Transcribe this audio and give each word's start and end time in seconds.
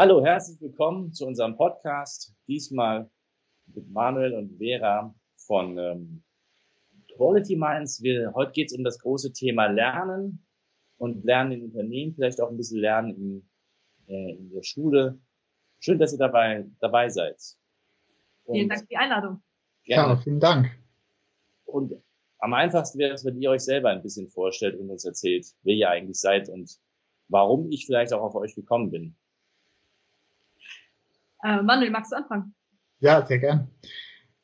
Hallo, 0.00 0.24
herzlich 0.24 0.58
willkommen 0.62 1.12
zu 1.12 1.26
unserem 1.26 1.58
Podcast. 1.58 2.34
Diesmal 2.48 3.10
mit 3.66 3.90
Manuel 3.90 4.32
und 4.32 4.56
Vera 4.56 5.14
von 5.36 5.76
ähm, 5.76 6.22
Quality 7.14 7.54
Minds. 7.54 8.02
Wir, 8.02 8.32
heute 8.32 8.52
geht 8.52 8.70
es 8.70 8.78
um 8.78 8.82
das 8.82 8.98
große 8.98 9.30
Thema 9.34 9.66
Lernen 9.66 10.42
und 10.96 11.22
Lernen 11.26 11.52
in 11.52 11.64
Unternehmen, 11.64 12.14
vielleicht 12.14 12.40
auch 12.40 12.48
ein 12.48 12.56
bisschen 12.56 12.80
Lernen 12.80 13.14
in, 13.14 13.48
äh, 14.08 14.36
in 14.36 14.50
der 14.50 14.62
Schule. 14.62 15.18
Schön, 15.80 15.98
dass 15.98 16.14
ihr 16.14 16.18
dabei, 16.18 16.64
dabei 16.80 17.10
seid. 17.10 17.36
Und 18.44 18.54
vielen 18.54 18.70
Dank 18.70 18.80
für 18.80 18.86
die 18.86 18.96
Einladung. 18.96 19.42
Gerne. 19.84 20.14
Ja, 20.14 20.16
vielen 20.16 20.40
Dank. 20.40 20.70
Und 21.66 21.92
am 22.38 22.54
einfachsten 22.54 22.98
wäre 22.98 23.12
es, 23.12 23.26
wenn 23.26 23.38
ihr 23.38 23.50
euch 23.50 23.64
selber 23.64 23.90
ein 23.90 24.00
bisschen 24.00 24.28
vorstellt 24.28 24.80
und 24.80 24.88
uns 24.88 25.04
erzählt, 25.04 25.46
wer 25.62 25.74
ihr 25.74 25.90
eigentlich 25.90 26.18
seid 26.18 26.48
und 26.48 26.80
warum 27.28 27.70
ich 27.70 27.84
vielleicht 27.84 28.14
auch 28.14 28.22
auf 28.22 28.34
euch 28.34 28.54
gekommen 28.54 28.90
bin. 28.90 29.14
Äh, 31.42 31.62
Manuel, 31.62 31.90
magst 31.90 32.12
du 32.12 32.16
anfangen? 32.16 32.54
Ja, 33.00 33.24
sehr 33.24 33.38
gern. 33.38 33.68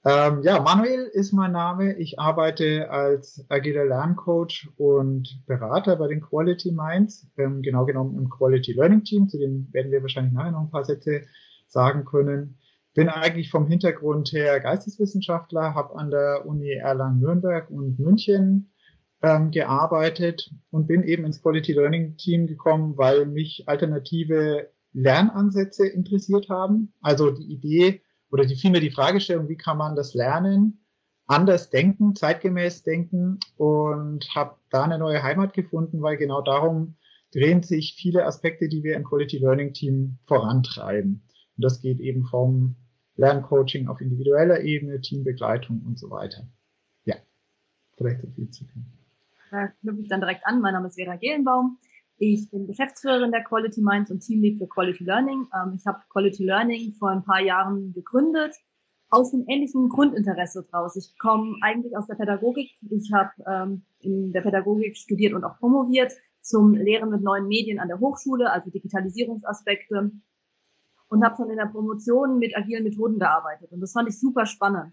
Ähm, 0.05 0.43
ja, 0.43 0.61
Manuel 0.61 1.11
ist 1.13 1.33
mein 1.33 1.51
Name. 1.51 1.97
Ich 1.97 2.21
arbeite 2.21 2.91
als 2.91 3.45
agiler 3.49 3.87
Lerncoach 3.87 4.69
und 4.77 5.43
Berater 5.47 5.97
bei 5.97 6.07
den 6.07 6.21
Quality 6.21 6.71
Minds, 6.71 7.29
ähm, 7.37 7.61
genau 7.61 7.85
genommen 7.85 8.17
im 8.17 8.31
Quality 8.31 8.73
Learning 8.75 9.03
Team. 9.03 9.29
Zu 9.29 9.39
dem 9.39 9.69
werden 9.73 9.91
wir 9.91 10.03
wahrscheinlich 10.03 10.33
nachher 10.33 10.53
noch 10.53 10.61
ein 10.61 10.71
paar 10.71 10.85
Sätze 10.85 11.23
sagen 11.67 12.05
können. 12.05 12.59
Bin 12.95 13.09
eigentlich 13.09 13.51
vom 13.51 13.67
Hintergrund 13.67 14.33
her 14.33 14.61
Geisteswissenschaftler, 14.61 15.75
habe 15.75 15.97
an 15.97 16.11
der 16.11 16.47
Uni 16.47 16.71
Erlangen-Nürnberg 16.71 17.69
und 17.69 17.99
München 17.99 18.73
ähm, 19.23 19.51
gearbeitet 19.51 20.51
und 20.71 20.87
bin 20.87 21.03
eben 21.03 21.25
ins 21.25 21.43
Quality 21.43 21.73
Learning 21.73 22.17
Team 22.17 22.47
gekommen, 22.47 22.97
weil 22.97 23.27
mich 23.27 23.65
alternative 23.67 24.71
Lernansätze 24.93 25.87
interessiert 25.87 26.49
haben. 26.49 26.93
Also 27.01 27.31
die 27.31 27.53
Idee 27.53 28.03
oder 28.31 28.45
die 28.45 28.57
vielmehr 28.57 28.81
die 28.81 28.91
Fragestellung, 28.91 29.49
wie 29.49 29.57
kann 29.57 29.79
man 29.79 29.97
das 29.97 30.15
Lernen 30.15 30.87
anders 31.27 31.71
denken, 31.71 32.15
zeitgemäß 32.15 32.83
denken 32.83 33.39
und 33.57 34.29
habe 34.35 34.57
da 34.71 34.85
eine 34.85 34.99
neue 34.99 35.23
Heimat 35.23 35.55
gefunden, 35.55 36.03
weil 36.03 36.17
genau 36.17 36.41
darum 36.41 36.97
drehen 37.33 37.63
sich 37.63 37.97
viele 37.99 38.25
Aspekte, 38.25 38.69
die 38.69 38.83
wir 38.83 38.97
im 38.97 39.05
Quality 39.05 39.39
Learning 39.39 39.73
Team 39.73 40.19
vorantreiben. 40.27 41.23
Und 41.57 41.65
das 41.65 41.81
geht 41.81 42.01
eben 42.01 42.25
vom 42.27 42.77
Lerncoaching 43.17 43.89
auf 43.89 44.01
individueller 44.01 44.61
Ebene, 44.61 45.01
Teambegleitung 45.01 45.83
und 45.85 45.99
so 45.99 46.11
weiter. 46.11 46.47
Ja, 47.05 47.17
vielleicht 47.97 48.21
so 48.23 48.29
viel 48.29 48.51
zu 48.51 48.65
tun. 48.65 48.87
Da 49.51 49.69
knüpfe 49.81 50.03
ich 50.03 50.09
dann 50.09 50.21
direkt 50.21 50.47
an. 50.47 50.61
Mein 50.61 50.75
Name 50.75 50.89
ist 50.89 50.97
Vera 50.97 51.17
Gehlenbaum. 51.17 51.79
Ich 52.19 52.51
bin 52.51 52.67
Geschäftsführerin 52.67 53.31
der 53.31 53.45
Quality 53.45 53.83
Minds 53.83 54.11
und 54.11 54.21
Teamlead 54.21 54.59
für 54.59 54.67
Quality 54.67 55.05
Learning. 55.05 55.47
Ähm, 55.55 55.75
ich 55.77 55.87
habe 55.87 56.01
Quality 56.11 56.45
Learning 56.45 56.93
vor 56.99 57.11
ein 57.11 57.23
paar 57.23 57.43
Jahren 57.43 57.93
gegründet, 57.93 58.55
aus 59.11 59.35
einem 59.35 59.45
ähnlichen 59.49 59.91
Grundinteresse 59.91 60.67
draus. 60.71 60.97
Ich 60.97 61.19
komme 61.19 61.57
eigentlich 61.61 61.95
aus 61.97 62.07
der 62.07 62.15
Pädagogik. 62.15 62.71
Ich 62.89 63.13
habe 63.13 63.31
ähm, 63.47 63.85
in 64.01 64.33
der 64.33 64.41
Pädagogik 64.41 64.97
studiert 64.97 65.35
und 65.35 65.45
auch 65.45 65.59
promoviert 65.59 66.13
zum 66.41 66.73
Lehren 66.73 67.11
mit 67.11 67.23
neuen 67.23 67.49
Medien 67.49 67.79
an 67.79 67.89
der 67.89 68.01
Hochschule, 68.01 68.51
also 68.51 68.71
Digitalisierungsaspekte. 68.71 70.11
Und 71.09 71.25
habe 71.25 71.37
schon 71.37 71.51
in 71.51 71.57
der 71.57 71.67
Promotion 71.67 72.39
mit 72.39 72.57
agilen 72.57 72.83
Methoden 72.83 73.19
gearbeitet. 73.19 73.71
Und 73.71 73.81
das 73.81 73.93
fand 73.93 74.09
ich 74.09 74.19
super 74.19 74.47
spannend. 74.47 74.93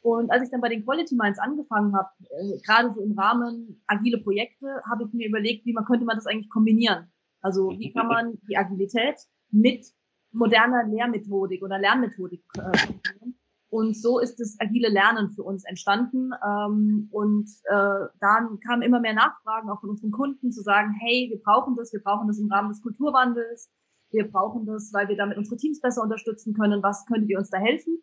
Und 0.00 0.30
als 0.30 0.44
ich 0.44 0.50
dann 0.50 0.60
bei 0.60 0.68
den 0.68 0.84
Quality 0.84 1.16
Minds 1.16 1.38
angefangen 1.38 1.94
habe, 1.96 2.08
äh, 2.30 2.58
gerade 2.64 2.92
so 2.94 3.00
im 3.00 3.18
Rahmen 3.18 3.82
agile 3.86 4.18
Projekte, 4.18 4.80
habe 4.88 5.04
ich 5.04 5.12
mir 5.12 5.28
überlegt, 5.28 5.66
wie 5.66 5.72
man 5.72 5.84
könnte 5.84 6.04
man 6.04 6.16
das 6.16 6.26
eigentlich 6.26 6.50
kombinieren. 6.50 7.10
Also 7.40 7.70
wie 7.70 7.92
kann 7.92 8.08
man 8.08 8.38
die 8.48 8.56
Agilität 8.56 9.16
mit 9.50 9.86
moderner 10.32 10.84
Lehrmethodik 10.84 11.62
oder 11.62 11.78
Lernmethodik 11.78 12.42
äh, 12.56 12.86
kombinieren. 12.86 13.38
Und 13.70 13.96
so 13.96 14.18
ist 14.18 14.40
das 14.40 14.56
agile 14.60 14.88
Lernen 14.88 15.30
für 15.30 15.42
uns 15.42 15.64
entstanden. 15.64 16.30
Ähm, 16.44 17.08
und 17.10 17.48
äh, 17.64 18.06
dann 18.20 18.58
kamen 18.66 18.82
immer 18.82 19.00
mehr 19.00 19.12
Nachfragen 19.12 19.68
auch 19.68 19.80
von 19.80 19.90
unseren 19.90 20.10
Kunden 20.10 20.52
zu 20.52 20.62
sagen, 20.62 20.94
hey, 21.00 21.28
wir 21.30 21.40
brauchen 21.42 21.76
das, 21.76 21.92
wir 21.92 22.02
brauchen 22.02 22.28
das 22.28 22.38
im 22.38 22.50
Rahmen 22.50 22.70
des 22.70 22.80
Kulturwandels, 22.82 23.70
wir 24.10 24.30
brauchen 24.30 24.64
das, 24.64 24.90
weil 24.94 25.08
wir 25.08 25.16
damit 25.16 25.36
unsere 25.36 25.56
Teams 25.56 25.80
besser 25.80 26.02
unterstützen 26.02 26.54
können. 26.54 26.82
Was 26.82 27.04
könntet 27.06 27.28
ihr 27.28 27.38
uns 27.38 27.50
da 27.50 27.58
helfen? 27.58 28.02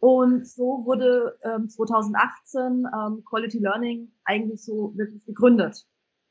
Und 0.00 0.46
so 0.46 0.84
wurde 0.84 1.38
ähm, 1.42 1.68
2018 1.68 2.86
ähm, 2.86 3.24
Quality 3.24 3.58
Learning 3.58 4.12
eigentlich 4.24 4.64
so 4.64 4.92
wirklich 4.96 5.24
gegründet. 5.26 5.86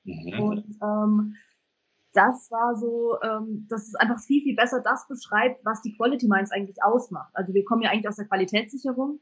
Mhm. 0.06 0.40
Und 0.40 0.78
ähm, 0.82 1.36
das 2.14 2.50
war 2.50 2.76
so, 2.78 3.18
ähm, 3.22 3.68
das 3.70 3.88
ist 3.88 4.00
einfach 4.00 4.20
viel, 4.20 4.42
viel 4.42 4.56
besser 4.56 4.82
das 4.82 5.08
beschreibt, 5.08 5.64
was 5.66 5.82
die 5.82 5.96
Quality 5.98 6.28
Minds 6.28 6.52
eigentlich 6.52 6.82
ausmacht. 6.82 7.30
Also 7.34 7.54
wir 7.54 7.66
kommen 7.66 7.82
ja 7.82 7.92
eigentlich 7.92 8.08
aus 8.08 8.16
der 8.16 8.28
Qualitätssicherung. 8.28 9.20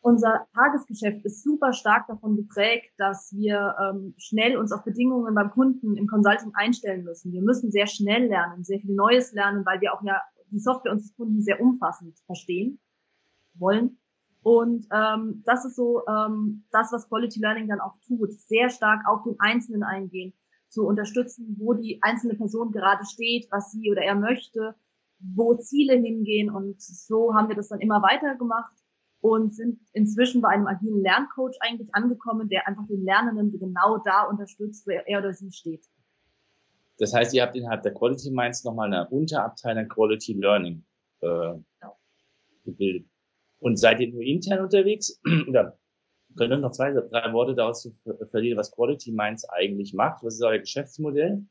Unser 0.00 0.46
Tagesgeschäft 0.54 1.24
ist 1.24 1.42
super 1.42 1.72
stark 1.72 2.06
davon 2.06 2.36
geprägt, 2.36 2.92
dass 2.96 3.32
wir 3.32 3.74
ähm, 3.80 4.14
schnell 4.16 4.56
uns 4.56 4.72
auf 4.72 4.84
Bedingungen 4.84 5.34
beim 5.34 5.50
Kunden 5.50 5.96
im 5.96 6.06
Consulting 6.06 6.52
einstellen 6.54 7.04
müssen. 7.04 7.32
Wir 7.32 7.42
müssen 7.42 7.70
sehr 7.70 7.86
schnell 7.86 8.26
lernen, 8.26 8.64
sehr 8.64 8.78
viel 8.78 8.94
Neues 8.94 9.32
lernen, 9.32 9.66
weil 9.66 9.80
wir 9.80 9.92
auch 9.92 10.02
ja 10.02 10.20
die 10.50 10.60
Software 10.60 10.92
unseres 10.92 11.14
Kunden 11.16 11.42
sehr 11.42 11.60
umfassend 11.60 12.18
verstehen 12.26 12.78
wollen. 13.58 13.98
Und 14.42 14.86
ähm, 14.92 15.42
das 15.44 15.64
ist 15.64 15.74
so 15.76 16.06
ähm, 16.06 16.64
das, 16.70 16.92
was 16.92 17.08
Quality 17.08 17.40
Learning 17.40 17.68
dann 17.68 17.80
auch 17.80 17.94
tut, 18.06 18.32
sehr 18.32 18.70
stark 18.70 19.00
auf 19.08 19.24
den 19.24 19.34
Einzelnen 19.40 19.82
eingehen, 19.82 20.32
zu 20.68 20.86
unterstützen, 20.86 21.56
wo 21.58 21.74
die 21.74 21.98
einzelne 22.02 22.34
Person 22.34 22.70
gerade 22.70 23.04
steht, 23.04 23.48
was 23.50 23.72
sie 23.72 23.90
oder 23.90 24.02
er 24.02 24.14
möchte, 24.14 24.76
wo 25.18 25.54
Ziele 25.54 25.94
hingehen. 25.94 26.50
Und 26.50 26.80
so 26.80 27.34
haben 27.34 27.48
wir 27.48 27.56
das 27.56 27.68
dann 27.68 27.80
immer 27.80 28.02
weiter 28.02 28.36
gemacht 28.36 28.72
und 29.20 29.54
sind 29.54 29.80
inzwischen 29.92 30.42
bei 30.42 30.50
einem 30.50 30.66
agilen 30.66 31.02
Lerncoach 31.02 31.56
eigentlich 31.60 31.92
angekommen, 31.94 32.48
der 32.48 32.68
einfach 32.68 32.86
den 32.86 33.04
Lernenden 33.04 33.58
genau 33.58 33.98
da 34.04 34.24
unterstützt, 34.24 34.86
wo 34.86 34.92
er 34.92 35.18
oder 35.18 35.32
sie 35.32 35.50
steht. 35.50 35.84
Das 36.98 37.12
heißt, 37.12 37.34
ihr 37.34 37.42
habt 37.42 37.56
innerhalb 37.56 37.82
der 37.82 37.94
Quality 37.94 38.30
Minds 38.30 38.64
nochmal 38.64 38.92
eine 38.92 39.08
Unterabteilung 39.08 39.88
Quality 39.88 40.34
Learning 40.34 40.84
äh, 41.20 41.26
genau. 41.26 41.98
gebildet. 42.64 43.08
Und 43.66 43.78
seid 43.78 43.98
ihr 43.98 44.12
nur 44.12 44.22
intern 44.22 44.62
unterwegs? 44.62 45.20
Oder 45.48 45.76
könnt 46.36 46.52
ihr 46.52 46.58
noch 46.58 46.70
zwei, 46.70 46.92
drei 46.92 47.32
Worte 47.32 47.56
daraus 47.56 47.90
verlieren, 48.30 48.56
was 48.56 48.70
Quality 48.70 49.10
Minds 49.10 49.44
eigentlich 49.48 49.92
macht? 49.92 50.22
Was 50.22 50.34
ist 50.34 50.42
euer 50.44 50.60
Geschäftsmodell? 50.60 51.44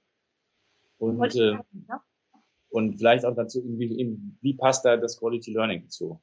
Und, 0.98 1.36
äh, 1.36 1.58
und 2.70 2.96
vielleicht 2.96 3.26
auch 3.26 3.36
dazu, 3.36 3.62
wie, 3.66 4.18
wie 4.40 4.54
passt 4.54 4.86
da 4.86 4.96
das 4.96 5.20
Quality 5.20 5.52
Learning 5.52 5.82
dazu? 5.82 6.22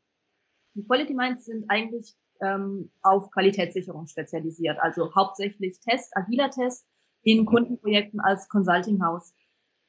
Die 0.73 0.83
Quality 0.83 1.13
Minds 1.13 1.45
sind 1.45 1.67
eigentlich 1.69 2.15
ähm, 2.41 2.91
auf 3.03 3.31
Qualitätssicherung 3.31 4.07
spezialisiert, 4.07 4.79
also 4.81 5.15
hauptsächlich 5.15 5.79
Test, 5.81 6.17
agiler 6.17 6.49
Test 6.49 6.87
in 7.21 7.45
Kundenprojekten 7.45 8.19
als 8.19 8.49
Consulting 8.49 9.05
House. 9.05 9.35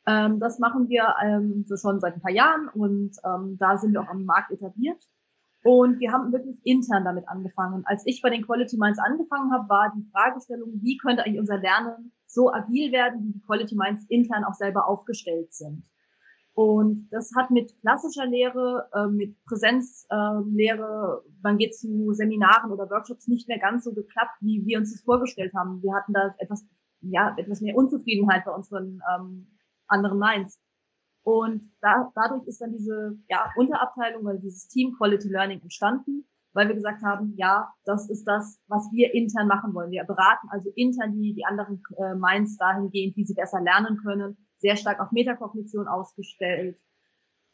Ähm, 0.06 0.42
das 0.42 0.60
machen 0.60 0.90
wir 0.90 1.16
ähm, 1.24 1.64
so 1.66 1.78
schon 1.78 2.02
seit 2.02 2.16
ein 2.16 2.22
paar 2.22 2.34
Jahren 2.34 2.68
und 2.74 3.16
ähm, 3.24 3.58
da 3.58 3.78
sind 3.78 3.94
wir 3.94 4.02
auch 4.02 4.10
am 4.10 4.26
Markt 4.26 4.52
etabliert. 4.52 5.02
Und 5.64 6.00
wir 6.00 6.12
haben 6.12 6.34
wirklich 6.34 6.58
intern 6.66 7.06
damit 7.06 7.28
angefangen. 7.30 7.76
Und 7.76 7.88
als 7.88 8.06
ich 8.06 8.22
bei 8.22 8.30
den 8.30 8.46
Quality 8.46 8.78
Minds 8.78 9.00
angefangen 9.00 9.52
habe, 9.54 9.70
war 9.70 9.94
die 9.96 10.06
Fragestellung, 10.12 10.74
wie 10.82 10.98
könnte 10.98 11.24
eigentlich 11.24 11.40
unser 11.40 11.58
Lernen 11.58 12.12
so 12.28 12.52
agil 12.52 12.92
werden, 12.92 13.24
wie 13.24 13.32
die 13.34 13.42
Quality 13.42 13.76
Minds 13.76 14.06
intern 14.10 14.44
auch 14.44 14.56
selber 14.56 14.88
aufgestellt 14.88 15.54
sind. 15.54 15.86
Und 16.56 17.08
das 17.10 17.32
hat 17.36 17.50
mit 17.50 17.80
klassischer 17.82 18.28
Lehre, 18.28 18.88
äh, 18.94 19.08
mit 19.08 19.44
Präsenzlehre, 19.46 21.24
äh, 21.26 21.32
man 21.42 21.58
geht 21.58 21.76
zu 21.76 22.14
Seminaren 22.14 22.72
oder 22.72 22.90
Workshops 22.90 23.28
nicht 23.28 23.48
mehr 23.48 23.58
ganz 23.58 23.86
so 23.86 23.94
geklappt, 23.94 24.38
wie 24.42 24.64
wir 24.66 24.78
uns 24.78 24.92
das 24.92 25.02
vorgestellt 25.02 25.54
haben. 25.56 25.82
Wir 25.82 25.96
hatten 25.96 26.14
da 26.14 26.36
etwas, 26.38 26.64
ja, 27.02 27.34
etwas 27.38 27.62
mehr 27.62 27.76
Unzufriedenheit 27.76 28.46
bei 28.46 28.52
unseren 28.52 29.02
ähm, 29.16 29.48
anderen 29.88 30.20
Minds. 30.20 30.60
Und 31.24 31.72
da, 31.82 32.12
dadurch 32.16 32.46
ist 32.48 32.62
dann 32.62 32.74
diese 32.74 33.18
ja, 33.30 33.50
Unterabteilung 33.56 34.24
oder 34.24 34.38
dieses 34.38 34.68
Team 34.68 34.96
Quality 34.98 35.30
Learning 35.30 35.62
entstanden, 35.62 36.26
weil 36.52 36.68
wir 36.68 36.76
gesagt 36.76 37.02
haben, 37.02 37.34
ja, 37.38 37.74
das 37.86 38.10
ist 38.10 38.26
das, 38.26 38.60
was 38.68 38.92
wir 38.92 39.14
intern 39.14 39.48
machen 39.48 39.74
wollen. 39.74 39.92
Wir 39.92 40.04
beraten 40.04 40.50
also 40.50 40.70
intern 40.76 41.14
die, 41.14 41.34
die 41.34 41.46
anderen 41.46 41.82
äh, 41.98 42.14
Minds 42.16 42.58
dahingehend, 42.58 43.16
wie 43.16 43.26
sie 43.26 43.34
besser 43.34 43.62
lernen 43.62 43.98
können, 43.98 44.38
sehr 44.58 44.76
stark 44.76 45.00
auf 45.00 45.12
Metakognition 45.12 45.88
ausgestellt. 45.88 46.78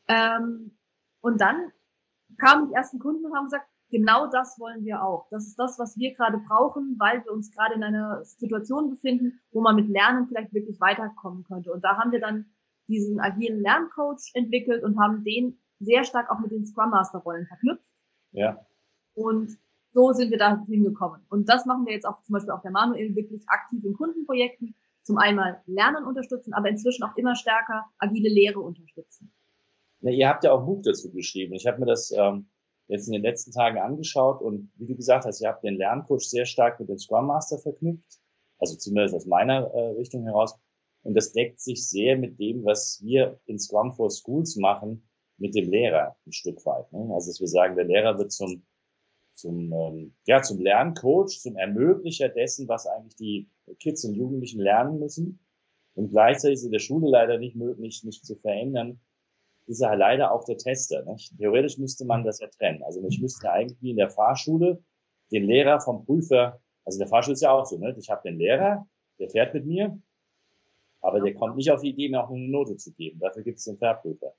Ähm, 0.07 0.77
und 1.21 1.39
dann 1.39 1.71
kamen 2.37 2.69
die 2.69 2.73
ersten 2.73 2.99
Kunden 2.99 3.25
und 3.25 3.35
haben 3.35 3.45
gesagt, 3.45 3.67
genau 3.91 4.27
das 4.27 4.59
wollen 4.59 4.83
wir 4.83 5.03
auch. 5.03 5.27
Das 5.29 5.47
ist 5.47 5.57
das, 5.57 5.77
was 5.77 5.95
wir 5.97 6.15
gerade 6.15 6.39
brauchen, 6.47 6.95
weil 6.99 7.23
wir 7.23 7.31
uns 7.31 7.51
gerade 7.51 7.75
in 7.75 7.83
einer 7.83 8.23
Situation 8.25 8.89
befinden, 8.89 9.39
wo 9.51 9.61
man 9.61 9.75
mit 9.75 9.89
Lernen 9.89 10.27
vielleicht 10.27 10.53
wirklich 10.53 10.79
weiterkommen 10.79 11.43
könnte. 11.43 11.71
Und 11.71 11.83
da 11.83 11.97
haben 11.97 12.11
wir 12.11 12.19
dann 12.19 12.45
diesen 12.89 13.19
agilen 13.19 13.61
Lerncoach 13.61 14.31
entwickelt 14.33 14.83
und 14.83 14.99
haben 14.99 15.23
den 15.23 15.57
sehr 15.79 16.03
stark 16.03 16.29
auch 16.29 16.39
mit 16.39 16.51
den 16.51 16.65
Scrum 16.65 16.89
Master 16.89 17.19
Rollen 17.19 17.47
verknüpft. 17.47 17.85
Ja. 18.31 18.65
Und 19.13 19.57
so 19.93 20.11
sind 20.11 20.31
wir 20.31 20.37
da 20.37 20.63
hingekommen. 20.67 21.21
Und 21.29 21.49
das 21.49 21.65
machen 21.65 21.85
wir 21.85 21.93
jetzt 21.93 22.05
auch 22.05 22.21
zum 22.23 22.33
Beispiel 22.33 22.51
auch 22.51 22.61
der 22.61 22.71
Manuel 22.71 23.15
wirklich 23.15 23.43
aktiv 23.47 23.83
in 23.83 23.93
Kundenprojekten. 23.93 24.75
Zum 25.03 25.17
einmal 25.17 25.61
Lernen 25.65 26.03
unterstützen, 26.03 26.53
aber 26.53 26.69
inzwischen 26.69 27.03
auch 27.03 27.15
immer 27.15 27.35
stärker 27.35 27.85
agile 27.97 28.29
Lehre 28.29 28.59
unterstützen. 28.59 29.31
Na, 30.01 30.11
ihr 30.11 30.27
habt 30.27 30.43
ja 30.43 30.51
auch 30.51 30.59
ein 30.59 30.65
Buch 30.65 30.81
dazu 30.83 31.11
geschrieben. 31.11 31.53
Ich 31.53 31.65
habe 31.65 31.79
mir 31.79 31.87
das 31.87 32.11
ähm, 32.11 32.47
jetzt 32.87 33.07
in 33.07 33.13
den 33.13 33.21
letzten 33.21 33.51
Tagen 33.51 33.79
angeschaut 33.79 34.41
und 34.41 34.71
wie 34.75 34.87
du 34.87 34.95
gesagt 34.95 35.25
hast, 35.25 35.41
ihr 35.41 35.47
habt 35.47 35.63
den 35.63 35.77
Lerncoach 35.77 36.29
sehr 36.29 36.45
stark 36.45 36.79
mit 36.79 36.89
dem 36.89 36.97
Scrum 36.97 37.27
Master 37.27 37.57
verknüpft. 37.57 38.19
Also 38.59 38.75
zumindest 38.77 39.15
aus 39.15 39.25
meiner 39.25 39.71
äh, 39.73 39.91
Richtung 39.91 40.23
heraus. 40.23 40.59
Und 41.03 41.15
das 41.15 41.31
deckt 41.31 41.59
sich 41.61 41.87
sehr 41.87 42.17
mit 42.17 42.39
dem, 42.39 42.65
was 42.65 43.01
wir 43.03 43.39
in 43.45 43.57
Scrum 43.57 43.93
for 43.93 44.09
Schools 44.11 44.57
machen, 44.57 45.09
mit 45.37 45.55
dem 45.55 45.69
Lehrer 45.69 46.15
ein 46.25 46.31
Stück 46.33 46.65
weit. 46.65 46.91
Ne? 46.91 47.13
Also 47.13 47.31
dass 47.31 47.39
wir 47.39 47.47
sagen, 47.47 47.75
der 47.75 47.85
Lehrer 47.85 48.17
wird 48.17 48.31
zum 48.31 48.63
zum 49.35 49.71
ähm, 49.71 50.13
ja 50.25 50.41
zum 50.41 50.59
Lerncoach, 50.59 51.39
zum 51.39 51.55
Ermöglicher 51.55 52.27
dessen, 52.27 52.67
was 52.67 52.85
eigentlich 52.85 53.15
die 53.15 53.49
Kids 53.79 54.03
und 54.03 54.15
Jugendlichen 54.15 54.59
lernen 54.59 54.99
müssen. 54.99 55.39
Und 55.95 56.11
gleichzeitig 56.11 56.55
ist 56.55 56.65
in 56.65 56.71
der 56.71 56.79
Schule 56.79 57.09
leider 57.09 57.37
nicht 57.37 57.55
möglich, 57.55 58.03
nicht 58.03 58.25
zu 58.25 58.35
verändern, 58.35 58.99
ist 59.67 59.81
er 59.81 59.95
leider 59.95 60.31
auch 60.31 60.43
der 60.43 60.57
Tester. 60.57 61.03
Nicht? 61.05 61.37
Theoretisch 61.37 61.77
müsste 61.77 62.05
man 62.05 62.23
das 62.23 62.39
ja 62.39 62.47
trennen. 62.47 62.83
Also 62.83 63.01
ich 63.07 63.21
müsste 63.21 63.49
eigentlich 63.51 63.81
wie 63.81 63.91
in 63.91 63.97
der 63.97 64.09
Fahrschule 64.09 64.83
den 65.31 65.43
Lehrer 65.43 65.79
vom 65.79 66.05
Prüfer, 66.05 66.59
also 66.85 66.97
in 66.97 66.99
der 66.99 67.07
Fahrschule 67.07 67.33
ist 67.33 67.41
ja 67.41 67.51
auch 67.51 67.65
so, 67.65 67.77
ne? 67.77 67.95
ich 67.97 68.09
habe 68.09 68.21
den 68.23 68.37
Lehrer, 68.37 68.87
der 69.19 69.29
fährt 69.29 69.53
mit 69.53 69.65
mir, 69.65 70.01
aber 71.01 71.21
der 71.21 71.33
kommt 71.33 71.55
nicht 71.55 71.71
auf 71.71 71.81
die 71.81 71.89
Idee, 71.89 72.09
mir 72.09 72.23
auch 72.23 72.29
eine 72.29 72.47
Note 72.47 72.75
zu 72.77 72.93
geben. 72.93 73.19
Dafür 73.19 73.43
gibt 73.43 73.59
es 73.59 73.65
den 73.65 73.77
Fahrprüfer. 73.77 74.33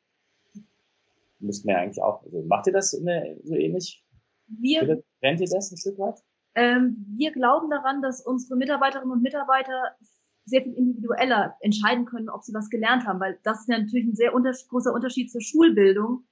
Müssten 1.39 1.69
wir 1.69 1.79
eigentlich 1.79 2.03
auch, 2.03 2.23
also 2.23 2.43
macht 2.43 2.67
ihr 2.67 2.73
das 2.73 2.91
der, 2.91 3.37
so 3.45 3.55
ähnlich? 3.55 4.05
Wir, 4.47 5.03
Trennt 5.21 5.41
ihr 5.41 5.49
das 5.49 5.71
ein 5.71 5.79
Stück 5.79 5.99
weit? 5.99 6.21
Ähm, 6.55 7.07
wir 7.17 7.33
glauben 7.33 7.71
daran, 7.71 8.03
dass 8.03 8.25
unsere 8.25 8.57
Mitarbeiterinnen 8.57 9.13
und 9.13 9.23
Mitarbeiter 9.23 9.97
sehr 10.45 10.63
viel 10.63 10.75
individueller 10.75 11.57
entscheiden 11.61 12.05
können, 12.05 12.29
ob 12.29 12.43
sie 12.43 12.53
was 12.53 12.69
gelernt 12.69 13.07
haben, 13.07 13.21
weil 13.21 13.39
das 13.45 13.61
ist 13.61 13.69
ja 13.69 13.79
natürlich 13.79 14.07
ein 14.07 14.17
sehr 14.17 14.35
unter 14.35 14.53
großer 14.69 14.93
Unterschied 14.93 15.31
zur 15.31 15.41
Schulbildung. 15.41 16.25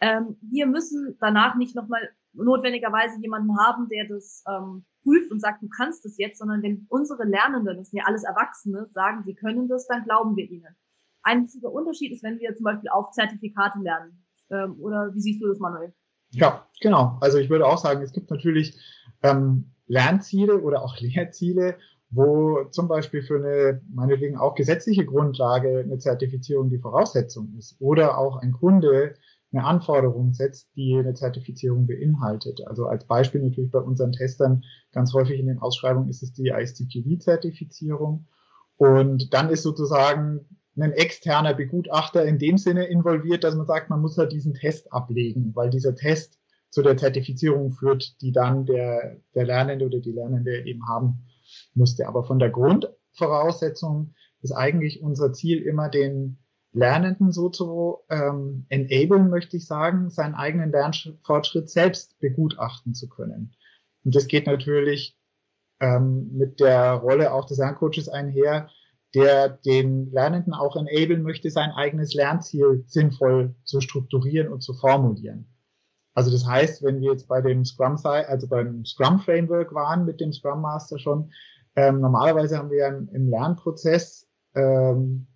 Ähm, 0.00 0.36
wir 0.42 0.66
müssen 0.66 1.16
danach 1.20 1.56
nicht 1.56 1.74
nochmal 1.74 2.10
notwendigerweise 2.34 3.20
jemanden 3.20 3.56
haben, 3.58 3.88
der 3.88 4.08
das 4.08 4.42
ähm, 4.48 4.84
prüft 5.02 5.30
und 5.30 5.40
sagt, 5.40 5.62
du 5.62 5.68
kannst 5.68 6.04
es 6.06 6.16
jetzt, 6.18 6.38
sondern 6.38 6.62
wenn 6.62 6.86
unsere 6.88 7.24
Lernenden, 7.24 7.76
das 7.76 7.90
sind 7.90 7.98
ja 7.98 8.04
alles 8.06 8.24
Erwachsene, 8.24 8.88
sagen, 8.92 9.22
sie 9.24 9.34
können 9.34 9.68
das, 9.68 9.86
dann 9.86 10.04
glauben 10.04 10.36
wir 10.36 10.48
ihnen. 10.48 10.76
Einziger 11.22 11.72
Unterschied 11.72 12.12
ist, 12.12 12.22
wenn 12.22 12.38
wir 12.38 12.54
zum 12.54 12.64
Beispiel 12.64 12.90
auf 12.90 13.10
Zertifikate 13.12 13.78
lernen. 13.80 14.24
Ähm, 14.50 14.76
oder 14.80 15.14
wie 15.14 15.20
siehst 15.20 15.42
du 15.42 15.48
das, 15.48 15.58
Manuel? 15.58 15.92
Ja, 16.30 16.66
genau. 16.80 17.18
Also 17.20 17.38
ich 17.38 17.50
würde 17.50 17.66
auch 17.66 17.78
sagen, 17.78 18.02
es 18.02 18.12
gibt 18.12 18.30
natürlich 18.30 18.78
ähm, 19.22 19.72
Lernziele 19.86 20.60
oder 20.60 20.82
auch 20.82 20.96
Lehrziele, 21.00 21.76
wo 22.10 22.64
zum 22.70 22.88
Beispiel 22.88 23.22
für 23.22 23.36
eine, 23.36 23.80
meinetwegen 23.92 24.36
auch 24.36 24.54
gesetzliche 24.54 25.06
Grundlage 25.06 25.80
eine 25.80 25.98
Zertifizierung 25.98 26.68
die 26.68 26.78
Voraussetzung 26.78 27.54
ist 27.56 27.76
oder 27.80 28.18
auch 28.18 28.36
ein 28.36 28.52
Kunde 28.52 29.14
eine 29.52 29.64
Anforderung 29.64 30.32
setzt, 30.32 30.68
die 30.76 30.96
eine 30.96 31.14
Zertifizierung 31.14 31.86
beinhaltet. 31.86 32.60
Also 32.66 32.86
als 32.86 33.06
Beispiel 33.06 33.42
natürlich 33.42 33.70
bei 33.70 33.80
unseren 33.80 34.12
Testern 34.12 34.64
ganz 34.92 35.12
häufig 35.12 35.38
in 35.38 35.46
den 35.46 35.58
Ausschreibungen 35.58 36.08
ist 36.08 36.22
es 36.22 36.32
die 36.32 36.48
ISTQB-Zertifizierung. 36.48 38.26
Und 38.76 39.34
dann 39.34 39.50
ist 39.50 39.62
sozusagen 39.62 40.46
ein 40.76 40.92
externer 40.92 41.52
Begutachter 41.52 42.24
in 42.24 42.38
dem 42.38 42.56
Sinne 42.56 42.86
involviert, 42.86 43.44
dass 43.44 43.54
man 43.54 43.66
sagt, 43.66 43.90
man 43.90 44.00
muss 44.00 44.16
halt 44.16 44.32
diesen 44.32 44.54
Test 44.54 44.92
ablegen, 44.92 45.54
weil 45.54 45.68
dieser 45.68 45.94
Test 45.94 46.38
zu 46.70 46.82
der 46.82 46.96
Zertifizierung 46.96 47.72
führt, 47.72 48.20
die 48.22 48.32
dann 48.32 48.64
der, 48.64 49.20
der 49.34 49.44
Lernende 49.44 49.84
oder 49.84 50.00
die 50.00 50.12
Lernende 50.12 50.64
eben 50.64 50.88
haben 50.88 51.26
musste. 51.74 52.08
Aber 52.08 52.24
von 52.24 52.38
der 52.38 52.48
Grundvoraussetzung 52.48 54.14
ist 54.40 54.52
eigentlich 54.52 55.02
unser 55.02 55.34
Ziel 55.34 55.60
immer 55.60 55.90
den 55.90 56.38
Lernenden 56.72 57.32
so 57.32 57.50
zu 57.50 57.98
ähm, 58.08 58.66
enablen, 58.70 59.28
möchte 59.28 59.56
ich 59.58 59.66
sagen, 59.66 60.08
seinen 60.10 60.34
eigenen 60.34 60.70
Lernfortschritt 60.72 61.68
selbst 61.68 62.18
begutachten 62.18 62.94
zu 62.94 63.08
können. 63.08 63.54
Und 64.04 64.14
das 64.14 64.26
geht 64.26 64.46
natürlich 64.46 65.16
ähm, 65.80 66.30
mit 66.32 66.60
der 66.60 66.92
Rolle 66.94 67.32
auch 67.32 67.44
des 67.44 67.58
Lerncoaches 67.58 68.08
einher, 68.08 68.70
der 69.14 69.50
den 69.50 70.10
Lernenden 70.12 70.54
auch 70.54 70.76
enablen 70.76 71.22
möchte, 71.22 71.50
sein 71.50 71.70
eigenes 71.72 72.14
Lernziel 72.14 72.84
sinnvoll 72.86 73.54
zu 73.64 73.80
strukturieren 73.80 74.50
und 74.50 74.62
zu 74.62 74.72
formulieren. 74.72 75.48
Also 76.14 76.30
das 76.30 76.46
heißt, 76.46 76.82
wenn 76.82 77.00
wir 77.00 77.12
jetzt 77.12 77.28
bei 77.28 77.40
dem 77.40 77.64
Scrum, 77.64 77.98
also 78.04 78.48
beim 78.48 78.84
Scrum 78.84 79.18
Framework 79.18 79.74
waren 79.74 80.04
mit 80.04 80.20
dem 80.20 80.32
Scrum 80.32 80.62
Master 80.62 80.98
schon, 80.98 81.30
ähm, 81.76 82.00
normalerweise 82.00 82.58
haben 82.58 82.70
wir 82.70 82.78
ja 82.78 82.88
im 82.88 83.28
Lernprozess 83.28 84.28
ähm, 84.54 85.26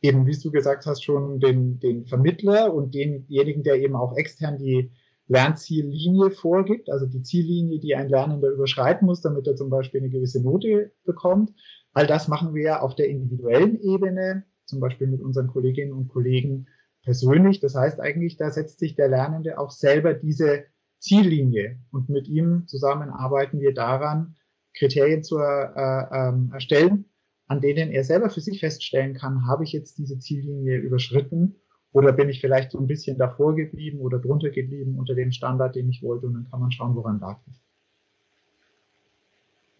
eben, 0.00 0.26
wie 0.26 0.36
du 0.36 0.50
gesagt 0.50 0.86
hast, 0.86 1.04
schon 1.04 1.40
den, 1.40 1.78
den 1.80 2.06
Vermittler 2.06 2.72
und 2.74 2.94
denjenigen, 2.94 3.62
der 3.62 3.76
eben 3.76 3.96
auch 3.96 4.16
extern 4.16 4.58
die 4.58 4.92
Lernziellinie 5.28 6.30
vorgibt, 6.30 6.90
also 6.90 7.06
die 7.06 7.22
Ziellinie, 7.22 7.80
die 7.80 7.96
ein 7.96 8.08
Lernender 8.08 8.48
überschreiten 8.48 9.06
muss, 9.06 9.20
damit 9.20 9.46
er 9.46 9.56
zum 9.56 9.70
Beispiel 9.70 10.00
eine 10.00 10.10
gewisse 10.10 10.42
Note 10.42 10.92
bekommt. 11.04 11.52
All 11.92 12.06
das 12.06 12.28
machen 12.28 12.54
wir 12.54 12.82
auf 12.82 12.94
der 12.94 13.08
individuellen 13.08 13.80
Ebene, 13.80 14.44
zum 14.66 14.80
Beispiel 14.80 15.06
mit 15.08 15.20
unseren 15.20 15.48
Kolleginnen 15.48 15.92
und 15.92 16.08
Kollegen 16.08 16.66
persönlich. 17.02 17.60
Das 17.60 17.74
heißt 17.74 18.00
eigentlich, 18.00 18.36
da 18.36 18.50
setzt 18.50 18.78
sich 18.78 18.94
der 18.94 19.08
Lernende 19.08 19.58
auch 19.58 19.70
selber 19.70 20.14
diese 20.14 20.64
Ziellinie 20.98 21.80
und 21.90 22.08
mit 22.08 22.28
ihm 22.28 22.66
zusammen 22.66 23.10
arbeiten 23.10 23.60
wir 23.60 23.74
daran, 23.74 24.36
Kriterien 24.76 25.22
zu 25.22 25.38
äh, 25.38 25.72
ähm, 26.12 26.50
erstellen, 26.52 27.06
an 27.46 27.60
denen 27.60 27.90
er 27.90 28.04
selber 28.04 28.30
für 28.30 28.40
sich 28.40 28.60
feststellen 28.60 29.14
kann, 29.14 29.46
habe 29.46 29.64
ich 29.64 29.72
jetzt 29.72 29.98
diese 29.98 30.18
Ziellinie 30.18 30.78
überschritten 30.78 31.56
oder 31.92 32.12
bin 32.12 32.28
ich 32.28 32.40
vielleicht 32.40 32.72
so 32.72 32.78
ein 32.78 32.86
bisschen 32.86 33.18
davor 33.18 33.54
geblieben 33.54 34.00
oder 34.00 34.18
drunter 34.18 34.50
geblieben 34.50 34.98
unter 34.98 35.14
dem 35.14 35.30
Standard, 35.30 35.76
den 35.76 35.88
ich 35.88 36.02
wollte 36.02 36.26
und 36.26 36.34
dann 36.34 36.50
kann 36.50 36.60
man 36.60 36.72
schauen, 36.72 36.94
woran 36.96 37.20
lag 37.20 37.38
es. 37.48 37.62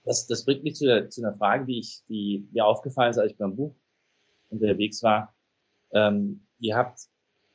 Das, 0.05 0.27
das 0.29 0.45
bringt 0.45 0.63
mich 0.63 0.77
zu, 0.77 0.87
der, 0.87 1.11
zu 1.11 1.23
einer 1.23 1.37
Frage, 1.37 1.67
die, 1.67 1.81
ich, 1.81 2.05
die 2.09 2.49
mir 2.53 2.65
aufgefallen 2.65 3.11
ist, 3.11 3.19
als 3.19 3.33
ich 3.33 3.39
beim 3.39 3.57
Buch 3.57 3.75
unterwegs 4.51 5.03
war. 5.03 5.35
Ähm, 5.93 6.47
ihr 6.61 6.77
habt 6.77 7.01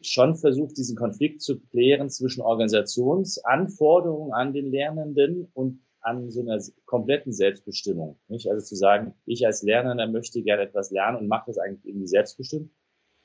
schon 0.02 0.36
versucht, 0.36 0.78
diesen 0.78 0.98
Konflikt 0.98 1.42
zu 1.42 1.60
klären 1.60 2.10
zwischen 2.10 2.42
Organisationsanforderungen 2.42 4.34
an 4.34 4.52
den 4.52 4.70
Lernenden 4.70 5.48
und 5.54 5.80
an 6.02 6.30
so 6.32 6.42
einer 6.42 6.60
kompletten 6.86 7.32
Selbstbestimmung. 7.32 8.20
Nicht? 8.28 8.50
Also 8.50 8.66
zu 8.66 8.76
sagen, 8.76 9.14
ich 9.26 9.46
als 9.46 9.64
Lernender 9.64 10.08
möchte 10.08 10.42
gerne 10.42 10.64
etwas 10.64 10.92
lernen 10.92 11.18
und 11.18 11.28
mache 11.28 11.46
das 11.48 11.58
eigentlich 11.58 11.86
irgendwie 11.86 12.08
selbstbestimmt. 12.08 12.72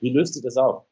Wie 0.01 0.11
löst 0.11 0.37
ihr 0.37 0.43
das 0.43 0.57
auf? 0.57 0.85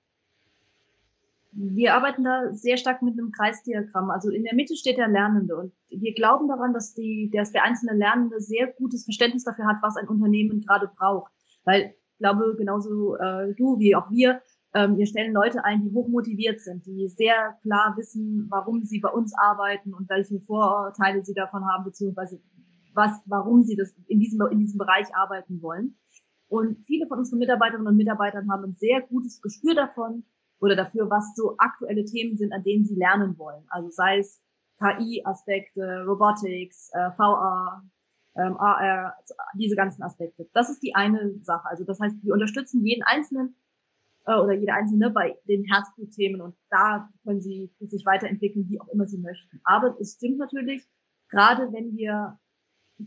Wir 1.56 1.94
arbeiten 1.94 2.24
da 2.24 2.52
sehr 2.52 2.76
stark 2.76 3.02
mit 3.02 3.16
einem 3.16 3.30
Kreisdiagramm. 3.30 4.10
Also 4.10 4.30
in 4.30 4.42
der 4.42 4.54
Mitte 4.54 4.74
steht 4.74 4.98
der 4.98 5.08
Lernende 5.08 5.56
und 5.56 5.72
wir 5.88 6.12
glauben 6.14 6.48
daran, 6.48 6.72
dass, 6.72 6.94
die, 6.94 7.30
dass 7.32 7.52
der 7.52 7.62
einzelne 7.62 7.96
Lernende 7.96 8.40
sehr 8.40 8.72
gutes 8.72 9.04
Verständnis 9.04 9.44
dafür 9.44 9.66
hat, 9.66 9.76
was 9.80 9.96
ein 9.96 10.08
Unternehmen 10.08 10.62
gerade 10.62 10.90
braucht. 10.96 11.32
Weil 11.64 11.94
ich 12.12 12.18
glaube, 12.18 12.56
genauso 12.56 13.16
äh, 13.16 13.54
du 13.54 13.78
wie 13.78 13.94
auch 13.94 14.10
wir 14.10 14.40
ähm, 14.74 14.98
wir 14.98 15.06
stellen 15.06 15.32
Leute 15.32 15.64
ein, 15.64 15.82
die 15.82 15.94
hochmotiviert 15.94 16.60
sind, 16.60 16.84
die 16.84 17.08
sehr 17.08 17.56
klar 17.62 17.94
wissen, 17.96 18.46
warum 18.50 18.84
sie 18.84 18.98
bei 18.98 19.08
uns 19.08 19.32
arbeiten 19.36 19.94
und 19.94 20.08
welche 20.08 20.40
Vorurteile 20.40 21.24
sie 21.24 21.34
davon 21.34 21.64
haben, 21.64 21.84
beziehungsweise 21.84 22.40
was, 22.92 23.12
warum 23.26 23.62
sie 23.62 23.76
das 23.76 23.94
in 24.08 24.18
diesem, 24.20 24.40
in 24.50 24.58
diesem 24.58 24.78
Bereich 24.78 25.06
arbeiten 25.14 25.62
wollen. 25.62 25.96
Und 26.48 26.78
viele 26.86 27.06
von 27.06 27.18
unseren 27.18 27.38
Mitarbeiterinnen 27.38 27.86
und 27.86 27.96
Mitarbeitern 27.96 28.50
haben 28.50 28.64
ein 28.64 28.76
sehr 28.76 29.00
gutes 29.02 29.40
Gespür 29.40 29.74
davon 29.74 30.24
oder 30.60 30.76
dafür, 30.76 31.08
was 31.08 31.34
so 31.34 31.56
aktuelle 31.58 32.04
Themen 32.04 32.36
sind, 32.36 32.52
an 32.52 32.62
denen 32.62 32.84
sie 32.84 32.94
lernen 32.94 33.38
wollen. 33.38 33.64
Also 33.68 33.90
sei 33.90 34.18
es 34.18 34.40
KI-Aspekte, 34.78 36.04
Robotics, 36.06 36.90
äh, 36.92 37.10
VR, 37.12 37.82
ähm, 38.36 38.56
AR, 38.56 39.16
diese 39.54 39.76
ganzen 39.76 40.02
Aspekte. 40.02 40.48
Das 40.52 40.68
ist 40.68 40.82
die 40.82 40.94
eine 40.94 41.38
Sache. 41.42 41.68
Also 41.68 41.84
das 41.84 42.00
heißt, 42.00 42.16
wir 42.22 42.32
unterstützen 42.32 42.84
jeden 42.84 43.02
Einzelnen 43.04 43.54
äh, 44.26 44.34
oder 44.34 44.52
jeder 44.52 44.74
Einzelne 44.74 45.10
bei 45.10 45.36
den 45.48 45.64
Herzblutthemen 45.64 46.40
und 46.40 46.54
da 46.70 47.08
können 47.24 47.40
sie 47.40 47.70
sich 47.80 48.04
weiterentwickeln, 48.04 48.68
wie 48.68 48.80
auch 48.80 48.88
immer 48.88 49.06
sie 49.06 49.18
möchten. 49.18 49.60
Aber 49.64 49.96
es 50.00 50.14
stimmt 50.14 50.38
natürlich, 50.38 50.86
gerade 51.28 51.72
wenn 51.72 51.96
wir 51.96 52.38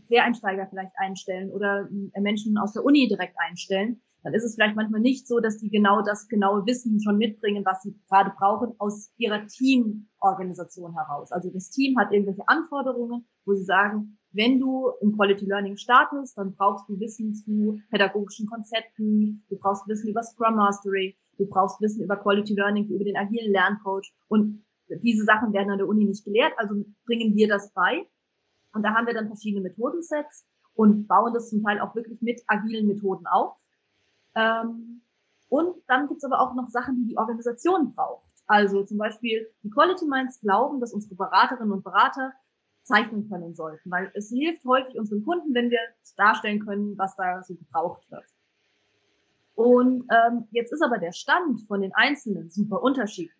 Quereinsteiger 0.06 0.66
vielleicht 0.68 0.92
einstellen 0.96 1.50
oder 1.50 1.88
äh, 2.12 2.20
Menschen 2.20 2.58
aus 2.58 2.72
der 2.72 2.84
Uni 2.84 3.08
direkt 3.08 3.36
einstellen, 3.38 4.00
dann 4.22 4.34
ist 4.34 4.44
es 4.44 4.54
vielleicht 4.54 4.76
manchmal 4.76 5.00
nicht 5.00 5.26
so, 5.26 5.38
dass 5.38 5.58
die 5.58 5.70
genau 5.70 6.02
das 6.02 6.28
genaue 6.28 6.66
Wissen 6.66 7.00
schon 7.00 7.18
mitbringen, 7.18 7.64
was 7.64 7.82
sie 7.82 7.96
gerade 8.08 8.32
brauchen 8.36 8.74
aus 8.78 9.12
ihrer 9.16 9.46
Teamorganisation 9.46 10.92
heraus. 10.94 11.30
Also 11.30 11.50
das 11.50 11.70
Team 11.70 11.98
hat 11.98 12.12
irgendwelche 12.12 12.46
Anforderungen, 12.46 13.26
wo 13.44 13.54
sie 13.54 13.64
sagen, 13.64 14.17
wenn 14.32 14.60
du 14.60 14.90
im 15.00 15.16
Quality 15.16 15.46
Learning 15.46 15.76
startest, 15.76 16.36
dann 16.36 16.54
brauchst 16.54 16.88
du 16.88 16.98
Wissen 17.00 17.34
zu 17.34 17.80
pädagogischen 17.90 18.46
Konzepten, 18.46 19.42
du 19.48 19.56
brauchst 19.56 19.88
Wissen 19.88 20.08
über 20.08 20.22
Scrum 20.22 20.56
Mastery, 20.56 21.16
du 21.38 21.46
brauchst 21.46 21.80
Wissen 21.80 22.02
über 22.04 22.16
Quality 22.16 22.54
Learning, 22.54 22.86
über 22.88 23.04
den 23.04 23.16
agilen 23.16 23.52
Lerncoach 23.52 24.12
und 24.28 24.62
diese 25.02 25.24
Sachen 25.24 25.52
werden 25.52 25.70
an 25.70 25.78
der 25.78 25.88
Uni 25.88 26.04
nicht 26.04 26.24
gelehrt, 26.24 26.52
also 26.56 26.84
bringen 27.06 27.34
wir 27.34 27.48
das 27.48 27.72
bei. 27.72 28.06
Und 28.72 28.82
da 28.82 28.94
haben 28.94 29.06
wir 29.06 29.14
dann 29.14 29.26
verschiedene 29.28 29.62
Methodensets 29.62 30.46
und 30.74 31.08
bauen 31.08 31.34
das 31.34 31.48
zum 31.50 31.62
Teil 31.62 31.80
auch 31.80 31.94
wirklich 31.94 32.20
mit 32.22 32.42
agilen 32.46 32.86
Methoden 32.86 33.26
auf. 33.26 33.56
Ähm, 34.34 35.02
Und 35.48 35.76
dann 35.86 36.08
gibt 36.08 36.18
es 36.18 36.24
aber 36.24 36.40
auch 36.40 36.54
noch 36.54 36.68
Sachen, 36.68 36.96
die 36.96 37.06
die 37.08 37.18
Organisation 37.18 37.94
braucht. 37.94 38.28
Also 38.46 38.84
zum 38.84 38.98
Beispiel 38.98 39.48
die 39.62 39.70
Quality 39.70 40.06
Minds 40.06 40.40
glauben, 40.40 40.80
dass 40.80 40.92
unsere 40.92 41.14
Beraterinnen 41.14 41.72
und 41.72 41.84
Berater 41.84 42.32
zeichnen 42.88 43.28
können 43.28 43.54
sollten, 43.54 43.90
weil 43.90 44.10
es 44.14 44.30
hilft 44.30 44.64
häufig 44.64 44.98
unseren 44.98 45.24
Kunden, 45.24 45.54
wenn 45.54 45.70
wir 45.70 45.78
darstellen 46.16 46.64
können, 46.64 46.96
was 46.98 47.14
da 47.16 47.42
so 47.42 47.54
gebraucht 47.54 48.10
wird. 48.10 48.24
Und 49.54 50.04
ähm, 50.10 50.48
jetzt 50.50 50.72
ist 50.72 50.82
aber 50.82 50.98
der 50.98 51.12
Stand 51.12 51.62
von 51.66 51.82
den 51.82 51.92
Einzelnen 51.94 52.50
super 52.50 52.82
unterschiedlich. 52.82 53.36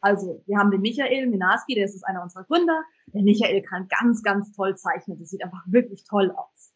Also 0.00 0.42
wir 0.46 0.58
haben 0.58 0.72
den 0.72 0.80
Michael 0.80 1.28
Minarski, 1.28 1.74
der 1.74 1.84
ist 1.84 2.02
einer 2.02 2.22
unserer 2.22 2.44
Gründer. 2.44 2.82
Der 3.14 3.22
Michael 3.22 3.62
kann 3.62 3.88
ganz, 3.88 4.22
ganz 4.22 4.52
toll 4.52 4.76
zeichnen. 4.76 5.18
Das 5.18 5.30
sieht 5.30 5.42
einfach 5.44 5.62
wirklich 5.66 6.04
toll 6.04 6.32
aus. 6.32 6.72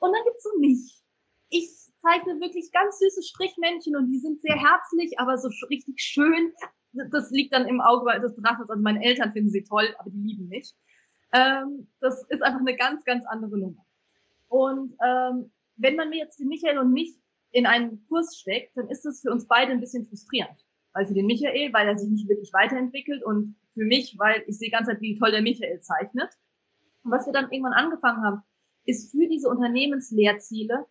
Und 0.00 0.12
dann 0.12 0.24
gibt's 0.24 0.42
so 0.42 0.58
mich. 0.58 1.00
Ich 1.48 1.70
zeichne 2.02 2.40
wirklich 2.40 2.72
ganz 2.72 2.98
süße 2.98 3.22
Strichmännchen 3.22 3.96
und 3.96 4.10
die 4.10 4.18
sind 4.18 4.42
sehr 4.42 4.56
herzlich, 4.56 5.18
aber 5.18 5.38
so 5.38 5.48
richtig 5.70 6.00
schön. 6.00 6.52
Das 6.92 7.30
liegt 7.30 7.54
dann 7.54 7.66
im 7.66 7.80
Auge 7.80 8.20
des 8.20 8.34
Betrachters. 8.34 8.68
Also 8.68 8.82
meine 8.82 9.02
Eltern 9.04 9.32
finden 9.32 9.50
sie 9.50 9.62
toll, 9.62 9.94
aber 9.98 10.10
die 10.10 10.20
lieben 10.20 10.48
mich. 10.48 10.74
Ähm, 11.34 11.88
das 12.00 12.22
ist 12.28 12.42
einfach 12.42 12.60
eine 12.60 12.76
ganz, 12.76 13.04
ganz 13.04 13.26
andere 13.26 13.58
Nummer. 13.58 13.84
Und 14.48 14.96
ähm, 15.04 15.52
wenn 15.76 15.96
man 15.96 16.10
mir 16.10 16.18
jetzt 16.18 16.38
den 16.38 16.48
Michael 16.48 16.78
und 16.78 16.92
mich 16.92 17.18
in 17.50 17.66
einen 17.66 18.06
Kurs 18.06 18.38
steckt, 18.38 18.76
dann 18.76 18.88
ist 18.88 19.04
das 19.04 19.20
für 19.20 19.30
uns 19.30 19.46
beide 19.48 19.72
ein 19.72 19.80
bisschen 19.80 20.06
frustrierend. 20.06 20.64
Weil 20.92 21.06
für 21.06 21.14
den 21.14 21.26
Michael, 21.26 21.72
weil 21.72 21.88
er 21.88 21.98
sich 21.98 22.08
nicht 22.08 22.28
wirklich 22.28 22.52
weiterentwickelt 22.52 23.24
und 23.24 23.56
für 23.74 23.84
mich, 23.84 24.16
weil 24.18 24.44
ich 24.46 24.58
sehe 24.58 24.70
ganz 24.70 24.86
halt, 24.86 25.00
wie 25.00 25.18
toll 25.18 25.32
der 25.32 25.42
Michael 25.42 25.80
zeichnet. 25.80 26.30
Und 27.02 27.10
was 27.10 27.26
wir 27.26 27.32
dann 27.32 27.50
irgendwann 27.50 27.72
angefangen 27.72 28.22
haben, 28.22 28.42
ist 28.84 29.10
für 29.10 29.26
diese 29.26 29.48
Unternehmenslehrziele 29.48 30.86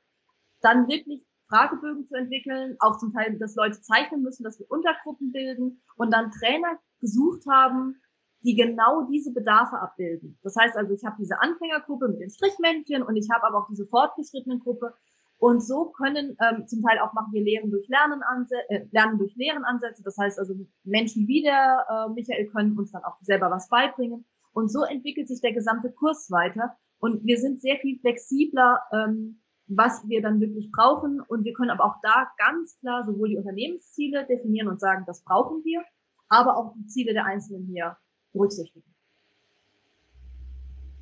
dann 0.61 0.87
wirklich 0.89 1.25
Fragebögen 1.47 2.05
zu 2.05 2.15
entwickeln, 2.15 2.75
auch 2.79 2.97
zum 2.97 3.13
Teil, 3.13 3.37
dass 3.37 3.55
Leute 3.55 3.79
zeichnen 3.81 4.23
müssen, 4.23 4.43
dass 4.43 4.59
wir 4.59 4.69
Untergruppen 4.69 5.31
bilden 5.31 5.81
und 5.95 6.11
dann 6.11 6.31
Trainer 6.31 6.79
gesucht 6.99 7.43
haben, 7.49 8.01
die 8.43 8.55
genau 8.55 9.03
diese 9.03 9.31
Bedarfe 9.31 9.79
abbilden. 9.79 10.37
Das 10.43 10.55
heißt 10.55 10.75
also, 10.75 10.93
ich 10.93 11.03
habe 11.05 11.15
diese 11.19 11.39
Anfängergruppe 11.39 12.09
mit 12.09 12.19
den 12.19 12.29
Strichmännchen 12.29 13.01
und 13.01 13.15
ich 13.15 13.29
habe 13.31 13.45
aber 13.47 13.59
auch 13.59 13.67
diese 13.69 13.85
fortgeschrittene 13.87 14.59
Gruppe. 14.59 14.93
Und 15.37 15.61
so 15.61 15.85
können 15.85 16.37
ähm, 16.39 16.67
zum 16.67 16.81
Teil 16.83 16.99
auch 16.99 17.13
machen 17.13 17.33
wir 17.33 17.41
Lehren 17.41 17.71
durch 17.71 17.87
Lernen, 17.87 18.21
äh, 18.69 18.85
Lernen 18.91 19.17
durch 19.17 19.35
Lehren 19.35 19.63
Ansätze. 19.65 20.03
Das 20.03 20.17
heißt 20.17 20.39
also, 20.39 20.55
Menschen 20.83 21.27
wie 21.27 21.41
der 21.41 21.85
äh, 21.89 22.13
Michael 22.13 22.47
können 22.47 22.77
uns 22.77 22.91
dann 22.91 23.03
auch 23.03 23.17
selber 23.21 23.49
was 23.49 23.67
beibringen. 23.69 24.25
Und 24.53 24.71
so 24.71 24.83
entwickelt 24.83 25.27
sich 25.27 25.41
der 25.41 25.53
gesamte 25.53 25.91
Kurs 25.91 26.29
weiter. 26.29 26.77
Und 26.99 27.25
wir 27.25 27.37
sind 27.37 27.61
sehr 27.61 27.77
viel 27.77 27.99
flexibler, 27.99 28.79
ähm, 28.93 29.41
was 29.67 30.07
wir 30.07 30.21
dann 30.21 30.39
wirklich 30.39 30.71
brauchen. 30.71 31.19
Und 31.21 31.43
wir 31.43 31.53
können 31.53 31.71
aber 31.71 31.85
auch 31.85 31.95
da 32.01 32.29
ganz 32.37 32.79
klar 32.79 33.05
sowohl 33.05 33.29
die 33.29 33.37
Unternehmensziele 33.37 34.25
definieren 34.25 34.67
und 34.67 34.79
sagen, 34.79 35.03
das 35.07 35.23
brauchen 35.23 35.63
wir, 35.65 35.83
aber 36.29 36.55
auch 36.55 36.73
die 36.77 36.87
Ziele 36.87 37.13
der 37.13 37.25
Einzelnen 37.25 37.65
hier 37.65 37.97
berücksichtigen. 38.33 38.83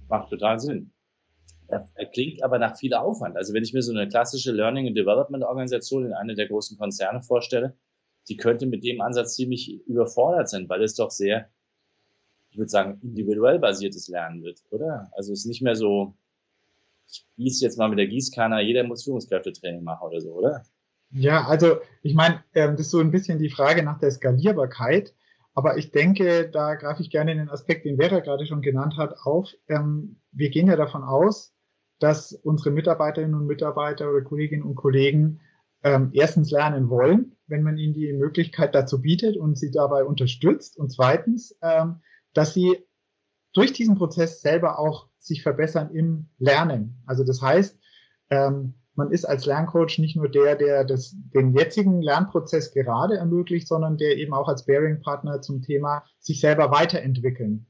Macht 0.09 0.29
total 0.29 0.59
Sinn. 0.59 0.91
Er 1.67 2.05
klingt 2.07 2.43
aber 2.43 2.59
nach 2.59 2.77
viel 2.77 2.93
Aufwand. 2.93 3.38
Also 3.38 3.53
wenn 3.53 3.63
ich 3.63 3.73
mir 3.73 3.81
so 3.81 3.93
eine 3.93 4.07
klassische 4.07 4.51
Learning 4.51 4.88
and 4.88 4.97
Development 4.97 5.43
Organisation 5.43 6.05
in 6.05 6.13
einer 6.13 6.35
der 6.35 6.47
großen 6.47 6.77
Konzerne 6.77 7.21
vorstelle, 7.21 7.77
die 8.27 8.35
könnte 8.35 8.65
mit 8.65 8.83
dem 8.83 9.01
Ansatz 9.01 9.35
ziemlich 9.35 9.81
überfordert 9.88 10.50
sein, 10.50 10.67
weil 10.67 10.83
es 10.83 10.95
doch 10.95 11.11
sehr, 11.11 11.50
ich 12.50 12.57
würde 12.57 12.69
sagen, 12.69 13.00
individuell 13.01 13.59
basiertes 13.59 14.09
Lernen 14.09 14.43
wird, 14.43 14.61
oder? 14.69 15.09
Also 15.15 15.31
es 15.31 15.39
ist 15.39 15.45
nicht 15.45 15.61
mehr 15.61 15.75
so, 15.75 16.13
ich 17.09 17.25
gieße 17.38 17.63
jetzt 17.63 17.77
mal 17.77 17.89
mit 17.89 18.00
der 18.00 18.07
Gießkanne, 18.07 18.61
jeder 18.61 18.83
muss 18.83 19.03
Führungskräftetraining 19.05 19.83
machen 19.83 20.07
oder 20.07 20.19
so, 20.19 20.33
oder? 20.33 20.63
Ja, 21.11 21.45
also 21.47 21.77
ich 22.03 22.13
meine, 22.13 22.43
ähm, 22.53 22.71
das 22.71 22.88
ist 22.88 22.91
so 22.91 23.00
ein 23.00 23.11
bisschen 23.11 23.39
die 23.39 23.50
Frage 23.50 23.83
nach 23.83 24.00
der 24.00 24.11
Skalierbarkeit. 24.11 25.13
Aber 25.53 25.77
ich 25.77 25.91
denke, 25.91 26.50
da 26.50 26.75
greife 26.75 27.01
ich 27.01 27.10
gerne 27.10 27.36
den 27.36 27.50
Aspekt, 27.50 27.86
den 27.86 27.98
Vera 27.98 28.20
gerade 28.20 28.46
schon 28.46 28.62
genannt 28.62 28.96
hat, 28.98 29.15
auf. 29.24 29.50
Ähm, 29.67 30.22
wir 30.31 30.50
gehen 30.50 30.67
ja 30.67 30.75
davon 30.75 31.03
aus, 31.03 31.53
dass 32.00 32.34
unsere 32.34 32.72
Mitarbeiterinnen 32.72 33.36
und 33.36 33.48
Mitarbeiter 33.48 34.10
oder 34.10 34.22
Kolleginnen 34.22 34.63
und 34.63 34.75
Kollegen 34.75 35.41
ähm, 35.84 36.12
erstens 36.13 36.51
lernen 36.51 36.89
wollen, 36.89 37.36
wenn 37.48 37.63
man 37.63 37.77
ihnen 37.77 37.93
die 37.93 38.13
Möglichkeit 38.13 38.74
dazu 38.75 39.01
bietet 39.01 39.38
und 39.38 39.58
sie 39.58 39.72
dabei 39.72 40.03
unterstützt. 40.05 40.77
Und 40.77 40.91
zweitens, 40.91 41.58
ähm, 41.62 42.01
dass 42.34 42.53
sie 42.53 42.86
durch 43.53 43.74
diesen 43.74 43.96
Prozess 43.96 44.41
selber 44.41 44.79
auch 44.79 45.10
sich 45.20 45.43
verbessern 45.43 45.91
im 45.93 46.29
Lernen. 46.38 47.03
Also 47.05 47.24
das 47.24 47.41
heißt, 47.41 47.77
ähm, 48.29 48.75
man 49.01 49.12
ist 49.12 49.25
als 49.25 49.48
Lerncoach 49.48 49.98
nicht 49.98 50.15
nur 50.15 50.29
der, 50.29 50.55
der 50.55 50.84
das, 50.84 51.15
den 51.34 51.55
jetzigen 51.58 52.03
Lernprozess 52.03 52.72
gerade 52.72 53.17
ermöglicht, 53.17 53.67
sondern 53.67 53.98
der 53.98 54.17
eben 54.17 54.34
auch 54.34 54.48
als 54.48 54.65
Bearing-Partner 54.65 55.41
zum 55.41 55.63
Thema 55.63 56.03
sich 56.20 56.39
selber 56.39 56.70
weiterentwickeln 56.70 57.65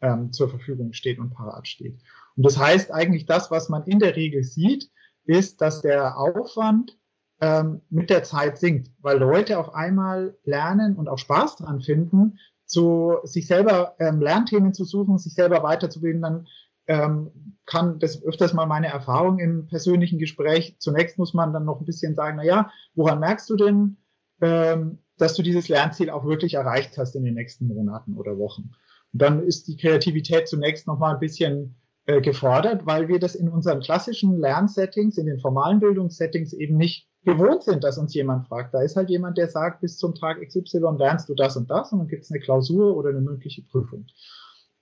ähm, 0.00 0.32
zur 0.32 0.48
Verfügung 0.48 0.94
steht 0.94 1.18
und 1.18 1.30
parat 1.30 1.68
steht. 1.68 2.00
Und 2.36 2.46
das 2.46 2.56
heißt 2.56 2.90
eigentlich 2.90 3.26
das, 3.26 3.50
was 3.50 3.68
man 3.68 3.84
in 3.84 3.98
der 3.98 4.16
Regel 4.16 4.44
sieht, 4.44 4.90
ist, 5.24 5.60
dass 5.60 5.82
der 5.82 6.16
Aufwand 6.18 6.98
ähm, 7.42 7.82
mit 7.90 8.08
der 8.08 8.22
Zeit 8.22 8.56
sinkt, 8.56 8.90
weil 9.02 9.18
Leute 9.18 9.58
auf 9.58 9.74
einmal 9.74 10.38
lernen 10.44 10.96
und 10.96 11.08
auch 11.10 11.18
Spaß 11.18 11.56
dran 11.56 11.82
finden, 11.82 12.38
zu 12.64 13.18
sich 13.24 13.46
selber 13.46 13.94
ähm, 13.98 14.22
Lernthemen 14.22 14.72
zu 14.72 14.84
suchen, 14.84 15.18
sich 15.18 15.34
selber 15.34 15.62
weiterzubilden, 15.62 16.22
dann 16.22 16.46
ähm, 16.86 17.30
kann 17.66 17.98
das 17.98 18.22
öfters 18.24 18.52
mal 18.52 18.66
meine 18.66 18.88
Erfahrung 18.88 19.38
im 19.38 19.66
persönlichen 19.66 20.18
Gespräch. 20.18 20.76
Zunächst 20.78 21.18
muss 21.18 21.34
man 21.34 21.52
dann 21.52 21.64
noch 21.64 21.80
ein 21.80 21.86
bisschen 21.86 22.14
sagen, 22.14 22.36
na 22.36 22.44
ja, 22.44 22.70
woran 22.94 23.20
merkst 23.20 23.48
du 23.50 23.56
denn, 23.56 23.96
ähm, 24.40 24.98
dass 25.16 25.34
du 25.34 25.42
dieses 25.42 25.68
Lernziel 25.68 26.10
auch 26.10 26.24
wirklich 26.24 26.54
erreicht 26.54 26.98
hast 26.98 27.14
in 27.14 27.24
den 27.24 27.34
nächsten 27.34 27.68
Monaten 27.68 28.14
oder 28.16 28.38
Wochen? 28.38 28.72
Und 29.12 29.22
dann 29.22 29.42
ist 29.42 29.68
die 29.68 29.76
Kreativität 29.76 30.48
zunächst 30.48 30.86
noch 30.86 30.98
mal 30.98 31.14
ein 31.14 31.20
bisschen 31.20 31.76
äh, 32.06 32.20
gefordert, 32.20 32.84
weil 32.84 33.08
wir 33.08 33.20
das 33.20 33.36
in 33.36 33.48
unseren 33.48 33.80
klassischen 33.80 34.38
Lernsettings, 34.38 35.18
in 35.18 35.26
den 35.26 35.38
formalen 35.38 35.78
Bildungssettings 35.78 36.52
eben 36.52 36.76
nicht 36.76 37.08
gewohnt 37.24 37.62
sind, 37.62 37.84
dass 37.84 37.98
uns 37.98 38.14
jemand 38.14 38.48
fragt. 38.48 38.74
Da 38.74 38.82
ist 38.82 38.96
halt 38.96 39.08
jemand, 39.08 39.38
der 39.38 39.48
sagt, 39.48 39.80
bis 39.80 39.96
zum 39.96 40.14
Tag 40.14 40.40
XY 40.40 40.96
lernst 40.98 41.28
du 41.28 41.34
das 41.34 41.56
und 41.56 41.70
das 41.70 41.92
und 41.92 42.00
dann 42.00 42.08
gibt 42.08 42.24
es 42.24 42.30
eine 42.32 42.40
Klausur 42.40 42.96
oder 42.96 43.10
eine 43.10 43.20
mündliche 43.20 43.62
Prüfung. 43.62 44.06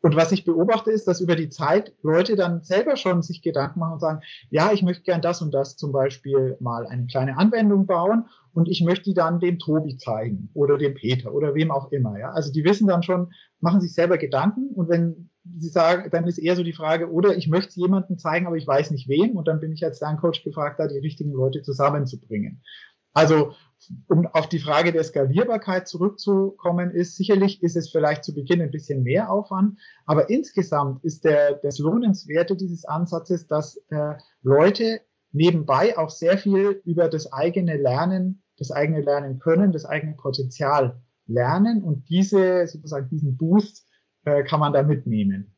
Und 0.02 0.16
was 0.16 0.32
ich 0.32 0.44
beobachte, 0.44 0.90
ist, 0.90 1.06
dass 1.06 1.20
über 1.20 1.36
die 1.36 1.50
Zeit 1.50 1.92
Leute 2.02 2.34
dann 2.34 2.62
selber 2.62 2.96
schon 2.96 3.22
sich 3.22 3.42
Gedanken 3.42 3.80
machen 3.80 3.94
und 3.94 4.00
sagen, 4.00 4.20
ja, 4.48 4.72
ich 4.72 4.82
möchte 4.82 5.02
gern 5.02 5.20
das 5.20 5.42
und 5.42 5.52
das 5.52 5.76
zum 5.76 5.92
Beispiel 5.92 6.56
mal 6.60 6.86
eine 6.86 7.06
kleine 7.06 7.36
Anwendung 7.36 7.86
bauen 7.86 8.26
und 8.54 8.68
ich 8.68 8.82
möchte 8.82 9.04
die 9.04 9.14
dann 9.14 9.40
dem 9.40 9.58
Tobi 9.58 9.98
zeigen 9.98 10.50
oder 10.54 10.78
dem 10.78 10.94
Peter 10.94 11.34
oder 11.34 11.54
wem 11.54 11.70
auch 11.70 11.92
immer. 11.92 12.18
Ja? 12.18 12.30
Also 12.32 12.50
die 12.50 12.64
wissen 12.64 12.88
dann 12.88 13.02
schon, 13.02 13.32
machen 13.60 13.80
sich 13.80 13.92
selber 13.92 14.16
Gedanken 14.16 14.70
und 14.74 14.88
wenn 14.88 15.30
sie 15.58 15.68
sagen, 15.68 16.10
dann 16.10 16.26
ist 16.26 16.38
eher 16.38 16.56
so 16.56 16.62
die 16.62 16.72
Frage, 16.72 17.10
oder 17.10 17.36
ich 17.36 17.48
möchte 17.48 17.70
es 17.70 17.76
jemandem 17.76 18.18
zeigen, 18.18 18.46
aber 18.46 18.56
ich 18.56 18.66
weiß 18.66 18.90
nicht 18.90 19.08
wem 19.08 19.36
und 19.36 19.48
dann 19.48 19.60
bin 19.60 19.72
ich 19.72 19.84
als 19.84 20.00
Lerncoach 20.00 20.44
gefragt, 20.44 20.78
da 20.78 20.86
die 20.86 20.98
richtigen 20.98 21.32
Leute 21.32 21.62
zusammenzubringen. 21.62 22.62
Also 23.12 23.52
um 24.08 24.26
auf 24.26 24.48
die 24.48 24.58
Frage 24.58 24.92
der 24.92 25.04
Skalierbarkeit 25.04 25.88
zurückzukommen, 25.88 26.90
ist 26.90 27.16
sicherlich 27.16 27.62
ist 27.62 27.76
es 27.76 27.90
vielleicht 27.90 28.24
zu 28.24 28.34
Beginn 28.34 28.60
ein 28.60 28.70
bisschen 28.70 29.02
mehr 29.02 29.30
Aufwand, 29.30 29.78
aber 30.04 30.28
insgesamt 30.28 31.02
ist 31.02 31.24
der, 31.24 31.54
das 31.54 31.78
Lohnenswerte 31.78 32.56
dieses 32.56 32.84
Ansatzes, 32.84 33.46
dass 33.46 33.76
äh, 33.88 34.14
Leute 34.42 35.00
nebenbei 35.32 35.96
auch 35.96 36.10
sehr 36.10 36.36
viel 36.36 36.82
über 36.84 37.08
das 37.08 37.32
eigene 37.32 37.76
Lernen, 37.76 38.42
das 38.58 38.70
eigene 38.70 39.00
Lernen 39.00 39.38
können, 39.38 39.72
das 39.72 39.86
eigene 39.86 40.14
Potenzial 40.14 41.00
lernen 41.26 41.82
und 41.82 42.08
diese 42.08 42.66
sozusagen 42.66 43.08
diesen 43.08 43.36
Boost 43.36 43.86
äh, 44.24 44.42
kann 44.44 44.60
man 44.60 44.72
da 44.72 44.82
mitnehmen. 44.82 45.56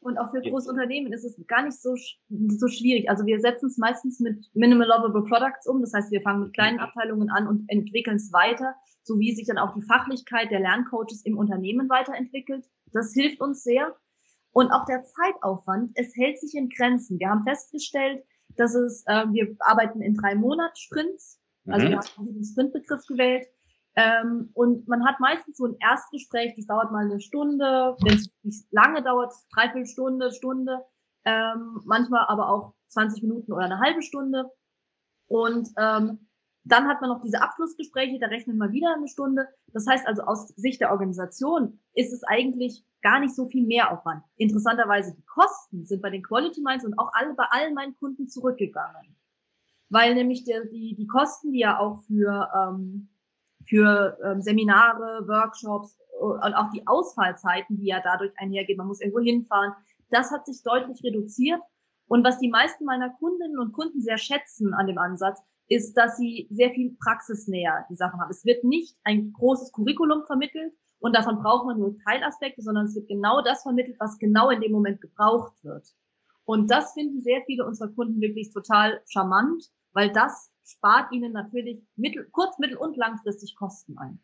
Und 0.00 0.16
auch 0.16 0.30
für 0.30 0.40
große 0.40 0.70
Unternehmen 0.70 1.12
ist 1.12 1.24
es 1.24 1.38
gar 1.46 1.62
nicht 1.62 1.80
so, 1.80 1.94
so 2.28 2.68
schwierig. 2.68 3.10
Also 3.10 3.26
wir 3.26 3.38
setzen 3.38 3.66
es 3.66 3.76
meistens 3.76 4.18
mit 4.18 4.48
Minimal 4.54 4.88
Lovable 4.88 5.24
Products 5.24 5.66
um. 5.66 5.82
Das 5.82 5.92
heißt, 5.92 6.10
wir 6.10 6.22
fangen 6.22 6.44
mit 6.44 6.54
kleinen 6.54 6.80
Abteilungen 6.80 7.28
an 7.28 7.46
und 7.46 7.68
entwickeln 7.68 8.16
es 8.16 8.32
weiter, 8.32 8.74
so 9.02 9.18
wie 9.18 9.34
sich 9.34 9.46
dann 9.46 9.58
auch 9.58 9.74
die 9.74 9.82
Fachlichkeit 9.82 10.50
der 10.50 10.60
Lerncoaches 10.60 11.22
im 11.26 11.36
Unternehmen 11.36 11.90
weiterentwickelt. 11.90 12.64
Das 12.92 13.12
hilft 13.12 13.42
uns 13.42 13.62
sehr. 13.62 13.94
Und 14.52 14.70
auch 14.72 14.86
der 14.86 15.04
Zeitaufwand, 15.04 15.92
es 15.94 16.16
hält 16.16 16.40
sich 16.40 16.54
in 16.54 16.70
Grenzen. 16.70 17.20
Wir 17.20 17.28
haben 17.28 17.44
festgestellt, 17.44 18.24
dass 18.56 18.74
es, 18.74 19.04
äh, 19.06 19.26
wir 19.30 19.54
arbeiten 19.60 20.00
in 20.00 20.14
drei 20.14 20.34
Monats-Sprints. 20.34 21.40
Also 21.66 21.86
mhm. 21.86 21.90
wir 21.90 21.98
haben 21.98 22.26
diesen 22.26 22.44
Sprintbegriff 22.44 23.06
gewählt. 23.06 23.46
Ähm, 23.96 24.50
und 24.54 24.86
man 24.88 25.04
hat 25.04 25.18
meistens 25.20 25.56
so 25.56 25.66
ein 25.66 25.76
Erstgespräch, 25.80 26.54
das 26.56 26.66
dauert 26.66 26.92
mal 26.92 27.04
eine 27.04 27.20
Stunde, 27.20 27.96
wenn 28.02 28.16
es 28.16 28.66
lange 28.70 29.02
dauert, 29.02 29.34
dreiviertel 29.52 29.86
Stunde, 29.86 30.32
Stunde, 30.32 30.84
ähm, 31.24 31.80
manchmal 31.84 32.24
aber 32.26 32.48
auch 32.48 32.74
20 32.88 33.22
Minuten 33.22 33.52
oder 33.52 33.64
eine 33.64 33.80
halbe 33.80 34.02
Stunde. 34.02 34.50
Und 35.26 35.68
ähm, 35.76 36.28
dann 36.64 36.88
hat 36.88 37.00
man 37.00 37.10
noch 37.10 37.22
diese 37.22 37.40
Abschlussgespräche, 37.40 38.18
da 38.18 38.26
rechnet 38.26 38.56
man 38.56 38.72
wieder 38.72 38.94
eine 38.94 39.08
Stunde. 39.08 39.48
Das 39.72 39.86
heißt 39.86 40.06
also 40.06 40.22
aus 40.22 40.48
Sicht 40.48 40.80
der 40.80 40.92
Organisation 40.92 41.80
ist 41.94 42.12
es 42.12 42.22
eigentlich 42.24 42.84
gar 43.02 43.20
nicht 43.20 43.34
so 43.34 43.48
viel 43.48 43.66
Mehraufwand. 43.66 44.22
Interessanterweise 44.36 45.14
die 45.16 45.24
Kosten 45.24 45.86
sind 45.86 46.02
bei 46.02 46.10
den 46.10 46.22
Quality 46.22 46.60
Minds 46.60 46.84
und 46.84 46.98
auch 46.98 47.10
alle 47.14 47.34
bei 47.34 47.44
allen 47.50 47.74
meinen 47.74 47.96
Kunden 47.96 48.28
zurückgegangen. 48.28 49.16
weil 49.88 50.14
nämlich 50.14 50.44
die, 50.44 50.54
die, 50.70 50.94
die 50.94 51.06
Kosten, 51.06 51.52
die 51.52 51.60
ja 51.60 51.78
auch 51.78 52.02
für, 52.02 52.48
ähm, 52.54 53.08
für 53.68 54.18
ähm, 54.24 54.42
Seminare, 54.42 55.26
Workshops 55.26 55.96
und 56.20 56.54
auch 56.54 56.70
die 56.70 56.86
Ausfallzeiten, 56.86 57.78
die 57.78 57.86
ja 57.86 58.00
dadurch 58.02 58.32
einhergehen, 58.36 58.76
man 58.76 58.88
muss 58.88 59.00
irgendwo 59.00 59.20
hinfahren, 59.20 59.72
das 60.10 60.30
hat 60.30 60.46
sich 60.46 60.62
deutlich 60.62 61.02
reduziert. 61.02 61.60
Und 62.06 62.24
was 62.24 62.38
die 62.38 62.50
meisten 62.50 62.84
meiner 62.84 63.10
Kundinnen 63.10 63.58
und 63.58 63.72
Kunden 63.72 64.02
sehr 64.02 64.18
schätzen 64.18 64.74
an 64.74 64.86
dem 64.86 64.98
Ansatz, 64.98 65.40
ist, 65.68 65.94
dass 65.94 66.16
sie 66.16 66.48
sehr 66.50 66.70
viel 66.70 66.96
praxisnäher 67.02 67.86
die 67.88 67.94
Sachen 67.94 68.20
haben. 68.20 68.30
Es 68.30 68.44
wird 68.44 68.64
nicht 68.64 68.96
ein 69.04 69.32
großes 69.32 69.72
Curriculum 69.72 70.24
vermittelt 70.26 70.74
und 70.98 71.16
davon 71.16 71.40
braucht 71.42 71.66
man 71.66 71.78
nur 71.78 71.96
Teilaspekte, 72.04 72.60
sondern 72.60 72.86
es 72.86 72.94
wird 72.96 73.08
genau 73.08 73.40
das 73.42 73.62
vermittelt, 73.62 73.96
was 74.00 74.18
genau 74.18 74.50
in 74.50 74.60
dem 74.60 74.72
Moment 74.72 75.00
gebraucht 75.00 75.54
wird. 75.62 75.86
Und 76.44 76.70
das 76.70 76.92
finden 76.92 77.22
sehr 77.22 77.42
viele 77.46 77.64
unserer 77.64 77.88
Kunden 77.92 78.20
wirklich 78.20 78.52
total 78.52 79.00
charmant, 79.08 79.70
weil 79.92 80.10
das 80.10 80.50
spart 80.70 81.12
ihnen 81.12 81.32
natürlich 81.32 81.82
mittel, 81.96 82.28
kurz-, 82.32 82.58
mittel- 82.58 82.76
und 82.76 82.96
langfristig 82.96 83.54
Kosten 83.56 83.98
ein. 83.98 84.20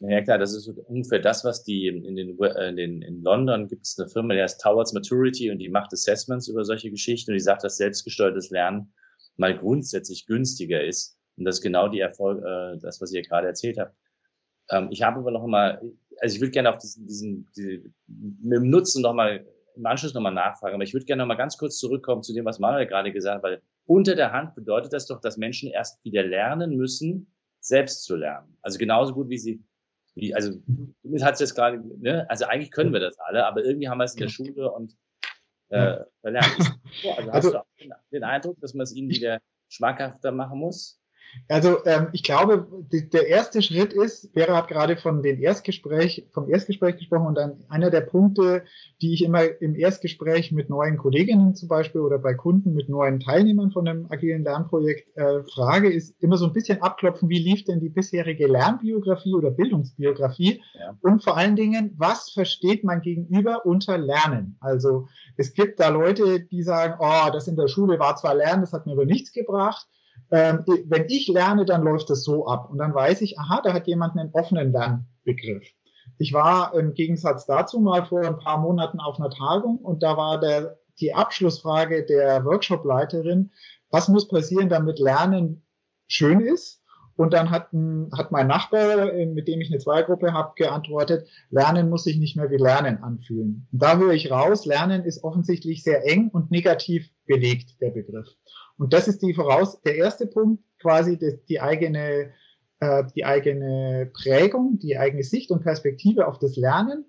Ja 0.00 0.20
klar, 0.20 0.38
das 0.38 0.54
ist 0.54 0.68
ungefähr 0.68 1.20
das, 1.20 1.42
was 1.42 1.64
die 1.64 1.86
in, 1.86 2.16
den, 2.16 2.38
äh, 2.38 2.68
in, 2.68 2.76
den, 2.76 3.02
in 3.02 3.22
London 3.22 3.66
gibt 3.66 3.86
es 3.86 3.98
eine 3.98 4.08
Firma, 4.08 4.34
die 4.34 4.42
heißt 4.42 4.60
Towards 4.60 4.92
Maturity 4.92 5.50
und 5.50 5.58
die 5.58 5.70
macht 5.70 5.92
Assessments 5.92 6.48
über 6.48 6.64
solche 6.64 6.90
Geschichten 6.90 7.30
und 7.30 7.34
die 7.34 7.40
sagt, 7.42 7.64
dass 7.64 7.78
selbstgesteuertes 7.78 8.50
Lernen 8.50 8.92
mal 9.36 9.56
grundsätzlich 9.56 10.26
günstiger 10.26 10.84
ist. 10.84 11.18
Und 11.38 11.46
das 11.46 11.56
ist 11.56 11.62
genau 11.62 11.88
die 11.88 12.00
Erfolg, 12.00 12.44
äh, 12.44 12.78
das, 12.78 13.00
was 13.00 13.12
ihr 13.12 13.22
gerade 13.22 13.46
erzählt 13.46 13.78
habt. 13.78 13.94
Ähm, 14.70 14.88
ich 14.90 15.02
habe 15.02 15.20
aber 15.20 15.30
noch 15.30 15.46
mal, 15.46 15.80
also 16.20 16.34
ich 16.34 16.40
würde 16.42 16.52
gerne 16.52 16.74
auf 16.74 16.78
diesen, 16.78 17.06
diesen, 17.06 17.48
diesen 17.56 17.94
mit 18.06 18.58
dem 18.58 18.68
Nutzen 18.68 19.00
noch 19.00 19.14
mal 19.14 19.46
im 19.76 19.86
Anschluss 19.86 20.14
nochmal 20.14 20.32
nachfragen, 20.32 20.74
aber 20.74 20.84
ich 20.84 20.94
würde 20.94 21.06
gerne 21.06 21.22
noch 21.22 21.28
mal 21.28 21.34
ganz 21.34 21.58
kurz 21.58 21.78
zurückkommen 21.78 22.22
zu 22.22 22.32
dem, 22.32 22.44
was 22.44 22.58
Manuel 22.58 22.86
gerade 22.86 23.12
gesagt 23.12 23.36
hat, 23.36 23.42
weil 23.42 23.62
unter 23.86 24.14
der 24.14 24.32
Hand 24.32 24.54
bedeutet 24.54 24.92
das 24.92 25.06
doch, 25.06 25.20
dass 25.20 25.36
Menschen 25.36 25.70
erst 25.70 26.02
wieder 26.04 26.22
lernen 26.22 26.76
müssen, 26.76 27.32
selbst 27.60 28.04
zu 28.04 28.16
lernen. 28.16 28.56
Also 28.62 28.78
genauso 28.78 29.14
gut 29.14 29.28
wie 29.28 29.38
sie, 29.38 29.62
wie, 30.14 30.34
also 30.34 30.52
hat 31.20 31.34
es 31.34 31.40
jetzt 31.40 31.54
gerade, 31.54 31.82
ne? 32.00 32.28
also 32.30 32.46
eigentlich 32.46 32.70
können 32.70 32.92
wir 32.92 33.00
das 33.00 33.18
alle, 33.18 33.46
aber 33.46 33.64
irgendwie 33.64 33.88
haben 33.88 33.98
wir 33.98 34.04
es 34.04 34.14
in 34.14 34.20
der 34.20 34.28
Schule 34.28 34.70
und 34.70 34.96
äh, 35.68 35.98
verlernt. 36.20 36.56
Also 37.16 37.32
hast 37.32 37.34
also, 37.34 37.50
du 37.50 37.58
auch 37.58 37.66
den 38.10 38.24
Eindruck, 38.24 38.58
dass 38.60 38.72
man 38.72 38.84
es 38.84 38.94
ihnen 38.94 39.10
wieder 39.10 39.40
schmackhafter 39.68 40.32
machen 40.32 40.58
muss? 40.58 40.98
Also 41.48 41.84
ähm, 41.84 42.08
ich 42.12 42.22
glaube, 42.22 42.66
die, 42.92 43.08
der 43.08 43.28
erste 43.28 43.62
Schritt 43.62 43.92
ist, 43.92 44.30
Vera 44.32 44.56
hat 44.56 44.68
gerade 44.68 44.96
von 44.96 45.22
den 45.22 45.40
Erstgespräch, 45.40 46.26
vom 46.32 46.48
Erstgespräch 46.48 46.96
gesprochen 46.96 47.28
und 47.28 47.34
dann 47.36 47.64
einer 47.68 47.90
der 47.90 48.00
Punkte, 48.00 48.64
die 49.00 49.14
ich 49.14 49.24
immer 49.24 49.44
im 49.60 49.76
Erstgespräch 49.76 50.50
mit 50.52 50.70
neuen 50.70 50.96
Kolleginnen 50.96 51.54
zum 51.54 51.68
Beispiel 51.68 52.00
oder 52.00 52.18
bei 52.18 52.34
Kunden 52.34 52.74
mit 52.74 52.88
neuen 52.88 53.20
Teilnehmern 53.20 53.70
von 53.70 53.86
einem 53.86 54.06
agilen 54.10 54.42
Lernprojekt 54.42 55.16
äh, 55.16 55.42
frage, 55.44 55.92
ist 55.92 56.20
immer 56.20 56.36
so 56.36 56.46
ein 56.46 56.52
bisschen 56.52 56.82
abklopfen, 56.82 57.28
wie 57.28 57.38
lief 57.38 57.64
denn 57.64 57.80
die 57.80 57.90
bisherige 57.90 58.48
Lernbiografie 58.48 59.34
oder 59.34 59.50
Bildungsbiografie 59.50 60.62
ja. 60.78 60.96
und 61.02 61.22
vor 61.22 61.36
allen 61.36 61.56
Dingen, 61.56 61.94
was 61.96 62.30
versteht 62.30 62.82
man 62.82 63.02
gegenüber 63.02 63.64
unter 63.66 63.98
Lernen? 63.98 64.56
Also 64.60 65.06
es 65.36 65.54
gibt 65.54 65.78
da 65.78 65.88
Leute, 65.88 66.40
die 66.40 66.62
sagen, 66.62 66.94
oh, 66.98 67.30
das 67.32 67.46
in 67.46 67.56
der 67.56 67.68
Schule 67.68 67.98
war 67.98 68.16
zwar 68.16 68.34
Lernen, 68.34 68.62
das 68.62 68.72
hat 68.72 68.86
mir 68.86 68.92
aber 68.92 69.06
nichts 69.06 69.32
gebracht 69.32 69.86
ähm, 70.30 70.64
wenn 70.86 71.06
ich 71.08 71.28
lerne, 71.28 71.64
dann 71.64 71.82
läuft 71.82 72.10
das 72.10 72.24
so 72.24 72.46
ab. 72.46 72.70
Und 72.70 72.78
dann 72.78 72.94
weiß 72.94 73.20
ich, 73.22 73.38
aha, 73.38 73.60
da 73.62 73.72
hat 73.72 73.86
jemand 73.86 74.16
einen 74.16 74.30
offenen 74.32 74.72
Lernbegriff. 74.72 75.64
Ich 76.18 76.32
war 76.32 76.74
im 76.74 76.94
Gegensatz 76.94 77.46
dazu 77.46 77.80
mal 77.80 78.04
vor 78.06 78.24
ein 78.24 78.38
paar 78.38 78.58
Monaten 78.58 79.00
auf 79.00 79.18
einer 79.18 79.30
Tagung 79.30 79.78
und 79.78 80.02
da 80.02 80.16
war 80.16 80.40
der, 80.40 80.78
die 81.00 81.14
Abschlussfrage 81.14 82.06
der 82.06 82.44
Workshopleiterin, 82.44 83.50
was 83.90 84.08
muss 84.08 84.28
passieren, 84.28 84.68
damit 84.68 84.98
Lernen 84.98 85.64
schön 86.06 86.40
ist? 86.40 86.82
Und 87.16 87.32
dann 87.32 87.50
hat, 87.50 87.70
hat 88.12 88.30
mein 88.30 88.46
Nachbar, 88.46 89.12
mit 89.12 89.48
dem 89.48 89.60
ich 89.62 89.70
eine 89.70 89.78
Zweigruppe 89.78 90.34
habe, 90.34 90.52
geantwortet, 90.54 91.26
Lernen 91.48 91.88
muss 91.88 92.04
sich 92.04 92.18
nicht 92.18 92.36
mehr 92.36 92.50
wie 92.50 92.58
Lernen 92.58 93.02
anfühlen. 93.02 93.66
Und 93.72 93.82
da 93.82 93.96
höre 93.96 94.12
ich 94.12 94.30
raus, 94.30 94.66
Lernen 94.66 95.02
ist 95.04 95.24
offensichtlich 95.24 95.82
sehr 95.82 96.06
eng 96.06 96.28
und 96.28 96.50
negativ 96.50 97.08
belegt, 97.24 97.80
der 97.80 97.90
Begriff. 97.90 98.28
Und 98.78 98.92
das 98.92 99.08
ist 99.08 99.22
die 99.22 99.34
Voraus 99.34 99.80
der 99.82 99.96
erste 99.96 100.26
Punkt, 100.26 100.62
quasi 100.80 101.18
die, 101.18 101.38
die 101.48 101.60
eigene 101.60 102.32
äh, 102.80 103.04
die 103.14 103.24
eigene 103.24 104.10
Prägung, 104.12 104.78
die 104.78 104.98
eigene 104.98 105.22
Sicht 105.22 105.50
und 105.50 105.62
Perspektive 105.62 106.26
auf 106.26 106.38
das 106.38 106.56
Lernen 106.56 107.06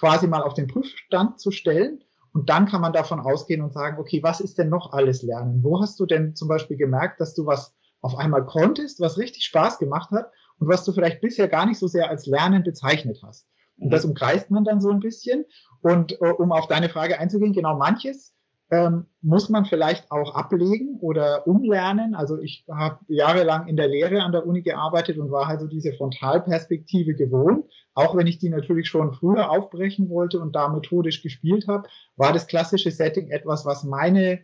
quasi 0.00 0.26
mal 0.26 0.42
auf 0.42 0.54
den 0.54 0.66
Prüfstand 0.66 1.40
zu 1.40 1.50
stellen. 1.50 2.02
Und 2.32 2.48
dann 2.48 2.66
kann 2.66 2.80
man 2.80 2.92
davon 2.92 3.20
ausgehen 3.20 3.60
und 3.60 3.72
sagen, 3.72 3.98
okay, 3.98 4.22
was 4.22 4.40
ist 4.40 4.56
denn 4.56 4.68
noch 4.68 4.92
alles 4.92 5.22
Lernen? 5.22 5.62
Wo 5.62 5.80
hast 5.80 5.98
du 6.00 6.06
denn 6.06 6.34
zum 6.34 6.48
Beispiel 6.48 6.76
gemerkt, 6.76 7.20
dass 7.20 7.34
du 7.34 7.44
was 7.44 7.74
auf 8.00 8.16
einmal 8.16 8.46
konntest, 8.46 9.00
was 9.00 9.18
richtig 9.18 9.44
Spaß 9.44 9.78
gemacht 9.78 10.10
hat 10.10 10.30
und 10.58 10.68
was 10.68 10.84
du 10.84 10.92
vielleicht 10.92 11.20
bisher 11.20 11.48
gar 11.48 11.66
nicht 11.66 11.78
so 11.78 11.86
sehr 11.86 12.08
als 12.08 12.26
Lernen 12.26 12.62
bezeichnet 12.62 13.20
hast? 13.22 13.46
Und 13.78 13.88
mhm. 13.88 13.90
das 13.90 14.04
umkreist 14.04 14.50
man 14.50 14.64
dann 14.64 14.80
so 14.80 14.90
ein 14.90 15.00
bisschen. 15.00 15.44
Und 15.82 16.12
äh, 16.22 16.30
um 16.30 16.52
auf 16.52 16.68
deine 16.68 16.88
Frage 16.88 17.18
einzugehen, 17.18 17.52
genau 17.52 17.76
manches 17.76 18.32
ähm, 18.70 19.06
muss 19.20 19.48
man 19.48 19.64
vielleicht 19.64 20.10
auch 20.10 20.34
ablegen 20.34 20.98
oder 21.00 21.46
umlernen. 21.46 22.14
Also 22.14 22.40
ich 22.40 22.64
habe 22.70 23.00
jahrelang 23.08 23.66
in 23.66 23.76
der 23.76 23.88
Lehre 23.88 24.22
an 24.22 24.32
der 24.32 24.46
Uni 24.46 24.62
gearbeitet 24.62 25.18
und 25.18 25.30
war 25.30 25.48
also 25.48 25.66
diese 25.66 25.92
Frontalperspektive 25.92 27.14
gewohnt. 27.14 27.64
Auch 27.94 28.16
wenn 28.16 28.28
ich 28.28 28.38
die 28.38 28.48
natürlich 28.48 28.88
schon 28.88 29.12
früher 29.12 29.50
aufbrechen 29.50 30.08
wollte 30.08 30.40
und 30.40 30.54
da 30.54 30.68
methodisch 30.68 31.22
gespielt 31.22 31.66
habe, 31.66 31.88
war 32.16 32.32
das 32.32 32.46
klassische 32.46 32.92
Setting 32.92 33.30
etwas, 33.30 33.66
was 33.66 33.82
meine 33.82 34.40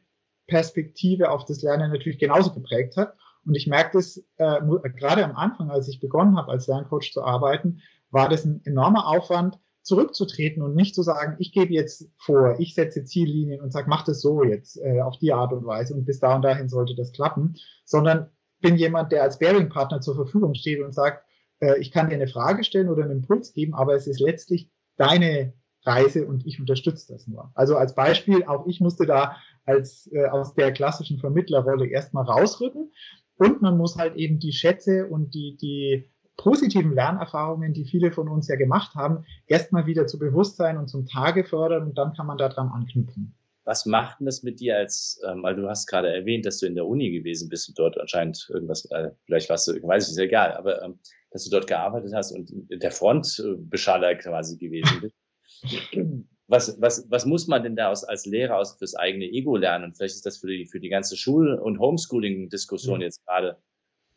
Perspektive 0.48 1.30
auf 1.30 1.44
das 1.44 1.62
Lernen 1.62 1.92
natürlich 1.92 2.18
genauso 2.18 2.52
geprägt 2.52 2.96
hat. 2.96 3.14
Und 3.46 3.54
ich 3.54 3.68
merke 3.68 3.98
das 3.98 4.18
äh, 4.38 4.60
gerade 4.96 5.24
am 5.24 5.36
Anfang, 5.36 5.70
als 5.70 5.88
ich 5.88 6.00
begonnen 6.00 6.36
habe, 6.36 6.50
als 6.50 6.66
Lerncoach 6.66 7.12
zu 7.12 7.22
arbeiten, 7.22 7.80
war 8.10 8.28
das 8.28 8.44
ein 8.44 8.60
enormer 8.64 9.06
Aufwand, 9.06 9.58
zurückzutreten 9.86 10.62
und 10.62 10.74
nicht 10.74 10.96
zu 10.96 11.02
sagen, 11.02 11.36
ich 11.38 11.52
gebe 11.52 11.72
jetzt 11.72 12.10
vor, 12.18 12.56
ich 12.58 12.74
setze 12.74 13.04
Ziellinien 13.04 13.60
und 13.60 13.72
sage, 13.72 13.88
mach 13.88 14.04
das 14.04 14.20
so 14.20 14.42
jetzt 14.42 14.78
äh, 14.82 15.00
auf 15.00 15.16
die 15.18 15.32
Art 15.32 15.52
und 15.52 15.64
Weise 15.64 15.94
und 15.94 16.04
bis 16.04 16.18
da 16.18 16.34
und 16.34 16.42
dahin 16.42 16.68
sollte 16.68 16.96
das 16.96 17.12
klappen, 17.12 17.54
sondern 17.84 18.28
bin 18.60 18.76
jemand, 18.76 19.12
der 19.12 19.22
als 19.22 19.38
Bearing-Partner 19.38 20.00
zur 20.00 20.16
Verfügung 20.16 20.54
steht 20.54 20.82
und 20.82 20.92
sagt, 20.92 21.24
äh, 21.60 21.78
ich 21.78 21.92
kann 21.92 22.08
dir 22.08 22.16
eine 22.16 22.26
Frage 22.26 22.64
stellen 22.64 22.88
oder 22.88 23.04
einen 23.04 23.18
Impuls 23.18 23.52
geben, 23.52 23.74
aber 23.74 23.94
es 23.94 24.08
ist 24.08 24.18
letztlich 24.18 24.72
deine 24.96 25.52
Reise 25.84 26.26
und 26.26 26.44
ich 26.44 26.58
unterstütze 26.58 27.12
das 27.12 27.28
nur. 27.28 27.52
Also 27.54 27.76
als 27.76 27.94
Beispiel, 27.94 28.42
auch 28.42 28.66
ich 28.66 28.80
musste 28.80 29.06
da 29.06 29.36
als 29.64 30.10
äh, 30.12 30.26
aus 30.26 30.54
der 30.54 30.72
klassischen 30.72 31.20
Vermittlerrolle 31.20 31.86
erstmal 31.86 32.24
rausrücken 32.24 32.90
und 33.36 33.62
man 33.62 33.76
muss 33.78 33.96
halt 33.96 34.16
eben 34.16 34.40
die 34.40 34.52
Schätze 34.52 35.06
und 35.06 35.32
die, 35.32 35.56
die 35.60 36.10
positiven 36.36 36.92
Lernerfahrungen, 36.92 37.72
die 37.72 37.84
viele 37.84 38.12
von 38.12 38.28
uns 38.28 38.48
ja 38.48 38.56
gemacht 38.56 38.94
haben, 38.94 39.24
erstmal 39.46 39.86
wieder 39.86 40.06
zu 40.06 40.18
Bewusstsein 40.18 40.76
und 40.76 40.88
zum 40.88 41.06
Tage 41.06 41.44
fördern 41.44 41.84
und 41.84 41.98
dann 41.98 42.14
kann 42.14 42.26
man 42.26 42.38
daran 42.38 42.68
anknüpfen. 42.68 43.34
Was 43.64 43.84
macht 43.84 44.20
denn 44.20 44.26
das 44.26 44.44
mit 44.44 44.60
dir 44.60 44.76
als, 44.76 45.20
ähm, 45.28 45.42
weil 45.42 45.56
du 45.56 45.68
hast 45.68 45.86
gerade 45.86 46.14
erwähnt, 46.14 46.46
dass 46.46 46.58
du 46.58 46.66
in 46.66 46.76
der 46.76 46.86
Uni 46.86 47.10
gewesen 47.10 47.48
bist 47.48 47.68
und 47.68 47.78
dort 47.78 47.98
anscheinend 47.98 48.48
irgendwas, 48.48 48.84
äh, 48.92 49.10
vielleicht 49.24 49.50
warst 49.50 49.66
du, 49.66 49.74
ich 49.74 49.82
weiß 49.82 50.04
nicht, 50.04 50.12
ist 50.12 50.22
egal, 50.22 50.52
aber 50.52 50.82
ähm, 50.82 51.00
dass 51.30 51.44
du 51.44 51.50
dort 51.50 51.66
gearbeitet 51.66 52.12
hast 52.14 52.30
und 52.30 52.52
der 52.70 52.92
Frontbeschaller 52.92 54.14
quasi 54.16 54.56
gewesen 54.56 55.00
bist. 55.00 56.22
Was, 56.48 56.80
was, 56.80 57.10
was 57.10 57.26
muss 57.26 57.48
man 57.48 57.64
denn 57.64 57.74
da 57.74 57.90
aus, 57.90 58.04
als 58.04 58.24
Lehrer 58.24 58.58
aus 58.58 58.76
fürs 58.78 58.94
eigene 58.94 59.24
Ego 59.24 59.56
lernen? 59.56 59.92
Vielleicht 59.92 60.14
ist 60.14 60.26
das 60.26 60.38
für 60.38 60.46
die, 60.46 60.66
für 60.66 60.78
die 60.78 60.88
ganze 60.88 61.16
Schul- 61.16 61.58
und 61.58 61.80
Homeschooling-Diskussion 61.80 62.98
mhm. 62.98 63.02
jetzt 63.02 63.26
gerade 63.26 63.56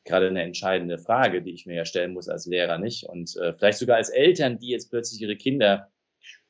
gerade 0.06 0.28
eine 0.28 0.44
entscheidende 0.44 0.98
Frage, 0.98 1.42
die 1.42 1.52
ich 1.52 1.66
mir 1.66 1.76
ja 1.76 1.86
stellen 1.86 2.14
muss 2.14 2.30
als 2.30 2.46
Lehrer, 2.46 2.78
nicht? 2.78 3.08
Und 3.08 3.36
äh, 3.38 3.54
vielleicht 3.54 3.80
sogar 3.80 3.98
als 3.98 4.10
Eltern, 4.10 4.60
die 4.60 4.70
jetzt 4.70 4.90
plötzlich 4.90 5.22
ihre 5.22 5.36
Kinder 5.36 5.90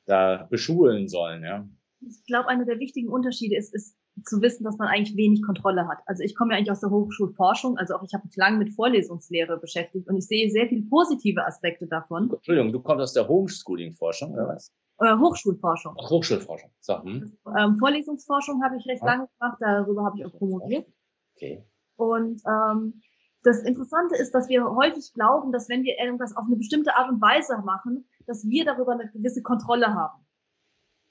da 0.06 0.48
beschulen 0.50 1.08
sollen, 1.08 1.44
ja. 1.44 1.68
Ich 2.02 2.26
glaube, 2.26 2.48
einer 2.48 2.66
der 2.66 2.80
wichtigen 2.80 3.10
Unterschiede 3.10 3.58
ist, 3.58 3.76
ist 3.76 3.98
zu 4.26 4.42
wissen, 4.42 4.64
dass 4.64 4.78
man 4.78 4.88
eigentlich 4.88 5.16
wenig 5.18 5.42
Kontrolle 5.44 5.88
hat. 5.88 6.00
Also 6.06 6.24
ich 6.24 6.36
komme 6.36 6.54
ja 6.54 6.58
eigentlich 6.58 6.72
aus 6.72 6.80
der 6.80 6.90
Hochschulforschung, 6.90 7.78
also 7.78 7.96
auch 7.96 8.04
ich 8.04 8.14
habe 8.14 8.26
mich 8.26 8.36
lange 8.36 8.58
mit 8.58 8.74
Vorlesungslehre 8.74 9.58
beschäftigt 9.58 10.08
und 10.08 10.18
ich 10.18 10.28
sehe 10.28 10.50
sehr 10.50 10.68
viele 10.68 10.84
positive 10.84 11.46
Aspekte 11.46 11.88
davon. 11.88 12.32
Entschuldigung, 12.32 12.72
du 12.72 12.82
kommst 12.82 13.04
aus 13.04 13.14
der 13.14 13.28
Homeschooling-Forschung, 13.28 14.34
oder 14.34 14.48
was? 14.48 14.74
Äh, 15.00 15.16
Hochschulforschung. 15.18 15.96
Ach, 16.02 16.10
Hochschulforschung. 16.10 16.72
So, 16.82 17.02
hm. 17.04 17.38
ähm, 17.58 17.78
Vorlesungsforschung 17.78 18.62
habe 18.64 18.78
ich 18.78 18.86
recht 18.88 19.02
ah. 19.04 19.08
lange 19.08 19.30
gemacht, 19.38 19.58
darüber 19.60 20.06
habe 20.06 20.18
ich 20.18 20.26
auch 20.26 20.38
promoviert. 20.38 20.88
Okay. 21.36 21.64
Und 21.96 22.42
ähm, 22.46 23.02
das 23.44 23.64
Interessante 23.64 24.16
ist, 24.16 24.34
dass 24.34 24.50
wir 24.50 24.66
häufig 24.66 25.14
glauben, 25.14 25.52
dass 25.52 25.70
wenn 25.70 25.84
wir 25.84 25.98
irgendwas 25.98 26.36
auf 26.36 26.46
eine 26.46 26.58
bestimmte 26.58 26.96
Art 26.96 27.10
und 27.10 27.22
Weise 27.22 27.58
machen, 27.60 28.08
dass 28.28 28.48
wir 28.48 28.66
darüber 28.66 28.94
eine 28.94 29.10
gewisse 29.12 29.42
Kontrolle 29.42 29.94
haben. 29.94 30.26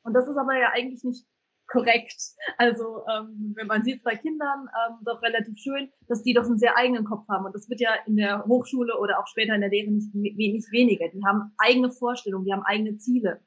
Und 0.02 0.14
das 0.14 0.28
ist 0.28 0.36
aber 0.36 0.56
ja 0.56 0.70
eigentlich 0.72 1.04
nicht 1.04 1.26
korrekt. 1.68 2.20
Also 2.56 3.04
ähm, 3.10 3.52
wenn 3.56 3.66
man 3.66 3.84
sieht 3.84 4.02
bei 4.02 4.16
Kindern 4.16 4.68
ähm, 4.68 4.96
doch 5.04 5.22
relativ 5.22 5.58
schön, 5.58 5.90
dass 6.06 6.22
die 6.22 6.32
doch 6.32 6.44
einen 6.44 6.58
sehr 6.58 6.76
eigenen 6.76 7.04
Kopf 7.04 7.28
haben. 7.28 7.44
Und 7.44 7.54
das 7.54 7.68
wird 7.68 7.80
ja 7.80 7.90
in 8.06 8.16
der 8.16 8.44
Hochschule 8.46 8.98
oder 8.98 9.20
auch 9.20 9.26
später 9.26 9.54
in 9.54 9.60
der 9.60 9.70
Lehre 9.70 9.90
nicht, 9.90 10.14
nicht 10.14 10.72
weniger. 10.72 11.08
Die 11.08 11.24
haben 11.24 11.52
eigene 11.58 11.90
Vorstellungen, 11.90 12.44
die 12.44 12.52
haben 12.52 12.64
eigene 12.64 12.96
Ziele. 12.96 13.40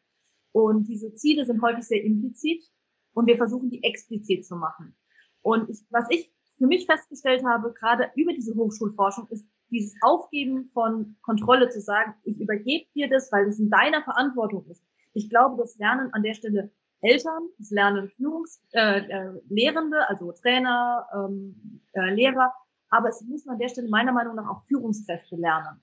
Und 0.52 0.88
diese 0.88 1.14
Ziele 1.16 1.46
sind 1.46 1.62
häufig 1.62 1.84
sehr 1.84 2.04
implizit 2.04 2.64
und 3.14 3.28
wir 3.28 3.38
versuchen 3.38 3.70
die 3.70 3.84
explizit 3.84 4.46
zu 4.46 4.56
machen. 4.56 4.96
Und 5.42 5.70
ich, 5.70 5.80
was 5.90 6.06
ich 6.10 6.32
für 6.62 6.68
mich 6.68 6.86
festgestellt 6.86 7.44
habe, 7.44 7.74
gerade 7.74 8.12
über 8.16 8.34
diese 8.34 8.54
Hochschulforschung, 8.54 9.28
ist 9.30 9.48
dieses 9.72 9.96
Aufgeben 10.04 10.70
von 10.74 11.16
Kontrolle 11.24 11.70
zu 11.70 11.82
sagen, 11.82 12.14
ich 12.24 12.40
übergebe 12.40 12.86
dir 12.94 13.10
das, 13.10 13.32
weil 13.32 13.48
es 13.48 13.58
in 13.58 13.72
deiner 13.72 14.04
Verantwortung 14.04 14.68
ist. 14.68 14.84
Ich 15.14 15.28
glaube, 15.28 15.58
das 15.58 15.80
lernen 15.80 16.14
an 16.14 16.22
der 16.22 16.36
Stelle 16.36 16.70
Eltern, 17.02 17.48
das 17.58 17.72
lernen 17.72 18.10
Führungs, 18.10 18.62
äh, 18.74 19.00
äh, 19.00 19.42
Lehrende, 19.50 20.08
also 20.08 20.32
Trainer, 20.34 21.08
ähm, 21.16 21.82
äh, 21.94 22.14
Lehrer, 22.14 22.54
aber 22.90 23.10
es 23.10 23.24
müssen 23.24 23.50
an 23.50 23.58
der 23.58 23.70
Stelle 23.70 23.90
meiner 23.90 24.12
Meinung 24.12 24.36
nach 24.36 24.48
auch 24.48 24.64
Führungskräfte 24.68 25.38
lernen. 25.38 25.82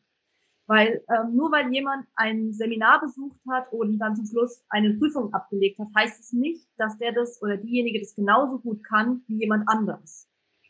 Weil 0.68 1.02
ähm, 1.08 1.34
nur 1.34 1.50
weil 1.50 1.72
jemand 1.72 2.06
ein 2.14 2.52
Seminar 2.52 3.00
besucht 3.00 3.40
hat 3.50 3.72
und 3.72 3.98
dann 3.98 4.14
zum 4.14 4.26
Schluss 4.26 4.64
eine 4.68 4.94
Prüfung 4.94 5.34
abgelegt 5.34 5.80
hat, 5.80 5.88
heißt 5.96 6.20
es 6.20 6.32
nicht, 6.32 6.68
dass 6.76 6.96
der 6.98 7.10
das 7.10 7.42
oder 7.42 7.56
diejenige 7.56 7.98
das 7.98 8.14
genauso 8.14 8.60
gut 8.60 8.84
kann 8.84 9.22
wie 9.26 9.40
jemand 9.40 9.68
anderes. 9.68 10.27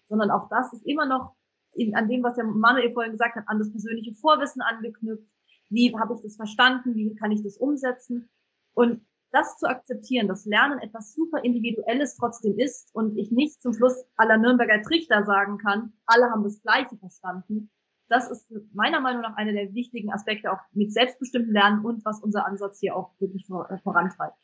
Sondern 0.09 0.31
auch 0.31 0.49
das 0.49 0.73
ist 0.73 0.87
immer 0.87 1.07
noch 1.07 1.35
in, 1.75 1.95
an 1.95 2.09
dem, 2.09 2.23
was 2.23 2.35
der 2.35 2.45
Manuel 2.45 2.93
vorhin 2.93 3.13
gesagt 3.13 3.37
hat, 3.37 3.45
an 3.47 3.59
das 3.59 3.71
persönliche 3.71 4.15
Vorwissen 4.15 4.63
angeknüpft. 4.63 5.29
Wie 5.71 5.95
habe 5.97 6.15
ich 6.15 6.23
das 6.23 6.37
verstanden? 6.37 6.95
Wie 6.95 7.15
kann 7.15 7.31
ich 7.31 7.43
das 7.43 7.59
umsetzen? 7.59 8.29
Und 8.75 9.03
das 9.31 9.59
zu 9.59 9.67
akzeptieren, 9.69 10.27
dass 10.27 10.47
Lernen 10.47 10.79
etwas 10.79 11.15
super 11.15 11.45
Individuelles 11.45 12.17
trotzdem 12.17 12.59
ist 12.59 12.95
und 12.95 13.19
ich 13.19 13.31
nicht 13.31 13.61
zum 13.61 13.75
Schluss 13.75 14.05
aller 14.17 14.39
Nürnberger 14.39 14.81
Trichter 14.83 15.25
sagen 15.25 15.59
kann, 15.59 15.93
alle 16.07 16.31
haben 16.31 16.45
das 16.45 16.63
Gleiche 16.63 16.97
verstanden, 16.97 17.71
das 18.09 18.31
ist 18.31 18.51
meiner 18.73 19.01
Meinung 19.01 19.23
nach 19.23 19.37
einer 19.37 19.53
der 19.53 19.75
wichtigen 19.75 20.11
Aspekte 20.13 20.51
auch 20.51 20.61
mit 20.73 20.93
selbstbestimmtem 20.93 21.53
Lernen 21.53 21.85
und 21.85 22.05
was 22.05 22.23
unser 22.23 22.47
Ansatz 22.47 22.81
hier 22.81 22.97
auch 22.97 23.13
wirklich 23.19 23.45
äh, 23.51 23.79
vorantreibt. 23.79 24.37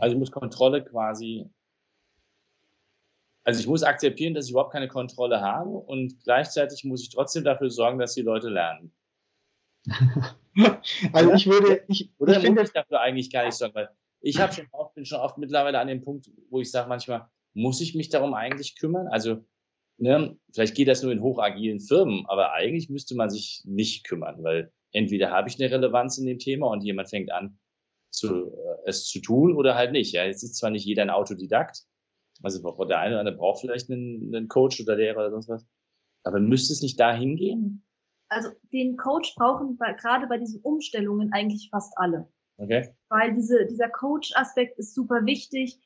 Also 0.00 0.14
ich 0.14 0.18
muss 0.18 0.32
Kontrolle 0.32 0.84
quasi, 0.84 1.48
also 3.44 3.60
ich 3.60 3.66
muss 3.66 3.82
akzeptieren, 3.82 4.34
dass 4.34 4.46
ich 4.46 4.52
überhaupt 4.52 4.72
keine 4.72 4.88
Kontrolle 4.88 5.40
habe 5.40 5.70
und 5.70 6.22
gleichzeitig 6.24 6.84
muss 6.84 7.02
ich 7.02 7.10
trotzdem 7.10 7.44
dafür 7.44 7.70
sorgen, 7.70 7.98
dass 7.98 8.14
die 8.14 8.22
Leute 8.22 8.48
lernen. 8.48 8.92
also 11.12 11.32
ich 11.32 11.46
würde, 11.46 11.82
ich, 11.88 12.10
oder 12.18 12.36
ich 12.36 12.44
finde 12.44 12.62
ich 12.62 12.72
dafür 12.72 13.00
eigentlich 13.00 13.30
gar 13.30 13.44
nicht 13.44 13.54
sorgen, 13.54 13.74
weil 13.74 13.88
ich 14.20 14.40
habe 14.40 14.52
schon 14.52 14.68
oft, 14.70 14.94
bin 14.94 15.04
schon 15.04 15.18
oft 15.18 15.38
mittlerweile 15.38 15.80
an 15.80 15.88
dem 15.88 16.02
Punkt, 16.02 16.30
wo 16.50 16.60
ich 16.60 16.70
sage 16.70 16.88
manchmal, 16.88 17.28
muss 17.54 17.80
ich 17.80 17.94
mich 17.94 18.08
darum 18.08 18.34
eigentlich 18.34 18.76
kümmern? 18.78 19.08
Also 19.08 19.44
ne, 19.98 20.36
vielleicht 20.52 20.76
geht 20.76 20.88
das 20.88 21.02
nur 21.02 21.12
in 21.12 21.22
hochagilen 21.22 21.80
Firmen, 21.80 22.24
aber 22.26 22.52
eigentlich 22.52 22.88
müsste 22.88 23.16
man 23.16 23.30
sich 23.30 23.62
nicht 23.64 24.06
kümmern, 24.06 24.42
weil 24.42 24.72
entweder 24.92 25.30
habe 25.30 25.48
ich 25.48 25.60
eine 25.60 25.70
Relevanz 25.70 26.18
in 26.18 26.26
dem 26.26 26.38
Thema 26.38 26.68
und 26.68 26.84
jemand 26.84 27.10
fängt 27.10 27.32
an, 27.32 27.58
zu, 28.10 28.52
äh, 28.52 28.76
es 28.84 29.06
zu 29.06 29.20
tun 29.20 29.56
oder 29.56 29.74
halt 29.74 29.92
nicht. 29.92 30.12
Ja, 30.12 30.24
jetzt 30.24 30.42
ist 30.42 30.56
zwar 30.56 30.70
nicht 30.70 30.84
jeder 30.84 31.02
ein 31.02 31.10
Autodidakt, 31.10 31.82
also 32.42 32.60
der 32.84 32.98
eine 32.98 33.14
oder 33.14 33.20
andere 33.20 33.36
braucht 33.36 33.60
vielleicht 33.60 33.90
einen, 33.90 34.34
einen 34.34 34.48
Coach 34.48 34.80
oder 34.80 34.96
Lehrer 34.96 35.18
oder 35.18 35.30
sonst 35.30 35.48
was, 35.48 35.66
aber 36.24 36.40
müsste 36.40 36.72
es 36.72 36.82
nicht 36.82 36.98
dahin 36.98 37.36
gehen? 37.36 37.84
Also 38.28 38.50
den 38.72 38.96
Coach 38.96 39.34
brauchen 39.34 39.76
bei, 39.76 39.92
gerade 39.92 40.26
bei 40.26 40.38
diesen 40.38 40.60
Umstellungen 40.62 41.32
eigentlich 41.32 41.68
fast 41.70 41.92
alle. 41.96 42.28
Okay. 42.56 42.94
Weil 43.08 43.34
diese, 43.34 43.66
dieser 43.66 43.88
Coach-Aspekt 43.88 44.78
ist 44.78 44.94
super 44.94 45.26
wichtig 45.26 45.78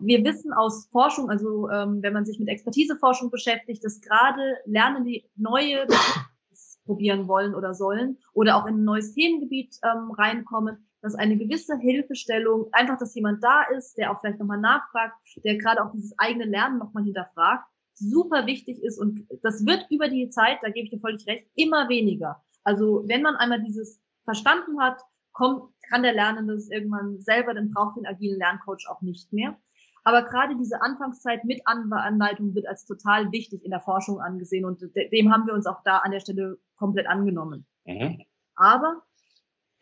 wir 0.00 0.24
wissen 0.24 0.52
aus 0.52 0.88
Forschung, 0.90 1.30
also 1.30 1.68
ähm, 1.70 2.02
wenn 2.02 2.12
man 2.12 2.24
sich 2.24 2.38
mit 2.38 2.48
Expertiseforschung 2.48 3.30
beschäftigt, 3.30 3.84
dass 3.84 4.00
gerade 4.00 4.56
Lernen, 4.64 5.04
die 5.04 5.28
neue 5.36 5.86
probieren 6.84 7.28
wollen 7.28 7.54
oder 7.54 7.74
sollen 7.74 8.18
oder 8.32 8.56
auch 8.56 8.66
in 8.66 8.76
ein 8.76 8.84
neues 8.84 9.14
Themengebiet 9.14 9.78
ähm, 9.84 10.10
reinkommen, 10.10 10.88
dass 11.02 11.14
eine 11.16 11.36
gewisse 11.36 11.76
Hilfestellung, 11.78 12.68
einfach, 12.72 12.96
dass 12.96 13.14
jemand 13.14 13.42
da 13.42 13.64
ist, 13.76 13.98
der 13.98 14.12
auch 14.12 14.20
vielleicht 14.20 14.38
nochmal 14.38 14.60
nachfragt, 14.60 15.14
der 15.44 15.58
gerade 15.58 15.84
auch 15.84 15.92
dieses 15.92 16.16
eigene 16.18 16.44
Lernen 16.44 16.78
nochmal 16.78 17.04
hinterfragt, 17.04 17.64
super 17.94 18.46
wichtig 18.46 18.82
ist 18.82 18.98
und 18.98 19.26
das 19.42 19.66
wird 19.66 19.86
über 19.90 20.08
die 20.08 20.30
Zeit, 20.30 20.58
da 20.62 20.70
gebe 20.70 20.84
ich 20.84 20.90
dir 20.90 21.00
völlig 21.00 21.26
recht, 21.26 21.46
immer 21.54 21.88
weniger. 21.88 22.42
Also 22.64 23.04
wenn 23.06 23.22
man 23.22 23.36
einmal 23.36 23.62
dieses 23.62 24.00
verstanden 24.24 24.80
hat, 24.80 25.00
kommt, 25.32 25.72
kann 25.88 26.02
der 26.02 26.14
Lernende 26.14 26.54
es 26.54 26.70
irgendwann 26.70 27.20
selber, 27.20 27.54
dann 27.54 27.70
braucht 27.70 27.96
den 27.96 28.06
agilen 28.06 28.38
Lerncoach 28.38 28.88
auch 28.88 29.02
nicht 29.02 29.32
mehr. 29.32 29.56
Aber 30.04 30.22
gerade 30.22 30.56
diese 30.56 30.82
Anfangszeit 30.82 31.44
mit 31.44 31.62
Anleitung 31.64 32.54
wird 32.54 32.66
als 32.66 32.86
total 32.86 33.30
wichtig 33.30 33.64
in 33.64 33.70
der 33.70 33.80
Forschung 33.80 34.20
angesehen 34.20 34.64
und 34.64 34.80
dem 34.80 35.32
haben 35.32 35.46
wir 35.46 35.54
uns 35.54 35.66
auch 35.66 35.82
da 35.84 35.98
an 35.98 36.10
der 36.10 36.20
Stelle 36.20 36.58
komplett 36.76 37.06
angenommen. 37.06 37.66
Mhm. 37.84 38.22
Aber 38.56 39.02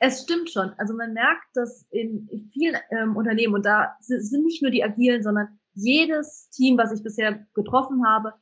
es 0.01 0.23
stimmt 0.23 0.51
schon. 0.51 0.73
Also 0.79 0.95
man 0.95 1.13
merkt, 1.13 1.47
dass 1.55 1.87
in 1.91 2.51
vielen 2.53 2.77
ähm, 2.91 3.17
Unternehmen, 3.17 3.55
und 3.55 3.67
da 3.67 3.95
sind 4.01 4.45
nicht 4.45 4.63
nur 4.63 4.71
die 4.71 4.83
agilen, 4.83 5.23
sondern 5.23 5.61
jedes 5.75 6.49
Team, 6.51 6.79
was 6.79 6.93
ich 6.93 7.03
bisher 7.03 7.47
getroffen 7.55 8.05
habe, 8.07 8.33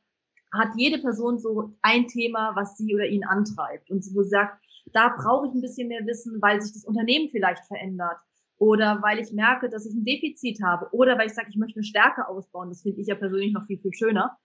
hat 0.53 0.69
jede 0.77 0.99
Person 0.99 1.37
so 1.37 1.75
ein 1.81 2.07
Thema, 2.07 2.55
was 2.55 2.77
sie 2.77 2.95
oder 2.95 3.05
ihn 3.05 3.25
antreibt 3.25 3.91
und 3.91 4.03
wo 4.15 4.23
sie 4.23 4.29
sagt, 4.29 4.63
da 4.93 5.09
brauche 5.09 5.47
ich 5.47 5.53
ein 5.53 5.61
bisschen 5.61 5.89
mehr 5.89 6.05
Wissen, 6.07 6.41
weil 6.41 6.61
sich 6.61 6.73
das 6.73 6.85
Unternehmen 6.85 7.29
vielleicht 7.29 7.65
verändert 7.65 8.17
oder 8.57 9.01
weil 9.01 9.19
ich 9.19 9.31
merke, 9.31 9.69
dass 9.69 9.85
ich 9.85 9.93
ein 9.93 10.05
Defizit 10.05 10.63
habe 10.63 10.89
oder 10.91 11.17
weil 11.17 11.27
ich 11.27 11.33
sage, 11.33 11.49
ich 11.49 11.57
möchte 11.57 11.77
eine 11.77 11.83
Stärke 11.83 12.27
ausbauen. 12.27 12.69
Das 12.69 12.81
finde 12.81 13.01
ich 13.01 13.07
ja 13.07 13.15
persönlich 13.15 13.53
noch 13.53 13.65
viel, 13.67 13.79
viel 13.79 13.93
schöner. 13.93 14.37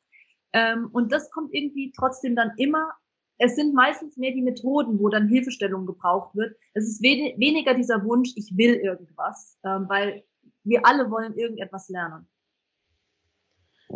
Ähm, 0.52 0.88
und 0.92 1.12
das 1.12 1.30
kommt 1.30 1.54
irgendwie 1.54 1.92
trotzdem 1.96 2.36
dann 2.36 2.52
immer, 2.58 2.92
es 3.38 3.56
sind 3.56 3.74
meistens 3.74 4.16
mehr 4.16 4.32
die 4.32 4.42
Methoden, 4.42 4.98
wo 4.98 5.08
dann 5.08 5.28
Hilfestellung 5.28 5.86
gebraucht 5.86 6.34
wird. 6.34 6.56
Es 6.74 6.86
ist 6.86 7.02
we 7.02 7.34
weniger 7.38 7.74
dieser 7.74 8.04
Wunsch, 8.04 8.32
ich 8.36 8.56
will 8.56 8.74
irgendwas, 8.74 9.58
ähm, 9.64 9.86
weil 9.88 10.24
wir 10.62 10.86
alle 10.86 11.10
wollen 11.10 11.36
irgendetwas 11.36 11.88
lernen. 11.88 12.26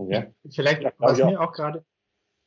Ja. 0.09 0.27
Vielleicht, 0.51 0.83
was 0.98 1.18
mir 1.18 1.40
auch 1.40 1.53
gerade, 1.53 1.85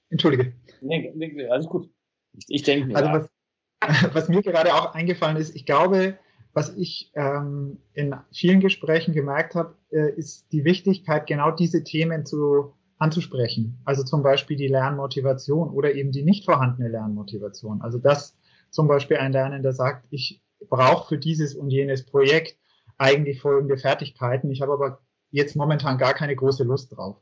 entschuldige. 0.09 0.53
Nee, 0.81 1.11
nee, 1.15 1.47
alles 1.47 1.67
gut. 1.67 1.89
Ich, 2.33 2.45
ich 2.47 2.63
denke 2.63 2.87
mir. 2.87 2.95
Also 2.95 3.11
was, 3.11 4.13
was 4.13 4.29
mir 4.29 4.41
gerade 4.41 4.73
auch 4.73 4.93
eingefallen 4.93 5.37
ist, 5.37 5.55
ich 5.55 5.65
glaube, 5.65 6.17
was 6.53 6.75
ich 6.75 7.11
ähm, 7.15 7.81
in 7.93 8.15
vielen 8.33 8.59
Gesprächen 8.59 9.13
gemerkt 9.13 9.55
habe, 9.55 9.75
äh, 9.91 10.11
ist 10.15 10.51
die 10.51 10.65
Wichtigkeit, 10.65 11.27
genau 11.27 11.51
diese 11.51 11.83
Themen 11.83 12.25
zu 12.25 12.73
anzusprechen. 13.01 13.81
Also 13.83 14.03
zum 14.03 14.21
Beispiel 14.21 14.55
die 14.55 14.67
Lernmotivation 14.67 15.71
oder 15.71 15.93
eben 15.95 16.11
die 16.11 16.23
nicht 16.23 16.45
vorhandene 16.45 16.87
Lernmotivation. 16.87 17.81
Also 17.81 17.97
dass 17.97 18.37
zum 18.69 18.87
Beispiel 18.87 19.17
ein 19.17 19.31
Lernender 19.31 19.73
sagt, 19.73 20.05
ich 20.11 20.41
brauche 20.69 21.07
für 21.07 21.17
dieses 21.17 21.55
und 21.55 21.71
jenes 21.71 22.05
Projekt 22.05 22.57
eigentlich 22.99 23.41
folgende 23.41 23.77
Fertigkeiten. 23.77 24.51
Ich 24.51 24.61
habe 24.61 24.73
aber 24.73 24.99
jetzt 25.31 25.55
momentan 25.55 25.97
gar 25.97 26.13
keine 26.13 26.35
große 26.35 26.63
Lust 26.63 26.95
drauf. 26.95 27.17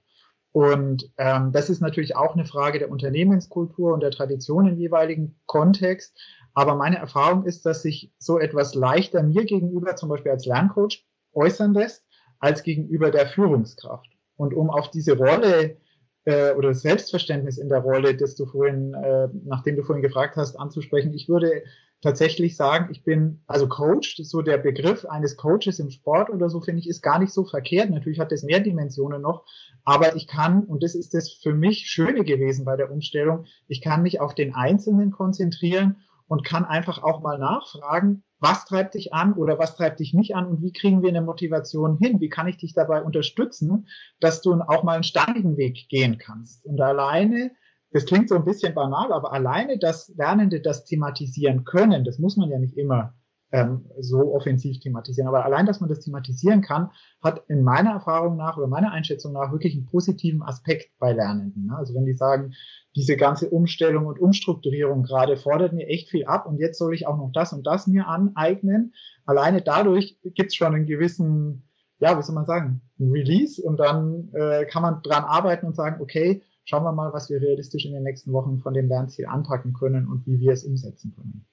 Und 0.52 1.10
ähm, 1.18 1.54
das 1.54 1.70
ist 1.70 1.80
natürlich 1.80 2.16
auch 2.16 2.34
eine 2.34 2.44
Frage 2.44 2.80
der 2.80 2.92
Unternehmenskultur 2.92 3.94
und 3.94 4.02
der 4.02 4.12
Tradition 4.12 4.68
im 4.68 4.78
jeweiligen 4.78 5.40
Kontext. 5.46 6.20
Aber 6.54 6.76
meine 6.76 6.98
Erfahrung 6.98 7.46
ist, 7.46 7.66
dass 7.66 7.84
sich 7.84 8.12
so 8.18 8.38
etwas 8.38 8.76
leichter 8.76 9.24
mir 9.24 9.46
gegenüber, 9.46 9.96
zum 9.96 10.10
Beispiel 10.10 10.32
als 10.32 10.46
Lerncoach, 10.46 11.06
äußern 11.34 11.74
lässt, 11.74 12.04
als 12.40 12.64
gegenüber 12.64 13.12
der 13.12 13.28
Führungskraft. 13.28 14.19
Und 14.40 14.54
um 14.54 14.70
auf 14.70 14.90
diese 14.90 15.18
Rolle 15.18 15.76
äh, 16.24 16.54
oder 16.54 16.70
das 16.70 16.82
Selbstverständnis 16.82 17.58
in 17.58 17.68
der 17.68 17.80
Rolle, 17.80 18.16
das 18.16 18.36
du 18.36 18.46
vorhin, 18.46 18.94
äh, 18.94 19.28
nachdem 19.44 19.76
du 19.76 19.84
vorhin 19.84 20.02
gefragt 20.02 20.38
hast, 20.38 20.56
anzusprechen, 20.56 21.14
ich 21.14 21.28
würde 21.28 21.64
tatsächlich 22.02 22.56
sagen, 22.56 22.88
ich 22.90 23.04
bin 23.04 23.42
also 23.48 23.68
Coach, 23.68 24.16
so 24.24 24.42
der 24.42 24.58
Begriff 24.58 25.04
eines 25.04 25.36
Coaches 25.36 25.80
im 25.80 25.90
Sport 25.90 26.30
oder 26.30 26.50
so, 26.50 26.62
finde 26.62 26.80
ich, 26.80 26.88
ist 26.88 27.02
gar 27.02 27.20
nicht 27.20 27.34
so 27.34 27.44
verkehrt. 27.44 27.90
Natürlich 27.90 28.22
hat 28.22 28.32
das 28.32 28.44
mehr 28.44 28.62
Dimensionen 28.62 29.22
noch, 29.22 29.44
aber 29.84 30.16
ich 30.16 30.26
kann, 30.26 30.64
und 30.64 30.84
das 30.84 30.96
ist 30.96 31.14
das 31.14 31.30
für 31.30 31.54
mich 31.54 31.88
Schöne 31.88 32.24
gewesen 32.24 32.64
bei 32.64 32.78
der 32.78 32.92
Umstellung, 32.92 33.44
ich 33.68 33.82
kann 33.82 34.04
mich 34.04 34.22
auf 34.22 34.34
den 34.36 34.56
Einzelnen 34.56 35.12
konzentrieren 35.12 35.98
und 36.30 36.46
kann 36.46 36.64
einfach 36.64 37.04
auch 37.04 37.22
mal 37.22 37.38
nachfragen, 37.40 38.24
was 38.40 38.64
treibt 38.66 38.94
dich 38.94 39.14
an 39.14 39.34
oder 39.34 39.60
was 39.60 39.76
treibt 39.76 40.00
dich 40.00 40.14
nicht 40.14 40.36
an 40.36 40.46
und 40.46 40.62
wie 40.62 40.72
kriegen 40.72 41.02
wir 41.02 41.10
eine 41.10 41.22
Motivation 41.22 41.98
hin? 41.98 42.22
Wie 42.22 42.30
kann 42.30 42.48
ich 42.48 42.58
dich 42.58 42.74
dabei 42.74 43.02
unterstützen, 43.02 43.88
dass 44.22 44.42
du 44.42 44.54
auch 44.54 44.84
mal 44.84 44.94
einen 44.94 45.04
steinigen 45.04 45.58
Weg 45.58 45.90
gehen 45.90 46.18
kannst? 46.20 46.66
Und 46.66 46.80
alleine, 46.80 47.52
das 47.92 48.06
klingt 48.06 48.30
so 48.30 48.36
ein 48.36 48.46
bisschen 48.46 48.76
banal, 48.76 49.12
aber 49.12 49.34
alleine, 49.34 49.80
dass 49.80 50.14
Lernende 50.16 50.62
das 50.62 50.86
thematisieren 50.86 51.66
können, 51.66 52.06
das 52.06 52.20
muss 52.20 52.38
man 52.38 52.50
ja 52.50 52.60
nicht 52.60 52.78
immer 52.78 53.16
ähm, 53.52 53.86
so 54.00 54.34
offensiv 54.34 54.80
thematisieren. 54.80 55.28
Aber 55.28 55.46
allein, 55.46 55.66
dass 55.66 55.80
man 55.80 55.90
das 55.90 56.02
thematisieren 56.02 56.62
kann, 56.62 56.92
hat 57.22 57.44
in 57.48 57.64
meiner 57.64 57.92
Erfahrung 57.92 58.38
nach 58.38 58.58
oder 58.58 58.68
meiner 58.68 58.92
Einschätzung 58.92 59.34
nach 59.34 59.52
wirklich 59.52 59.76
einen 59.76 59.86
positiven 59.86 60.42
Aspekt 60.44 60.92
bei 61.00 61.14
Lernenden. 61.14 61.68
Ne? 61.68 61.76
Also 61.76 61.96
wenn 61.96 62.06
die 62.06 62.14
sagen, 62.14 62.54
diese 62.96 63.18
ganze 63.18 63.50
Umstellung 63.50 64.06
und 64.06 64.20
Umstrukturierung 64.20 65.04
gerade 65.04 65.38
fordert 65.38 65.74
mir 65.74 65.88
echt 65.88 66.10
viel 66.10 66.26
ab 66.26 66.46
und 66.46 66.60
jetzt 66.60 66.78
soll 66.78 66.94
ich 66.94 67.08
auch 67.08 67.18
noch 67.18 67.32
das 67.32 67.54
und 67.54 67.66
das 67.66 67.88
mir 67.88 68.08
aneignen. 68.08 68.94
Alleine 69.26 69.62
dadurch 69.62 70.20
gibt 70.24 70.50
es 70.50 70.56
schon 70.56 70.76
einen 70.76 70.86
gewissen, 70.86 71.64
ja, 72.00 72.18
wie 72.18 72.24
soll 72.24 72.36
man 72.36 72.46
sagen, 72.46 72.82
Release 73.00 73.62
und 73.62 73.78
dann 73.78 74.30
äh, 74.34 74.66
kann 74.66 74.82
man 74.82 75.02
dran 75.02 75.24
arbeiten 75.24 75.66
und 75.66 75.76
sagen, 75.76 76.02
okay, 76.02 76.44
schauen 76.66 76.84
wir 76.84 76.92
mal, 76.92 77.14
was 77.14 77.30
wir 77.30 77.42
realistisch 77.42 77.86
in 77.86 77.94
den 77.94 78.04
nächsten 78.04 78.32
Wochen 78.32 78.60
von 78.60 78.74
dem 78.74 78.90
Lernziel 78.90 79.26
anpacken 79.26 79.74
können 79.74 80.08
und 80.08 80.28
wie 80.28 80.40
wir 80.40 80.52
es 80.52 80.64
umsetzen 80.64 81.14
können. 81.16 81.46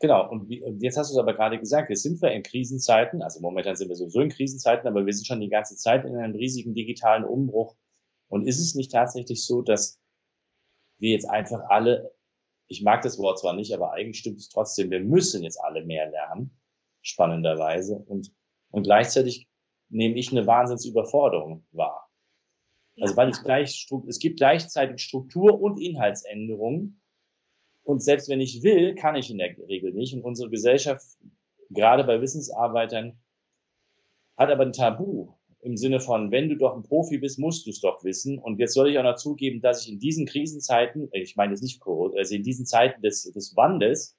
Genau, 0.00 0.30
und, 0.30 0.48
wie, 0.48 0.62
und 0.62 0.82
jetzt 0.82 0.96
hast 0.96 1.10
du 1.10 1.14
es 1.14 1.18
aber 1.18 1.34
gerade 1.34 1.58
gesagt, 1.58 1.90
jetzt 1.90 2.02
sind 2.02 2.22
wir 2.22 2.32
in 2.32 2.42
Krisenzeiten, 2.42 3.20
also 3.22 3.40
momentan 3.40 3.76
sind 3.76 3.90
wir 3.90 3.96
sowieso 3.96 4.20
in 4.20 4.30
Krisenzeiten, 4.30 4.88
aber 4.88 5.04
wir 5.04 5.12
sind 5.12 5.26
schon 5.26 5.40
die 5.40 5.50
ganze 5.50 5.76
Zeit 5.76 6.06
in 6.06 6.16
einem 6.16 6.34
riesigen 6.34 6.74
digitalen 6.74 7.24
Umbruch. 7.24 7.76
Und 8.28 8.46
ist 8.46 8.60
es 8.60 8.74
nicht 8.74 8.92
tatsächlich 8.92 9.44
so, 9.44 9.60
dass 9.60 10.00
wir 10.98 11.10
jetzt 11.10 11.28
einfach 11.28 11.68
alle, 11.68 12.14
ich 12.66 12.82
mag 12.82 13.02
das 13.02 13.18
Wort 13.18 13.40
zwar 13.40 13.54
nicht, 13.54 13.74
aber 13.74 13.92
eigentlich 13.92 14.20
stimmt 14.20 14.38
es 14.38 14.48
trotzdem, 14.48 14.90
wir 14.90 15.00
müssen 15.00 15.42
jetzt 15.42 15.62
alle 15.62 15.84
mehr 15.84 16.08
lernen, 16.08 16.58
spannenderweise. 17.02 17.96
Und, 17.96 18.32
und 18.70 18.84
gleichzeitig 18.84 19.48
nehme 19.90 20.18
ich 20.18 20.30
eine 20.30 20.46
Wahnsinnsüberforderung 20.46 21.66
wahr. 21.72 22.08
Also 23.00 23.16
weil 23.16 23.30
es 23.30 23.42
gleich, 23.42 23.88
es 24.06 24.18
gibt 24.18 24.38
gleichzeitig 24.38 25.02
Struktur- 25.02 25.60
und 25.60 25.78
Inhaltsänderungen. 25.78 26.99
Und 27.90 28.04
selbst 28.04 28.28
wenn 28.28 28.40
ich 28.40 28.62
will, 28.62 28.94
kann 28.94 29.16
ich 29.16 29.32
in 29.32 29.38
der 29.38 29.48
Regel 29.66 29.92
nicht. 29.92 30.14
Und 30.14 30.22
unsere 30.22 30.48
Gesellschaft, 30.48 31.04
gerade 31.70 32.04
bei 32.04 32.20
Wissensarbeitern, 32.20 33.18
hat 34.36 34.48
aber 34.48 34.64
ein 34.64 34.72
Tabu 34.72 35.32
im 35.62 35.76
Sinne 35.76 35.98
von, 35.98 36.30
wenn 36.30 36.48
du 36.48 36.56
doch 36.56 36.76
ein 36.76 36.84
Profi 36.84 37.18
bist, 37.18 37.40
musst 37.40 37.66
du 37.66 37.70
es 37.70 37.80
doch 37.80 38.04
wissen. 38.04 38.38
Und 38.38 38.60
jetzt 38.60 38.74
soll 38.74 38.90
ich 38.90 38.98
auch 38.98 39.02
noch 39.02 39.16
zugeben, 39.16 39.60
dass 39.60 39.84
ich 39.84 39.92
in 39.92 39.98
diesen 39.98 40.24
Krisenzeiten, 40.24 41.08
ich 41.10 41.34
meine 41.34 41.50
jetzt 41.52 41.62
nicht 41.62 41.80
Corona, 41.80 42.16
also 42.16 42.32
in 42.32 42.44
diesen 42.44 42.64
Zeiten 42.64 43.02
des, 43.02 43.24
des 43.32 43.56
Wandels 43.56 44.16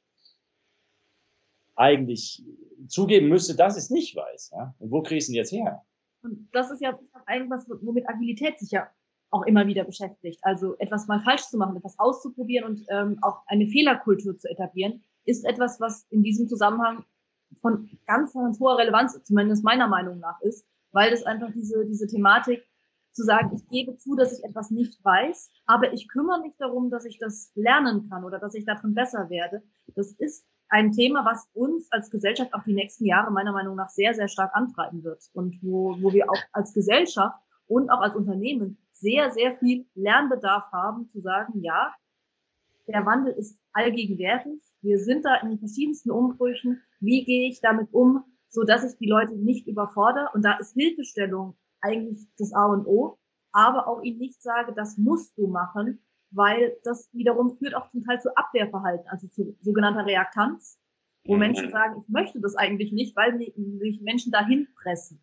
eigentlich 1.77 2.43
zugeben 2.89 3.29
müsste, 3.29 3.55
dass 3.55 3.77
ich 3.77 3.85
es 3.85 3.89
nicht 3.89 4.17
weiß. 4.17 4.51
Ja? 4.53 4.75
Und 4.79 4.91
wo 4.91 5.01
kriegst 5.01 5.29
du 5.29 5.31
denn 5.31 5.37
jetzt 5.37 5.53
her? 5.53 5.81
Und 6.23 6.49
das 6.51 6.71
ist 6.71 6.81
ja 6.81 6.99
eigentlich 7.25 7.49
was, 7.49 7.65
womit 7.81 8.07
Agilität 8.09 8.59
sich 8.59 8.71
ja 8.71 8.91
auch 9.31 9.43
immer 9.43 9.65
wieder 9.65 9.83
beschäftigt. 9.83 10.39
Also 10.43 10.77
etwas 10.77 11.07
mal 11.07 11.21
falsch 11.21 11.43
zu 11.43 11.57
machen, 11.57 11.77
etwas 11.77 11.97
auszuprobieren 11.97 12.65
und 12.65 12.85
ähm, 12.89 13.17
auch 13.21 13.41
eine 13.47 13.65
Fehlerkultur 13.67 14.37
zu 14.37 14.49
etablieren, 14.49 15.01
ist 15.25 15.45
etwas, 15.45 15.79
was 15.79 16.05
in 16.09 16.23
diesem 16.23 16.47
Zusammenhang 16.47 17.05
von 17.61 17.89
ganz, 18.05 18.33
ganz 18.33 18.59
hoher 18.59 18.77
Relevanz, 18.77 19.19
zumindest 19.23 19.63
meiner 19.63 19.87
Meinung 19.87 20.19
nach, 20.19 20.39
ist, 20.41 20.65
weil 20.91 21.11
das 21.11 21.23
einfach 21.23 21.51
diese, 21.53 21.85
diese 21.85 22.07
Thematik 22.07 22.63
zu 23.13 23.23
sagen, 23.23 23.51
ich 23.55 23.67
gebe 23.67 23.97
zu, 23.97 24.15
dass 24.15 24.37
ich 24.37 24.43
etwas 24.43 24.71
nicht 24.71 25.03
weiß, 25.03 25.51
aber 25.65 25.93
ich 25.93 26.07
kümmere 26.07 26.41
mich 26.41 26.53
darum, 26.57 26.89
dass 26.89 27.05
ich 27.05 27.17
das 27.17 27.51
lernen 27.55 28.09
kann 28.09 28.23
oder 28.23 28.39
dass 28.39 28.55
ich 28.55 28.65
darin 28.65 28.93
besser 28.93 29.29
werde. 29.29 29.63
Das 29.95 30.13
ist 30.13 30.45
ein 30.69 30.93
Thema, 30.93 31.25
was 31.25 31.49
uns 31.53 31.91
als 31.91 32.09
Gesellschaft 32.09 32.53
auch 32.53 32.63
die 32.63 32.73
nächsten 32.73 33.05
Jahre 33.05 33.31
meiner 33.31 33.51
Meinung 33.51 33.75
nach 33.75 33.89
sehr, 33.89 34.13
sehr 34.13 34.29
stark 34.29 34.55
antreiben 34.55 35.03
wird 35.03 35.21
und 35.33 35.59
wo, 35.61 35.97
wo 36.01 36.13
wir 36.13 36.29
auch 36.29 36.41
als 36.53 36.73
Gesellschaft 36.73 37.37
und 37.67 37.89
auch 37.89 37.99
als 37.99 38.15
Unternehmen 38.15 38.77
sehr, 39.01 39.31
sehr 39.31 39.57
viel 39.57 39.87
Lernbedarf 39.95 40.71
haben, 40.71 41.09
zu 41.09 41.21
sagen, 41.21 41.61
ja, 41.61 41.93
der 42.87 43.05
Wandel 43.05 43.33
ist 43.33 43.59
allgegenwärtig. 43.73 44.61
Wir 44.81 44.99
sind 44.99 45.25
da 45.25 45.35
in 45.37 45.57
verschiedensten 45.59 46.11
Umbrüchen. 46.11 46.81
Wie 46.99 47.25
gehe 47.25 47.49
ich 47.49 47.61
damit 47.61 47.91
um, 47.93 48.23
so 48.49 48.63
dass 48.63 48.83
ich 48.83 48.97
die 48.99 49.09
Leute 49.09 49.33
nicht 49.35 49.67
überfordere? 49.67 50.29
Und 50.33 50.43
da 50.43 50.57
ist 50.57 50.73
Hilfestellung 50.73 51.57
eigentlich 51.81 52.27
das 52.37 52.53
A 52.53 52.65
und 52.67 52.85
O, 52.85 53.17
aber 53.51 53.87
auch 53.87 54.01
ihnen 54.01 54.19
nicht 54.19 54.41
sage, 54.41 54.73
das 54.73 54.97
musst 54.97 55.37
du 55.37 55.47
machen, 55.47 55.99
weil 56.29 56.77
das 56.83 57.09
wiederum 57.13 57.57
führt 57.57 57.75
auch 57.75 57.89
zum 57.89 58.03
Teil 58.03 58.21
zu 58.21 58.35
Abwehrverhalten, 58.37 59.07
also 59.09 59.27
zu 59.27 59.57
sogenannter 59.61 60.05
Reaktanz, 60.05 60.79
wo 61.25 61.33
mhm. 61.33 61.39
Menschen 61.39 61.71
sagen, 61.71 62.01
ich 62.01 62.09
möchte 62.09 62.39
das 62.39 62.55
eigentlich 62.55 62.91
nicht, 62.91 63.15
weil 63.15 63.33
mich 63.33 64.01
Menschen 64.01 64.31
dahin 64.31 64.67
pressen. 64.81 65.21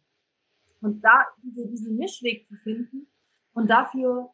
Und 0.81 1.03
da 1.03 1.27
diese, 1.43 1.67
diesen 1.69 1.97
Mischweg 1.97 2.47
zu 2.49 2.57
finden 2.57 3.09
und 3.59 3.69
dafür 3.69 4.31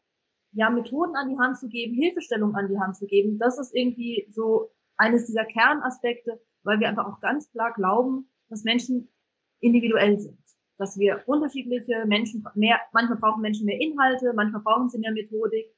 ja 0.53 0.71
Methoden 0.71 1.17
an 1.17 1.31
die 1.31 1.39
Hand 1.39 1.59
zu 1.59 1.69
geben, 1.69 1.95
Hilfestellung 1.95 2.55
an 2.55 2.69
die 2.69 2.79
Hand 2.79 2.97
zu 2.97 3.07
geben, 3.07 3.39
das 3.39 3.59
ist 3.59 3.75
irgendwie 3.75 4.27
so 4.31 4.71
eines 4.97 5.27
dieser 5.27 5.45
Kernaspekte, 5.45 6.41
weil 6.63 6.79
wir 6.81 6.89
einfach 6.89 7.07
auch 7.07 7.21
ganz 7.21 7.51
klar 7.51 7.73
glauben, 7.73 8.31
dass 8.49 8.63
Menschen 8.63 9.09
individuell 9.61 10.19
sind. 10.21 10.39
Dass 10.79 10.99
wir 10.99 11.23
unterschiedliche 11.27 12.05
Menschen 12.07 12.45
mehr, 12.55 12.79
manchmal 12.93 13.19
brauchen 13.19 13.43
Menschen 13.43 13.67
mehr 13.67 13.81
Inhalte, 13.81 14.33
manchmal 14.35 14.63
brauchen 14.63 14.89
sie 14.89 14.99
mehr 14.99 15.13
Methodik, 15.13 15.75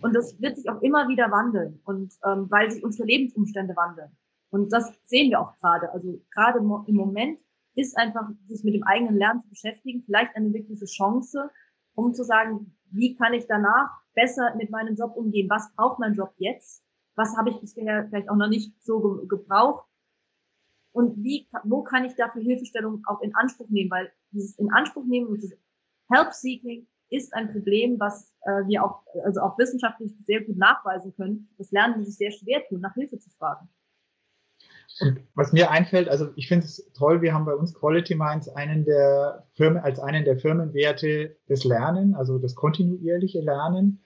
und 0.00 0.14
das 0.14 0.40
wird 0.40 0.56
sich 0.56 0.68
auch 0.68 0.80
immer 0.80 1.08
wieder 1.08 1.30
wandeln 1.30 1.80
und 1.84 2.12
ähm, 2.24 2.50
weil 2.50 2.70
sich 2.70 2.82
unsere 2.82 3.06
Lebensumstände 3.06 3.76
wandeln. 3.76 4.10
Und 4.50 4.72
das 4.72 4.92
sehen 5.06 5.30
wir 5.30 5.40
auch 5.40 5.56
gerade. 5.58 5.92
Also 5.92 6.20
gerade 6.32 6.58
im 6.58 6.94
Moment 6.94 7.38
ist 7.74 7.96
einfach, 7.96 8.28
sich 8.48 8.64
mit 8.64 8.74
dem 8.74 8.82
eigenen 8.84 9.16
Lernen 9.16 9.42
zu 9.42 9.48
beschäftigen, 9.50 10.02
vielleicht 10.04 10.34
eine 10.34 10.52
wirkliche 10.52 10.86
Chance, 10.86 11.50
um 11.94 12.14
zu 12.14 12.24
sagen, 12.24 12.76
wie 12.90 13.16
kann 13.16 13.32
ich 13.34 13.46
danach 13.46 13.90
besser 14.14 14.54
mit 14.56 14.70
meinem 14.70 14.94
Job 14.94 15.16
umgehen? 15.16 15.48
Was 15.48 15.74
braucht 15.74 15.98
mein 15.98 16.14
Job 16.14 16.32
jetzt? 16.36 16.84
Was 17.14 17.36
habe 17.36 17.50
ich 17.50 17.60
bisher 17.60 18.06
vielleicht 18.08 18.28
auch 18.28 18.36
noch 18.36 18.48
nicht 18.48 18.72
so 18.82 19.00
ge 19.00 19.26
gebraucht? 19.28 19.86
Und 20.92 21.22
wie, 21.22 21.48
wo 21.64 21.82
kann 21.82 22.04
ich 22.04 22.14
dafür 22.14 22.42
Hilfestellung 22.42 23.02
auch 23.06 23.20
in 23.22 23.34
Anspruch 23.34 23.68
nehmen? 23.70 23.90
Weil 23.90 24.12
dieses 24.30 24.58
in 24.58 24.70
Anspruch 24.72 25.04
nehmen 25.04 25.26
und 25.28 25.42
dieses 25.42 25.58
Help-Seeking 26.10 26.86
ist 27.08 27.32
ein 27.34 27.52
Problem, 27.52 27.98
was 27.98 28.32
äh, 28.42 28.66
wir 28.66 28.84
auch, 28.84 29.02
also 29.24 29.40
auch 29.40 29.58
wissenschaftlich 29.58 30.14
sehr 30.24 30.42
gut 30.42 30.56
nachweisen 30.56 31.14
können, 31.14 31.48
dass 31.58 31.70
Lernen 31.70 32.04
sich 32.04 32.16
sehr 32.16 32.30
schwer 32.30 32.66
tun, 32.68 32.80
nach 32.80 32.94
Hilfe 32.94 33.18
zu 33.18 33.30
fragen. 33.30 33.68
Und 35.00 35.20
was 35.34 35.52
mir 35.52 35.70
einfällt, 35.70 36.08
also 36.08 36.28
ich 36.36 36.48
finde 36.48 36.66
es 36.66 36.90
toll, 36.96 37.22
wir 37.22 37.32
haben 37.34 37.44
bei 37.44 37.54
uns 37.54 37.74
Quality 37.74 38.14
Minds 38.14 38.48
einen 38.48 38.84
der 38.84 39.46
Firmen, 39.54 39.82
als 39.82 39.98
einen 39.98 40.24
der 40.24 40.38
Firmenwerte 40.38 41.36
das 41.48 41.64
Lernen, 41.64 42.14
also 42.14 42.38
das 42.38 42.54
kontinuierliche 42.54 43.40
Lernen. 43.40 44.04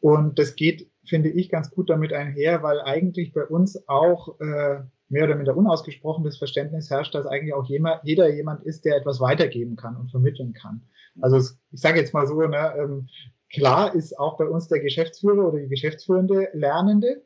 Und 0.00 0.38
das 0.38 0.54
geht, 0.54 0.90
finde 1.04 1.28
ich, 1.28 1.50
ganz 1.50 1.70
gut 1.70 1.90
damit 1.90 2.12
einher, 2.12 2.62
weil 2.62 2.80
eigentlich 2.80 3.32
bei 3.32 3.44
uns 3.44 3.88
auch 3.88 4.38
äh, 4.40 4.80
mehr 5.08 5.24
oder 5.24 5.34
minder 5.34 5.56
unausgesprochen 5.56 6.24
das 6.24 6.38
Verständnis 6.38 6.90
herrscht, 6.90 7.14
dass 7.14 7.26
eigentlich 7.26 7.54
auch 7.54 7.66
jemand, 7.66 8.00
jeder 8.04 8.32
jemand 8.32 8.62
ist, 8.64 8.84
der 8.84 8.96
etwas 8.96 9.20
weitergeben 9.20 9.76
kann 9.76 9.96
und 9.96 10.10
vermitteln 10.10 10.52
kann. 10.52 10.82
Also 11.20 11.38
ich 11.72 11.80
sage 11.80 11.98
jetzt 11.98 12.14
mal 12.14 12.26
so, 12.26 12.40
ne, 12.40 12.74
ähm, 12.78 13.08
klar 13.52 13.94
ist 13.94 14.18
auch 14.18 14.36
bei 14.36 14.46
uns 14.46 14.68
der 14.68 14.80
Geschäftsführer 14.80 15.48
oder 15.48 15.58
die 15.58 15.68
Geschäftsführende 15.68 16.48
Lernende. 16.52 17.22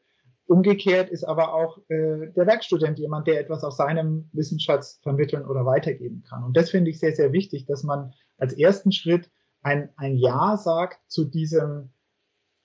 Umgekehrt 0.47 1.11
ist 1.11 1.25
aber 1.25 1.55
auch 1.55 1.79
äh, 1.89 2.31
der 2.33 2.47
Werkstudent 2.47 2.99
jemand, 2.99 3.27
der 3.27 3.41
etwas 3.41 3.63
aus 3.65 3.77
seinem 3.77 4.29
Wissensschatz 4.33 4.99
vermitteln 5.03 5.47
oder 5.47 5.65
weitergeben 5.65 6.25
kann. 6.29 6.45
Und 6.45 6.57
das 6.57 6.71
finde 6.71 6.91
ich 6.91 6.99
sehr, 6.99 7.15
sehr 7.15 7.33
wichtig, 7.33 7.67
dass 7.67 7.85
man 7.85 8.13
als 8.39 8.53
ersten 8.53 8.93
Schritt 8.93 9.31
ein, 9.63 9.91
ein 9.97 10.17
Ja 10.17 10.57
sagt 10.57 11.01
zu 11.09 11.25
diesem 11.25 11.91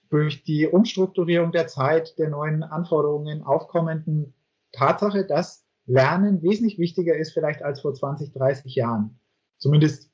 durch 0.10 0.44
die 0.44 0.68
Umstrukturierung 0.68 1.52
der 1.52 1.68
Zeit, 1.68 2.18
der 2.18 2.30
neuen 2.30 2.64
Anforderungen 2.64 3.44
aufkommenden 3.44 4.34
Tatsache, 4.72 5.26
dass 5.26 5.66
Lernen 5.86 6.42
wesentlich 6.42 6.80
wichtiger 6.80 7.16
ist 7.16 7.32
vielleicht 7.32 7.62
als 7.62 7.82
vor 7.82 7.94
20, 7.94 8.34
30 8.34 8.76
Jahren. 8.76 9.20
Zumindest 9.58 10.12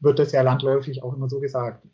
wird 0.00 0.18
das 0.18 0.32
ja 0.32 0.42
landläufig 0.42 1.02
auch 1.02 1.14
immer 1.14 1.28
so 1.28 1.40
gesagt. 1.40 1.86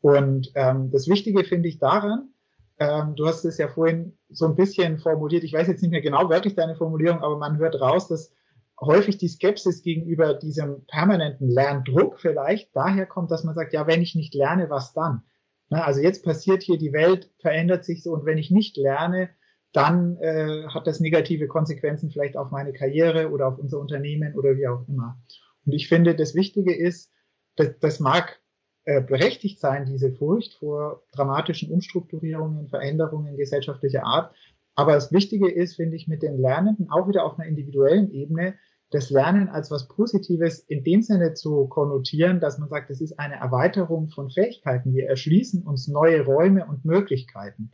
Und 0.00 0.52
ähm, 0.54 0.90
das 0.90 1.08
Wichtige 1.08 1.44
finde 1.44 1.68
ich 1.68 1.78
daran, 1.78 2.33
ähm, 2.78 3.14
du 3.14 3.26
hast 3.26 3.44
es 3.44 3.58
ja 3.58 3.68
vorhin 3.68 4.18
so 4.28 4.46
ein 4.46 4.56
bisschen 4.56 4.98
formuliert, 4.98 5.44
ich 5.44 5.52
weiß 5.52 5.68
jetzt 5.68 5.82
nicht 5.82 5.90
mehr 5.90 6.00
genau 6.00 6.28
wörtlich 6.28 6.54
deine 6.54 6.76
Formulierung, 6.76 7.20
aber 7.20 7.38
man 7.38 7.58
hört 7.58 7.80
raus, 7.80 8.08
dass 8.08 8.32
häufig 8.80 9.18
die 9.18 9.28
Skepsis 9.28 9.82
gegenüber 9.82 10.34
diesem 10.34 10.84
permanenten 10.86 11.48
Lerndruck 11.48 12.20
vielleicht 12.20 12.74
daher 12.74 13.06
kommt, 13.06 13.30
dass 13.30 13.44
man 13.44 13.54
sagt, 13.54 13.72
ja, 13.72 13.86
wenn 13.86 14.02
ich 14.02 14.14
nicht 14.14 14.34
lerne, 14.34 14.68
was 14.70 14.92
dann? 14.92 15.22
Na, 15.70 15.84
also 15.84 16.00
jetzt 16.00 16.24
passiert 16.24 16.62
hier, 16.62 16.78
die 16.78 16.92
Welt 16.92 17.30
verändert 17.38 17.84
sich 17.84 18.02
so 18.02 18.12
und 18.12 18.26
wenn 18.26 18.38
ich 18.38 18.50
nicht 18.50 18.76
lerne, 18.76 19.30
dann 19.72 20.16
äh, 20.18 20.66
hat 20.68 20.86
das 20.86 21.00
negative 21.00 21.48
Konsequenzen 21.48 22.10
vielleicht 22.10 22.36
auf 22.36 22.50
meine 22.50 22.72
Karriere 22.72 23.30
oder 23.30 23.48
auf 23.48 23.58
unser 23.58 23.80
Unternehmen 23.80 24.34
oder 24.36 24.56
wie 24.56 24.68
auch 24.68 24.86
immer. 24.88 25.18
Und 25.66 25.72
ich 25.72 25.88
finde, 25.88 26.14
das 26.14 26.34
Wichtige 26.34 26.76
ist, 26.76 27.10
dass, 27.56 27.78
das 27.80 28.00
mag 28.00 28.40
äh, 28.84 29.00
berechtigt 29.00 29.60
sein, 29.60 29.86
diese 29.86 30.12
Furcht 30.12 30.54
vor 30.54 31.02
dramatischen 31.12 31.70
Umstrukturierungen, 31.70 32.68
Veränderungen 32.68 33.36
gesellschaftlicher 33.36 34.04
Art. 34.04 34.34
Aber 34.74 34.92
das 34.92 35.12
Wichtige 35.12 35.50
ist, 35.50 35.76
finde 35.76 35.96
ich, 35.96 36.08
mit 36.08 36.22
den 36.22 36.38
Lernenden 36.38 36.90
auch 36.90 37.08
wieder 37.08 37.24
auf 37.24 37.38
einer 37.38 37.48
individuellen 37.48 38.10
Ebene, 38.10 38.54
das 38.90 39.10
Lernen 39.10 39.48
als 39.48 39.70
was 39.70 39.88
Positives 39.88 40.60
in 40.60 40.84
dem 40.84 41.02
Sinne 41.02 41.34
zu 41.34 41.66
konnotieren, 41.66 42.40
dass 42.40 42.58
man 42.58 42.68
sagt, 42.68 42.90
es 42.90 43.00
ist 43.00 43.18
eine 43.18 43.36
Erweiterung 43.36 44.08
von 44.08 44.30
Fähigkeiten. 44.30 44.94
Wir 44.94 45.08
erschließen 45.08 45.62
uns 45.62 45.88
neue 45.88 46.24
Räume 46.24 46.66
und 46.66 46.84
Möglichkeiten. 46.84 47.72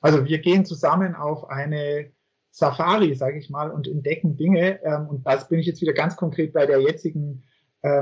Also 0.00 0.26
wir 0.26 0.38
gehen 0.38 0.64
zusammen 0.64 1.14
auf 1.14 1.48
eine 1.48 2.10
Safari, 2.50 3.14
sage 3.14 3.38
ich 3.38 3.50
mal, 3.50 3.70
und 3.70 3.88
entdecken 3.88 4.36
Dinge. 4.36 4.82
Ähm, 4.82 5.08
und 5.08 5.26
das 5.26 5.48
bin 5.48 5.58
ich 5.58 5.66
jetzt 5.66 5.80
wieder 5.80 5.92
ganz 5.92 6.16
konkret 6.16 6.52
bei 6.52 6.66
der 6.66 6.80
jetzigen 6.80 7.44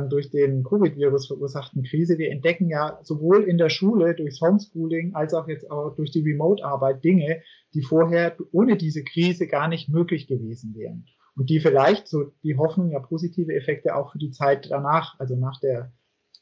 durch 0.08 0.30
den 0.30 0.64
Covid-Virus 0.64 1.26
verursachten 1.26 1.82
Krise. 1.82 2.16
Wir 2.16 2.30
entdecken 2.30 2.70
ja 2.70 2.98
sowohl 3.02 3.44
in 3.44 3.58
der 3.58 3.68
Schule 3.68 4.14
durchs 4.14 4.40
Homeschooling 4.40 5.14
als 5.14 5.34
auch 5.34 5.48
jetzt 5.48 5.70
auch 5.70 5.94
durch 5.96 6.10
die 6.10 6.22
Remote-Arbeit 6.22 7.04
Dinge, 7.04 7.42
die 7.74 7.82
vorher 7.82 8.34
ohne 8.52 8.78
diese 8.78 9.04
Krise 9.04 9.46
gar 9.46 9.68
nicht 9.68 9.90
möglich 9.90 10.28
gewesen 10.28 10.74
wären. 10.74 11.04
Und 11.34 11.50
die 11.50 11.60
vielleicht 11.60 12.08
so 12.08 12.32
die 12.42 12.56
Hoffnung 12.56 12.90
ja 12.90 13.00
positive 13.00 13.54
Effekte 13.54 13.94
auch 13.94 14.12
für 14.12 14.18
die 14.18 14.30
Zeit 14.30 14.70
danach, 14.70 15.20
also 15.20 15.36
nach 15.36 15.60
der 15.60 15.92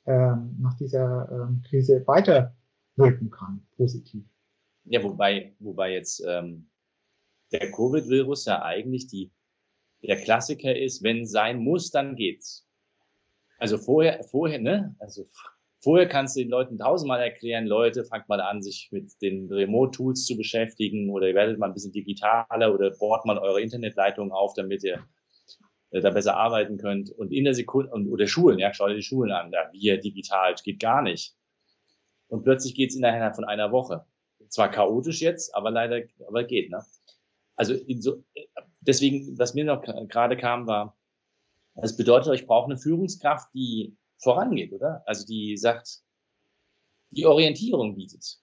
ähm, 0.07 0.57
nach 0.61 0.75
dieser 0.75 1.29
ähm, 1.31 1.63
Krise 1.69 2.07
weiterwirken 2.07 3.31
kann, 3.31 3.67
positiv. 3.77 4.25
Ja, 4.85 5.03
wobei, 5.03 5.55
wobei 5.61 5.93
jetzt 5.93 6.23
ähm, 6.27 6.69
der 7.53 7.71
Covid-Virus 7.71 8.45
ja 8.45 8.63
eigentlich 8.63 9.07
die, 9.07 9.33
der 10.03 10.17
Klassiker 10.17 10.77
ist, 10.77 11.03
wenn 11.03 11.25
sein 11.25 11.59
muss, 11.59 11.91
dann 11.91 12.17
geht's. 12.17 12.67
Also 13.65 13.79
vorher, 13.79 14.23
vorher, 14.25 14.59
ne? 14.59 14.95
Also 14.99 15.27
Vorher 15.83 16.09
kannst 16.09 16.35
du 16.35 16.41
den 16.41 16.49
Leuten 16.49 16.79
tausendmal 16.79 17.21
erklären, 17.21 17.67
Leute, 17.67 18.05
fangt 18.05 18.27
mal 18.31 18.41
an, 18.41 18.63
sich 18.63 18.89
mit 18.91 19.13
den 19.21 19.53
Remote-Tools 19.53 20.25
zu 20.25 20.35
beschäftigen 20.35 21.11
oder 21.11 21.29
ihr 21.29 21.35
werdet 21.35 21.59
mal 21.59 21.67
ein 21.67 21.75
bisschen 21.75 21.93
digitaler 21.93 22.73
oder 22.73 22.91
bohrt 22.91 23.27
mal 23.27 23.39
eure 23.39 23.61
Internetleitung 23.61 24.33
auf, 24.33 24.55
damit 24.55 24.83
ihr 24.83 25.07
äh, 25.91 26.01
da 26.01 26.09
besser 26.09 26.39
arbeiten 26.39 26.79
könnt. 26.79 27.11
Und 27.11 27.33
in 27.33 27.45
der 27.45 27.53
Sekunde, 27.53 27.91
und, 27.93 28.09
oder 28.09 28.27
Schulen, 28.27 28.59
ja, 28.59 28.73
schau 28.73 28.89
dir 28.89 28.95
die 28.95 29.03
Schulen 29.03 29.31
an, 29.31 29.51
da 29.51 29.71
wir 29.73 29.99
digital, 29.99 30.55
geht 30.65 30.81
gar 30.81 31.03
nicht. 31.03 31.35
Und 32.29 32.45
plötzlich 32.45 32.75
geht's 32.75 32.97
innerhalb 32.97 33.35
von 33.35 33.45
einer 33.45 33.71
Woche. 33.71 34.07
Zwar 34.49 34.71
chaotisch 34.71 35.21
jetzt, 35.21 35.55
aber 35.55 35.71
leider, 35.71 36.01
aber 36.27 36.45
geht, 36.45 36.71
ne? 36.71 36.83
Also 37.57 37.75
so, 37.99 38.25
deswegen, 38.81 39.39
was 39.39 39.53
mir 39.53 39.65
noch 39.65 39.83
gerade 40.09 40.39
kam, 40.39 40.67
war, 40.67 40.97
das 41.75 41.97
bedeutet, 41.97 42.35
ich 42.35 42.47
brauche 42.47 42.67
eine 42.67 42.79
Führungskraft, 42.79 43.53
die 43.55 43.97
vorangeht, 44.23 44.73
oder? 44.73 45.03
Also 45.07 45.27
die 45.27 45.57
sagt, 45.57 46.01
die 47.11 47.27
Orientierung 47.27 47.95
bietet. 47.95 48.39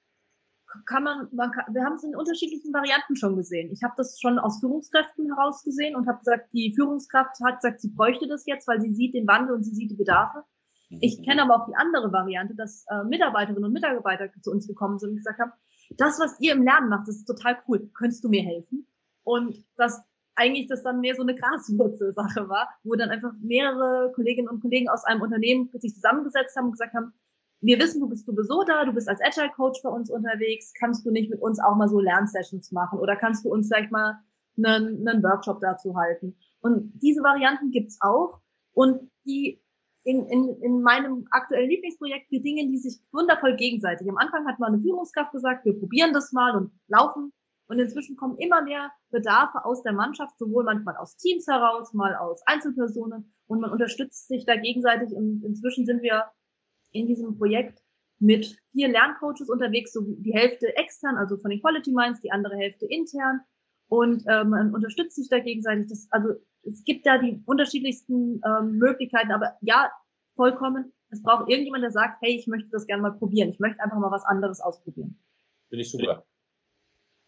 Kann 0.86 1.04
man, 1.04 1.28
man 1.34 1.52
kann, 1.52 1.74
wir 1.74 1.84
haben 1.84 1.96
es 1.96 2.04
in 2.04 2.16
unterschiedlichen 2.16 2.74
Varianten 2.74 3.18
schon 3.18 3.36
gesehen. 3.36 3.72
Ich 3.74 3.84
habe 3.84 3.94
das 3.98 4.20
schon 4.22 4.40
aus 4.40 4.62
Führungskräften 4.62 5.28
heraus 5.36 5.64
gesehen 5.64 5.98
und 5.98 6.08
habe 6.08 6.20
gesagt, 6.20 6.54
die 6.54 6.74
Führungskraft 6.74 7.36
hat 7.44 7.62
gesagt, 7.62 7.82
sie 7.82 7.90
bräuchte 7.90 8.28
das 8.28 8.46
jetzt, 8.46 8.68
weil 8.70 8.80
sie 8.80 8.94
sieht 8.94 9.14
den 9.14 9.28
Wandel 9.28 9.56
und 9.56 9.64
sie 9.64 9.76
sieht 9.76 9.92
die 9.92 9.98
Bedarfe. 9.98 10.44
Ich 10.90 11.20
mhm. 11.20 11.24
kenne 11.24 11.44
aber 11.44 11.56
auch 11.56 11.68
die 11.68 11.76
andere 11.76 12.12
Variante, 12.12 12.56
dass 12.56 12.86
äh, 12.90 13.04
Mitarbeiterinnen 13.04 13.66
und 13.66 13.74
Mitarbeiter 13.74 14.30
zu 14.42 14.52
uns 14.52 14.68
gekommen 14.68 14.98
sind 15.00 15.12
und 15.12 15.16
gesagt 15.18 15.40
haben, 15.40 15.52
das, 15.98 16.20
was 16.20 16.40
ihr 16.40 16.54
im 16.54 16.64
Lernen 16.64 16.90
macht, 16.90 17.08
das 17.08 17.18
ist 17.18 17.26
total 17.26 17.58
cool. 17.68 17.90
Könntest 17.94 18.24
du 18.24 18.30
mir 18.30 18.44
helfen? 18.44 18.88
Und 19.24 19.66
dass 19.76 20.02
eigentlich 20.42 20.68
das 20.68 20.84
dann 20.84 21.00
mehr 21.00 21.16
so 21.16 21.22
eine 21.22 21.36
Graswurzelsache 21.36 22.50
war, 22.50 22.70
wo 22.84 22.96
dann 22.96 23.10
einfach 23.10 23.34
mehrere 23.42 24.12
Kolleginnen 24.14 24.50
und 24.50 24.62
Kollegen 24.62 24.90
aus 24.90 25.06
einem 25.06 25.22
Unternehmen 25.22 25.70
sich 25.74 25.94
zusammengesetzt 25.94 26.56
haben 26.56 26.66
und 26.66 26.72
gesagt 26.72 26.94
haben, 26.94 27.14
wir 27.62 27.78
wissen, 27.80 28.02
du 28.02 28.10
bist 28.10 28.26
sowieso 28.26 28.64
da, 28.64 28.86
du 28.86 28.92
bist 28.92 29.08
als 29.08 29.22
Agile 29.22 29.52
Coach 29.56 29.82
bei 29.84 29.90
uns 29.90 30.10
unterwegs, 30.10 30.74
kannst 30.80 31.06
du 31.06 31.12
nicht 31.12 31.30
mit 31.30 31.42
uns 31.42 31.60
auch 31.60 31.76
mal 31.76 31.88
so 31.88 32.00
Lernsessions 32.00 32.72
machen 32.72 33.00
oder 33.00 33.16
kannst 33.16 33.46
du 33.46 33.50
uns 33.50 33.68
vielleicht 33.68 33.92
mal 33.92 34.20
einen, 34.58 35.08
einen 35.08 35.24
Workshop 35.24 35.62
dazu 35.62 35.96
halten? 35.96 36.36
Und 36.62 36.92
diese 37.02 37.22
Varianten 37.22 37.70
gibt's 37.70 38.00
auch 38.02 38.40
und 38.74 39.12
die 39.26 39.62
in, 40.04 40.26
in, 40.26 40.60
in 40.62 40.82
meinem 40.82 41.28
aktuellen 41.30 41.70
Lieblingsprojekt 41.70 42.32
bedingen 42.32 42.72
die 42.72 42.80
sich 42.80 43.00
wundervoll 43.12 43.56
gegenseitig. 43.56 44.10
Am 44.10 44.18
Anfang 44.18 44.48
hat 44.48 44.58
mal 44.58 44.74
eine 44.74 44.82
Führungskraft 44.82 45.32
gesagt, 45.32 45.64
wir 45.64 45.78
probieren 45.78 46.14
das 46.14 46.32
mal 46.32 46.56
und 46.56 46.72
laufen 46.88 47.32
und 47.72 47.80
inzwischen 47.80 48.18
kommen 48.18 48.38
immer 48.38 48.62
mehr 48.62 48.92
Bedarfe 49.12 49.64
aus 49.64 49.82
der 49.82 49.94
Mannschaft, 49.94 50.38
sowohl 50.38 50.66
manchmal 50.66 50.98
aus 50.98 51.16
Teams 51.16 51.48
heraus, 51.48 51.94
mal 51.94 52.14
aus 52.16 52.42
Einzelpersonen. 52.46 53.34
Und 53.48 53.62
man 53.62 53.72
unterstützt 53.72 54.28
sich 54.28 54.46
da 54.46 54.58
gegenseitig. 54.58 55.16
Und 55.16 55.42
inzwischen 55.46 55.86
sind 55.86 56.02
wir 56.02 56.26
in 56.92 57.08
diesem 57.08 57.38
Projekt 57.38 57.82
mit 58.20 58.58
vier 58.74 58.90
Lerncoaches 58.90 59.50
unterwegs, 59.50 59.94
so 59.94 60.02
die 60.02 60.34
Hälfte 60.34 60.76
extern, 60.76 61.16
also 61.16 61.38
von 61.38 61.50
den 61.50 61.62
Quality 61.62 61.94
Minds, 61.94 62.20
die 62.20 62.34
andere 62.34 62.58
Hälfte 62.58 62.88
intern. 62.88 63.40
Und 63.88 64.26
äh, 64.28 64.44
man 64.44 64.76
unterstützt 64.76 65.16
sich 65.16 65.30
da 65.30 65.40
gegenseitig. 65.40 65.88
Das, 65.88 66.10
also 66.12 66.34
es 66.64 66.84
gibt 66.84 67.06
da 67.06 67.20
die 67.20 67.42
unterschiedlichsten 67.46 68.42
ähm, 68.46 68.80
Möglichkeiten, 68.80 69.32
aber 69.32 69.56
ja, 69.62 69.90
vollkommen. 70.36 70.92
Es 71.10 71.24
braucht 71.24 71.50
irgendjemand, 71.50 71.86
der 71.86 71.92
sagt, 71.92 72.22
hey, 72.22 72.36
ich 72.36 72.48
möchte 72.48 72.70
das 72.70 72.86
gerne 72.86 73.02
mal 73.02 73.14
probieren. 73.14 73.48
Ich 73.48 73.60
möchte 73.60 73.82
einfach 73.82 73.98
mal 73.98 74.12
was 74.12 74.26
anderes 74.26 74.60
ausprobieren. 74.60 75.18
Finde 75.70 75.84
ich 75.84 75.92
super. 75.92 76.26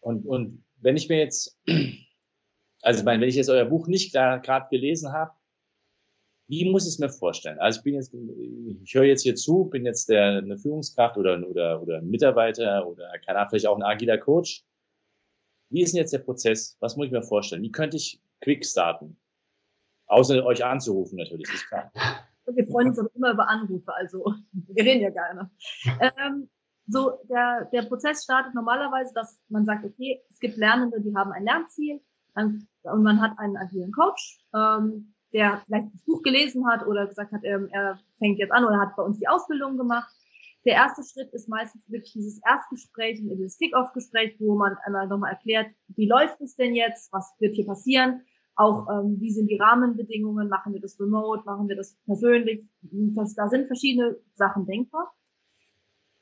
Und, 0.04 0.26
und 0.26 0.64
wenn 0.80 0.96
ich 0.96 1.08
mir 1.08 1.18
jetzt, 1.18 1.58
also 2.82 3.00
ich 3.00 3.04
meine, 3.04 3.22
wenn 3.22 3.28
ich 3.28 3.36
jetzt 3.36 3.48
euer 3.48 3.64
Buch 3.64 3.88
nicht 3.88 4.12
gerade 4.12 4.66
gelesen 4.70 5.12
habe, 5.12 5.32
wie 6.46 6.70
muss 6.70 6.86
ich 6.86 6.94
es 6.94 6.98
mir 6.98 7.08
vorstellen? 7.08 7.58
Also 7.58 7.78
ich 7.78 7.84
bin 7.84 7.94
jetzt, 7.94 8.12
ich 8.12 8.94
höre 8.94 9.04
jetzt 9.04 9.22
hier 9.22 9.34
zu, 9.34 9.64
bin 9.64 9.86
jetzt 9.86 10.10
der, 10.10 10.38
eine 10.38 10.58
Führungskraft 10.58 11.16
oder, 11.16 11.42
oder, 11.48 11.80
oder 11.80 11.98
ein 11.98 12.08
Mitarbeiter 12.08 12.86
oder 12.86 13.18
keine 13.20 13.38
Ahnung, 13.38 13.48
vielleicht 13.48 13.66
auch 13.66 13.76
ein 13.76 13.82
agiler 13.82 14.18
Coach. 14.18 14.62
Wie 15.70 15.82
ist 15.82 15.94
denn 15.94 16.00
jetzt 16.00 16.12
der 16.12 16.18
Prozess? 16.18 16.76
Was 16.80 16.96
muss 16.96 17.06
ich 17.06 17.12
mir 17.12 17.22
vorstellen? 17.22 17.62
Wie 17.62 17.72
könnte 17.72 17.96
ich 17.96 18.20
quick 18.42 18.66
starten? 18.66 19.16
Außer 20.06 20.44
euch 20.44 20.62
anzurufen 20.62 21.16
natürlich, 21.16 21.48
ist 21.48 21.66
klar. 21.66 21.90
Wir 22.46 22.66
freuen 22.66 22.88
uns 22.88 22.98
immer 22.98 23.32
über 23.32 23.48
Anrufe, 23.48 23.90
also 23.94 24.34
wir 24.52 24.84
reden 24.84 25.00
ja 25.00 25.08
gerne. 25.08 25.50
Ähm, 25.98 26.50
so 26.86 27.18
der, 27.30 27.66
der 27.72 27.82
Prozess 27.82 28.24
startet 28.24 28.54
normalerweise, 28.54 29.12
dass 29.14 29.38
man 29.48 29.64
sagt, 29.64 29.84
okay, 29.84 30.22
es 30.30 30.38
gibt 30.38 30.56
Lernende, 30.56 31.00
die 31.00 31.14
haben 31.14 31.32
ein 31.32 31.44
Lernziel 31.44 32.00
und 32.34 33.02
man 33.02 33.20
hat 33.20 33.38
einen 33.38 33.56
agilen 33.56 33.92
Coach, 33.92 34.40
ähm, 34.54 35.14
der 35.32 35.62
vielleicht 35.66 35.92
das 35.94 36.02
Buch 36.04 36.22
gelesen 36.22 36.66
hat 36.66 36.86
oder 36.86 37.06
gesagt 37.06 37.32
hat, 37.32 37.40
ähm, 37.44 37.68
er 37.72 37.98
fängt 38.18 38.38
jetzt 38.38 38.52
an 38.52 38.64
oder 38.64 38.78
hat 38.78 38.96
bei 38.96 39.02
uns 39.02 39.18
die 39.18 39.28
Ausbildung 39.28 39.76
gemacht. 39.76 40.12
Der 40.64 40.74
erste 40.74 41.02
Schritt 41.02 41.32
ist 41.32 41.48
meistens 41.48 41.82
wirklich 41.90 42.12
dieses 42.12 42.40
Erstgespräch, 42.46 43.20
dieses 43.20 43.58
Kick-Off-Gespräch, 43.58 44.36
wo 44.38 44.54
man 44.54 44.76
einmal 44.84 45.06
nochmal 45.06 45.32
erklärt, 45.32 45.68
wie 45.88 46.08
läuft 46.08 46.40
es 46.40 46.56
denn 46.56 46.74
jetzt, 46.74 47.12
was 47.12 47.34
wird 47.38 47.54
hier 47.54 47.66
passieren, 47.66 48.22
auch 48.56 48.88
ähm, 48.88 49.20
wie 49.20 49.30
sind 49.30 49.48
die 49.48 49.58
Rahmenbedingungen, 49.58 50.48
machen 50.48 50.72
wir 50.72 50.80
das 50.80 50.98
remote, 50.98 51.42
machen 51.44 51.68
wir 51.68 51.76
das 51.76 51.96
persönlich, 52.06 52.64
das, 52.82 53.34
da 53.34 53.48
sind 53.48 53.66
verschiedene 53.66 54.16
Sachen 54.34 54.66
denkbar. 54.66 55.12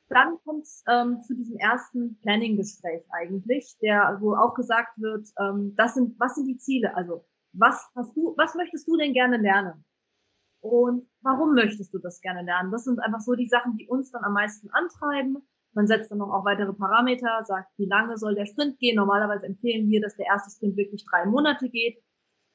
Dann 0.09 0.37
kommt 0.43 0.63
es 0.63 0.83
ähm, 0.87 1.21
zu 1.23 1.35
diesem 1.35 1.57
ersten 1.57 2.19
Planning-Gespräch 2.21 3.03
eigentlich, 3.11 3.77
der, 3.81 4.17
wo 4.21 4.35
auch 4.35 4.53
gesagt 4.53 4.97
wird, 4.97 5.27
ähm, 5.39 5.73
das 5.75 5.95
sind, 5.95 6.19
was 6.19 6.35
sind 6.35 6.45
die 6.47 6.57
Ziele? 6.57 6.95
Also, 6.95 7.25
was 7.53 7.89
hast 7.95 8.15
du, 8.15 8.35
was 8.37 8.55
möchtest 8.55 8.87
du 8.87 8.97
denn 8.97 9.13
gerne 9.13 9.37
lernen? 9.37 9.85
Und 10.61 11.07
warum 11.21 11.53
möchtest 11.53 11.93
du 11.93 11.99
das 11.99 12.21
gerne 12.21 12.43
lernen? 12.43 12.71
Das 12.71 12.83
sind 12.85 12.99
einfach 12.99 13.19
so 13.19 13.33
die 13.33 13.47
Sachen, 13.47 13.77
die 13.77 13.87
uns 13.87 14.11
dann 14.11 14.23
am 14.23 14.33
meisten 14.33 14.69
antreiben. 14.71 15.37
Man 15.73 15.87
setzt 15.87 16.11
dann 16.11 16.19
noch 16.19 16.31
auch 16.31 16.45
weitere 16.45 16.73
Parameter, 16.73 17.43
sagt, 17.45 17.69
wie 17.77 17.85
lange 17.85 18.17
soll 18.17 18.35
der 18.35 18.45
Sprint 18.45 18.79
gehen. 18.79 18.95
Normalerweise 18.95 19.45
empfehlen 19.45 19.89
wir, 19.89 20.01
dass 20.01 20.15
der 20.15 20.27
erste 20.27 20.51
Sprint 20.51 20.77
wirklich 20.77 21.05
drei 21.09 21.25
Monate 21.25 21.69
geht. 21.69 22.01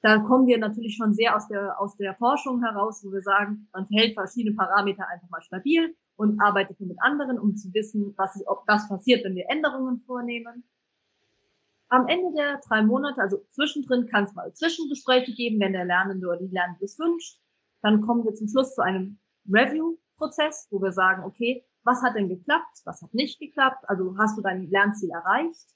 Da 0.01 0.19
kommen 0.21 0.47
wir 0.47 0.59
natürlich 0.59 0.97
schon 0.97 1.13
sehr 1.13 1.35
aus 1.35 1.49
der, 1.49 1.81
aus 1.81 1.97
der 1.97 2.15
Forschung 2.15 2.63
heraus, 2.63 3.05
wo 3.05 3.13
wir 3.13 3.23
sagen, 3.23 3.69
man 3.73 3.87
hält 3.91 4.15
verschiedene 4.15 4.55
Parameter 4.55 5.09
einfach 5.09 5.29
mal 5.29 5.43
stabil 5.43 5.95
und 6.19 6.41
arbeitet 6.41 6.79
nur 6.81 6.91
mit 6.91 6.99
anderen, 7.01 7.39
um 7.39 7.57
zu 7.57 7.73
wissen, 7.73 8.13
was, 8.17 8.43
ob 8.47 8.67
das 8.67 8.89
passiert, 8.89 9.25
wenn 9.25 9.35
wir 9.35 9.49
Änderungen 9.49 10.01
vornehmen. 10.01 10.65
Am 11.89 12.07
Ende 12.07 12.35
der 12.37 12.61
drei 12.69 12.83
Monate, 12.83 13.23
also 13.23 13.39
zwischendrin, 13.53 14.09
kann 14.09 14.25
es 14.25 14.35
mal 14.35 14.53
Zwischengespräche 14.53 15.33
geben, 15.33 15.59
wenn 15.61 15.73
der 15.73 15.87
Lernende 15.87 16.27
oder 16.27 16.39
die 16.39 16.53
Lernende 16.53 16.85
es 16.85 16.99
wünscht. 16.99 17.41
Dann 17.81 18.03
kommen 18.03 18.25
wir 18.25 18.35
zum 18.35 18.49
Schluss 18.49 18.75
zu 18.75 18.83
einem 18.83 19.19
Review-Prozess, 19.51 20.69
wo 20.71 20.83
wir 20.83 20.93
sagen, 20.93 21.25
okay, 21.25 21.65
was 21.85 22.03
hat 22.03 22.17
denn 22.17 22.29
geklappt, 22.29 22.83
was 22.85 23.01
hat 23.01 23.15
nicht 23.15 23.39
geklappt, 23.39 23.89
also 23.89 24.19
hast 24.19 24.37
du 24.37 24.43
dein 24.43 24.69
Lernziel 24.69 25.11
erreicht? 25.11 25.69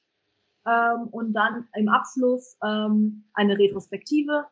ähm, 0.67 1.09
und 1.11 1.33
dann 1.33 1.69
im 1.75 1.89
Abschluss 1.89 2.57
ähm, 2.63 3.25
eine 3.35 3.59
Retrospektive, 3.59 4.47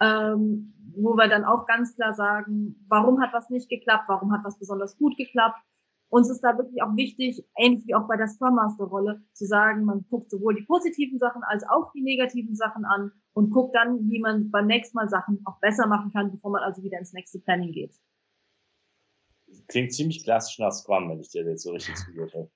ähm, 0.00 0.74
wo 0.96 1.14
wir 1.14 1.28
dann 1.28 1.44
auch 1.44 1.66
ganz 1.66 1.94
klar 1.94 2.14
sagen, 2.14 2.84
warum 2.88 3.20
hat 3.20 3.32
was 3.32 3.50
nicht 3.50 3.68
geklappt, 3.68 4.04
warum 4.08 4.32
hat 4.32 4.44
was 4.44 4.58
besonders 4.58 4.96
gut 4.96 5.16
geklappt. 5.16 5.58
Uns 6.10 6.30
ist 6.30 6.40
da 6.40 6.56
wirklich 6.56 6.82
auch 6.82 6.96
wichtig, 6.96 7.46
ähnlich 7.56 7.86
wie 7.86 7.94
auch 7.94 8.08
bei 8.08 8.16
der 8.16 8.28
Scrum 8.28 8.54
Master 8.54 8.84
Rolle, 8.84 9.22
zu 9.34 9.44
sagen, 9.44 9.84
man 9.84 10.06
guckt 10.08 10.30
sowohl 10.30 10.54
die 10.54 10.64
positiven 10.64 11.18
Sachen 11.18 11.42
als 11.44 11.64
auch 11.68 11.92
die 11.92 12.00
negativen 12.00 12.56
Sachen 12.56 12.84
an 12.86 13.12
und 13.34 13.50
guckt 13.50 13.74
dann, 13.74 14.08
wie 14.08 14.18
man 14.18 14.50
beim 14.50 14.66
nächsten 14.66 14.96
Mal 14.96 15.08
Sachen 15.08 15.40
auch 15.44 15.60
besser 15.60 15.86
machen 15.86 16.10
kann, 16.12 16.30
bevor 16.32 16.50
man 16.52 16.62
also 16.62 16.82
wieder 16.82 16.98
ins 16.98 17.12
nächste 17.12 17.40
Planning 17.40 17.72
geht. 17.72 17.94
Klingt 19.66 19.92
ziemlich 19.92 20.24
klassisch 20.24 20.58
nach 20.58 20.72
Scrum, 20.72 21.10
wenn 21.10 21.20
ich 21.20 21.28
dir 21.28 21.44
jetzt 21.44 21.62
so 21.62 21.72
richtig 21.72 21.94
zugehört 21.96 22.34
habe. 22.34 22.50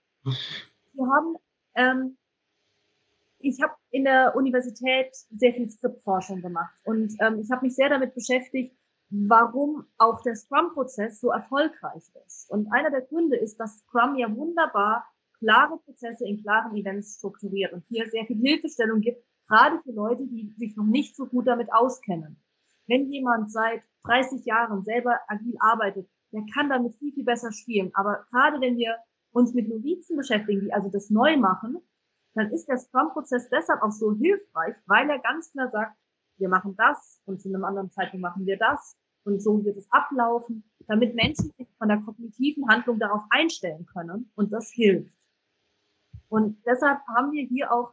Wir 0.94 1.06
haben 1.06 1.36
ähm, 1.74 2.16
ich 3.42 3.60
habe 3.62 3.74
in 3.90 4.04
der 4.04 4.34
Universität 4.36 5.14
sehr 5.36 5.52
viel 5.52 5.68
Skriptforschung 5.70 6.40
gemacht 6.40 6.74
und 6.84 7.14
ähm, 7.20 7.40
ich 7.40 7.50
habe 7.50 7.66
mich 7.66 7.74
sehr 7.74 7.88
damit 7.88 8.14
beschäftigt, 8.14 8.76
warum 9.10 9.84
auch 9.98 10.22
der 10.22 10.34
Scrum-Prozess 10.34 11.20
so 11.20 11.30
erfolgreich 11.30 12.04
ist. 12.26 12.50
Und 12.50 12.72
einer 12.72 12.90
der 12.90 13.02
Gründe 13.02 13.36
ist, 13.36 13.58
dass 13.60 13.80
Scrum 13.80 14.16
ja 14.16 14.34
wunderbar 14.34 15.04
klare 15.38 15.78
Prozesse 15.84 16.26
in 16.26 16.42
klaren 16.42 16.74
Events 16.76 17.16
strukturiert 17.18 17.72
und 17.72 17.84
hier 17.88 18.08
sehr 18.08 18.24
viel 18.24 18.38
Hilfestellung 18.38 19.00
gibt, 19.00 19.22
gerade 19.48 19.80
für 19.82 19.92
Leute, 19.92 20.26
die 20.26 20.54
sich 20.56 20.76
noch 20.76 20.86
nicht 20.86 21.14
so 21.14 21.26
gut 21.26 21.46
damit 21.46 21.72
auskennen. 21.72 22.36
Wenn 22.86 23.10
jemand 23.10 23.52
seit 23.52 23.82
30 24.04 24.44
Jahren 24.46 24.82
selber 24.82 25.18
agil 25.28 25.56
arbeitet, 25.60 26.08
der 26.32 26.42
kann 26.54 26.70
damit 26.70 26.94
viel, 26.96 27.12
viel 27.12 27.24
besser 27.24 27.52
spielen. 27.52 27.90
Aber 27.94 28.24
gerade 28.30 28.60
wenn 28.60 28.76
wir 28.76 28.96
uns 29.32 29.52
mit 29.52 29.68
Novizen 29.68 30.16
beschäftigen, 30.16 30.60
die 30.60 30.72
also 30.72 30.88
das 30.88 31.10
neu 31.10 31.36
machen, 31.36 31.78
dann 32.34 32.50
ist 32.50 32.66
der 32.66 32.78
Scrum-Prozess 32.78 33.48
deshalb 33.50 33.82
auch 33.82 33.90
so 33.90 34.14
hilfreich, 34.14 34.74
weil 34.86 35.08
er 35.10 35.18
ganz 35.18 35.50
klar 35.52 35.70
sagt, 35.70 35.96
wir 36.38 36.48
machen 36.48 36.74
das 36.76 37.20
und 37.26 37.40
zu 37.40 37.48
einem 37.48 37.64
anderen 37.64 37.90
Zeitpunkt 37.90 38.22
machen 38.22 38.46
wir 38.46 38.58
das 38.58 38.96
und 39.24 39.40
so 39.40 39.64
wird 39.64 39.76
es 39.76 39.90
ablaufen, 39.92 40.64
damit 40.86 41.14
Menschen 41.14 41.52
sich 41.56 41.68
von 41.78 41.88
der 41.88 41.98
kognitiven 41.98 42.68
Handlung 42.68 42.98
darauf 42.98 43.22
einstellen 43.30 43.86
können 43.86 44.30
und 44.34 44.52
das 44.52 44.70
hilft. 44.70 45.12
Und 46.28 46.62
deshalb 46.64 46.98
haben 47.14 47.30
wir 47.32 47.44
hier 47.46 47.70
auch, 47.70 47.92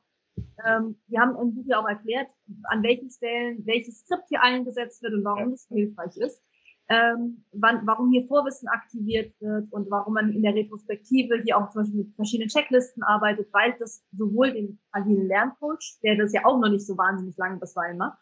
ähm, 0.65 0.97
wir 1.07 1.19
haben 1.19 1.35
im 1.35 1.53
Buch 1.53 1.65
ja 1.67 1.79
auch 1.81 1.87
erklärt, 1.87 2.29
an 2.63 2.81
welchen 2.83 3.09
Stellen 3.09 3.65
welches 3.65 3.99
Skript 3.99 4.29
hier 4.29 4.41
eingesetzt 4.41 5.03
wird 5.03 5.13
und 5.13 5.25
warum 5.25 5.51
das 5.51 5.67
hilfreich 5.67 6.15
ist. 6.17 6.41
Ähm, 6.89 7.43
wann, 7.51 7.85
warum 7.85 8.11
hier 8.11 8.27
Vorwissen 8.27 8.67
aktiviert 8.67 9.33
wird 9.39 9.71
und 9.71 9.91
warum 9.91 10.15
man 10.15 10.31
in 10.31 10.41
der 10.41 10.55
Retrospektive 10.55 11.41
hier 11.43 11.57
auch 11.57 11.69
zum 11.69 11.83
Beispiel 11.83 11.99
mit 12.03 12.15
verschiedenen 12.15 12.49
Checklisten 12.49 13.03
arbeitet, 13.03 13.47
weil 13.53 13.75
das 13.79 14.03
sowohl 14.11 14.53
den 14.53 14.79
agilen 14.91 15.27
Lerncoach, 15.27 15.99
der 16.03 16.17
das 16.17 16.33
ja 16.33 16.45
auch 16.45 16.59
noch 16.59 16.69
nicht 16.69 16.87
so 16.87 16.97
wahnsinnig 16.97 17.37
lange 17.37 17.59
bisweilen 17.59 17.97
macht, 17.97 18.19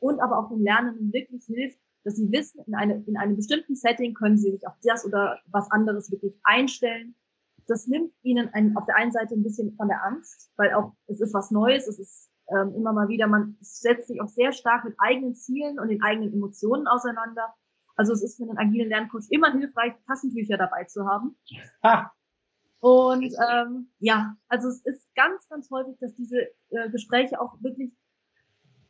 und 0.00 0.20
aber 0.20 0.38
auch 0.38 0.48
den 0.48 0.64
Lernenden 0.64 1.12
wirklich 1.12 1.44
hilft, 1.44 1.78
dass 2.04 2.16
sie 2.16 2.30
wissen, 2.32 2.60
in, 2.66 2.74
eine, 2.74 3.04
in 3.06 3.16
einem 3.16 3.36
bestimmten 3.36 3.76
Setting 3.76 4.14
können 4.14 4.36
sie 4.36 4.50
sich 4.50 4.66
auf 4.66 4.74
das 4.82 5.06
oder 5.06 5.38
was 5.46 5.70
anderes 5.70 6.10
wirklich 6.10 6.34
einstellen. 6.42 7.14
Das 7.68 7.86
nimmt 7.86 8.12
ihnen 8.22 8.48
ein, 8.52 8.76
auf 8.76 8.84
der 8.86 8.96
einen 8.96 9.12
Seite 9.12 9.34
ein 9.34 9.44
bisschen 9.44 9.76
von 9.76 9.86
der 9.86 10.04
Angst, 10.04 10.50
weil 10.56 10.74
auch 10.74 10.92
es 11.06 11.20
ist 11.20 11.32
was 11.32 11.52
Neues, 11.52 11.86
es 11.86 12.00
ist 12.00 12.30
ähm, 12.48 12.74
immer 12.74 12.92
mal 12.92 13.06
wieder, 13.08 13.28
man 13.28 13.56
setzt 13.60 14.08
sich 14.08 14.20
auch 14.20 14.28
sehr 14.28 14.50
stark 14.50 14.84
mit 14.84 14.96
eigenen 14.98 15.36
Zielen 15.36 15.78
und 15.78 15.88
den 15.88 16.02
eigenen 16.02 16.32
Emotionen 16.32 16.88
auseinander. 16.88 17.54
Also 18.02 18.14
es 18.14 18.22
ist 18.24 18.36
für 18.36 18.42
einen 18.42 18.58
agilen 18.58 18.88
Lerncoach 18.88 19.30
immer 19.30 19.52
hilfreich, 19.52 19.92
Tassentücher 20.08 20.56
dabei 20.56 20.82
zu 20.82 21.06
haben. 21.06 21.36
Ha. 21.84 22.12
Und 22.80 23.32
ähm, 23.48 23.92
ja, 24.00 24.36
also 24.48 24.66
es 24.66 24.84
ist 24.84 25.14
ganz, 25.14 25.48
ganz 25.48 25.70
häufig, 25.70 25.96
dass 26.00 26.12
diese 26.16 26.48
äh, 26.70 26.90
Gespräche 26.90 27.40
auch 27.40 27.54
wirklich, 27.60 27.92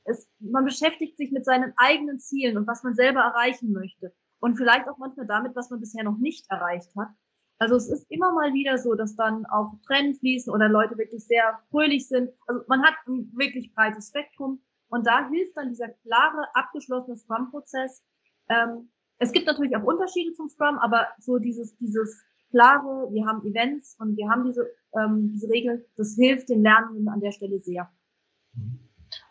es, 0.05 0.27
man 0.39 0.65
beschäftigt 0.65 1.19
sich 1.19 1.31
mit 1.31 1.45
seinen 1.45 1.75
eigenen 1.77 2.21
Zielen 2.21 2.57
und 2.57 2.67
was 2.67 2.85
man 2.85 2.95
selber 2.95 3.21
erreichen 3.21 3.73
möchte. 3.73 4.15
Und 4.41 4.57
vielleicht 4.57 4.89
auch 4.89 4.97
manchmal 4.97 5.27
damit, 5.27 5.55
was 5.55 5.69
man 5.69 5.81
bisher 5.81 6.05
noch 6.05 6.17
nicht 6.17 6.51
erreicht 6.51 6.97
hat. 6.97 7.11
Also 7.59 7.77
es 7.77 7.91
ist 7.91 8.11
immer 8.11 8.33
mal 8.33 8.55
wieder 8.55 8.79
so, 8.79 8.95
dass 8.95 9.15
dann 9.15 9.45
auch 9.45 9.75
Tränen 9.87 10.15
fließen 10.15 10.51
oder 10.51 10.71
Leute 10.71 10.97
wirklich 10.97 11.27
sehr 11.27 11.61
fröhlich 11.71 12.09
sind. 12.09 12.31
Also 12.47 12.63
man 12.67 12.83
hat 12.83 12.95
ein 13.07 13.31
wirklich 13.37 13.75
breites 13.75 14.09
Spektrum 14.09 14.63
und 14.89 15.07
da 15.07 15.29
hilft 15.29 15.55
dann 15.55 15.69
dieser 15.69 15.91
klare, 15.91 16.47
abgeschlossene 16.55 17.19
Scrum-Prozess. 17.19 18.03
Ähm, 18.49 18.89
es 19.23 19.33
gibt 19.33 19.47
natürlich 19.47 19.77
auch 19.77 19.85
Unterschiede 19.85 20.33
zum 20.35 20.49
Scrum, 20.49 20.79
aber 20.79 21.07
so 21.19 21.39
dieses, 21.39 21.77
dieses 21.77 22.23
klare, 22.51 23.09
wir 23.13 23.27
haben 23.27 23.47
Events 23.47 23.97
und 23.99 24.17
wir 24.17 24.29
haben 24.29 24.45
diese, 24.45 24.69
ähm, 24.95 25.31
diese 25.33 25.49
Regeln, 25.49 25.83
das 25.97 26.15
hilft 26.15 26.49
den 26.49 26.63
Lernenden 26.63 27.09
an 27.09 27.21
der 27.21 27.33
Stelle 27.33 27.61
sehr. 27.61 27.89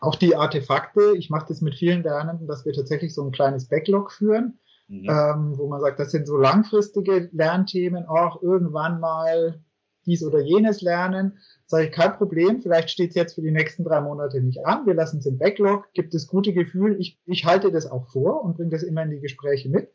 Auch 0.00 0.16
die 0.16 0.34
Artefakte, 0.34 1.14
ich 1.16 1.30
mache 1.30 1.46
das 1.48 1.60
mit 1.60 1.74
vielen 1.74 2.02
Lernenden, 2.02 2.48
dass 2.48 2.64
wir 2.64 2.72
tatsächlich 2.72 3.14
so 3.14 3.22
ein 3.22 3.32
kleines 3.32 3.68
Backlog 3.68 4.12
führen 4.12 4.58
mhm. 4.92 5.08
ähm, 5.08 5.58
wo 5.58 5.68
man 5.68 5.80
sagt, 5.80 5.98
das 5.98 6.10
sind 6.10 6.26
so 6.26 6.36
langfristige 6.36 7.30
Lernthemen, 7.32 8.06
auch 8.06 8.42
irgendwann 8.42 9.00
mal 9.00 9.62
dies 10.06 10.24
oder 10.24 10.40
jenes 10.40 10.80
lernen. 10.80 11.38
Sage 11.66 11.86
ich, 11.86 11.92
kein 11.92 12.14
Problem, 12.14 12.60
vielleicht 12.60 12.90
steht 12.90 13.10
es 13.10 13.16
jetzt 13.16 13.34
für 13.34 13.42
die 13.42 13.50
nächsten 13.50 13.84
drei 13.84 14.00
Monate 14.00 14.40
nicht 14.40 14.64
an, 14.66 14.86
wir 14.86 14.94
lassen 14.94 15.18
es 15.18 15.26
im 15.26 15.38
Backlog, 15.38 15.92
gibt 15.94 16.14
es 16.14 16.26
gute 16.26 16.52
Gefühl, 16.52 16.96
ich, 17.00 17.20
ich 17.26 17.44
halte 17.44 17.70
das 17.70 17.90
auch 17.90 18.08
vor 18.08 18.44
und 18.44 18.56
bringe 18.56 18.70
das 18.70 18.82
immer 18.82 19.02
in 19.02 19.10
die 19.10 19.20
Gespräche 19.20 19.68
mit. 19.68 19.88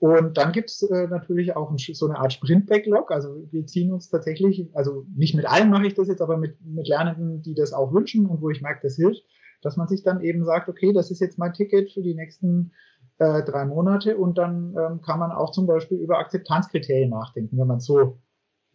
Und 0.00 0.38
dann 0.38 0.52
gibt 0.52 0.70
es 0.70 0.82
äh, 0.82 1.08
natürlich 1.08 1.56
auch 1.56 1.70
ein, 1.72 1.78
so 1.78 2.06
eine 2.06 2.18
Art 2.18 2.32
Sprint-Backlog. 2.32 3.10
Also 3.10 3.48
wir 3.50 3.66
ziehen 3.66 3.92
uns 3.92 4.08
tatsächlich, 4.08 4.70
also 4.74 5.04
nicht 5.14 5.34
mit 5.34 5.44
allen 5.44 5.70
mache 5.70 5.88
ich 5.88 5.94
das 5.94 6.06
jetzt, 6.06 6.22
aber 6.22 6.36
mit, 6.36 6.56
mit 6.64 6.86
Lernenden, 6.86 7.42
die 7.42 7.54
das 7.54 7.72
auch 7.72 7.92
wünschen 7.92 8.26
und 8.26 8.40
wo 8.40 8.50
ich 8.50 8.62
merke, 8.62 8.80
das 8.84 8.94
hilft, 8.94 9.24
dass 9.60 9.76
man 9.76 9.88
sich 9.88 10.04
dann 10.04 10.20
eben 10.20 10.44
sagt, 10.44 10.68
okay, 10.68 10.92
das 10.92 11.10
ist 11.10 11.20
jetzt 11.20 11.36
mein 11.36 11.52
Ticket 11.52 11.90
für 11.92 12.02
die 12.02 12.14
nächsten 12.14 12.70
äh, 13.18 13.42
drei 13.42 13.64
Monate 13.64 14.16
und 14.16 14.38
dann 14.38 14.76
ähm, 14.78 15.00
kann 15.00 15.18
man 15.18 15.32
auch 15.32 15.50
zum 15.50 15.66
Beispiel 15.66 15.98
über 15.98 16.18
Akzeptanzkriterien 16.18 17.10
nachdenken, 17.10 17.58
wenn 17.58 17.66
man 17.66 17.80
so 17.80 18.18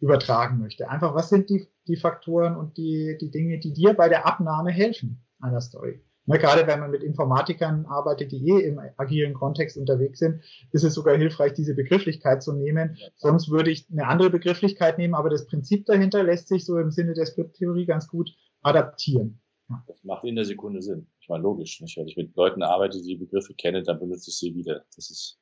übertragen 0.00 0.58
möchte. 0.58 0.88
Einfach, 0.88 1.14
was 1.14 1.28
sind 1.28 1.50
die, 1.50 1.68
die 1.86 1.96
Faktoren 1.96 2.56
und 2.56 2.76
die, 2.76 3.16
die 3.20 3.30
Dinge, 3.30 3.58
die 3.58 3.72
dir 3.72 3.94
bei 3.94 4.08
der 4.08 4.26
Abnahme 4.26 4.70
helfen 4.70 5.24
einer 5.40 5.60
Story? 5.60 6.00
Ne, 6.26 6.38
gerade 6.38 6.66
wenn 6.66 6.80
man 6.80 6.90
mit 6.90 7.02
Informatikern 7.02 7.84
arbeitet, 7.84 8.32
die 8.32 8.48
eh 8.48 8.60
im 8.66 8.80
agilen 8.96 9.34
Kontext 9.34 9.76
unterwegs 9.76 10.20
sind, 10.20 10.40
ist 10.72 10.82
es 10.82 10.94
sogar 10.94 11.16
hilfreich, 11.18 11.52
diese 11.52 11.74
Begrifflichkeit 11.74 12.42
zu 12.42 12.54
nehmen. 12.54 12.96
Sonst 13.16 13.50
würde 13.50 13.70
ich 13.70 13.86
eine 13.92 14.06
andere 14.06 14.30
Begrifflichkeit 14.30 14.96
nehmen, 14.96 15.14
aber 15.14 15.28
das 15.28 15.46
Prinzip 15.46 15.84
dahinter 15.84 16.22
lässt 16.22 16.48
sich 16.48 16.64
so 16.64 16.78
im 16.78 16.90
Sinne 16.90 17.12
der 17.12 17.26
Skripttheorie 17.26 17.84
ganz 17.84 18.08
gut 18.08 18.34
adaptieren. 18.62 19.42
Das 19.86 20.02
macht 20.02 20.24
in 20.24 20.36
der 20.36 20.46
Sekunde 20.46 20.80
Sinn. 20.80 21.06
Ich 21.20 21.28
meine, 21.28 21.42
logisch. 21.42 21.80
Nicht? 21.80 21.96
Wenn 21.96 22.08
ich 22.08 22.16
mit 22.16 22.34
Leuten 22.36 22.62
arbeite, 22.62 23.00
die 23.02 23.16
die 23.16 23.24
Begriffe 23.24 23.54
kenne, 23.54 23.82
dann 23.82 23.98
benutze 23.98 24.30
ich 24.30 24.38
sie 24.38 24.54
wieder. 24.54 24.84
Das 24.96 25.10
ist, 25.10 25.38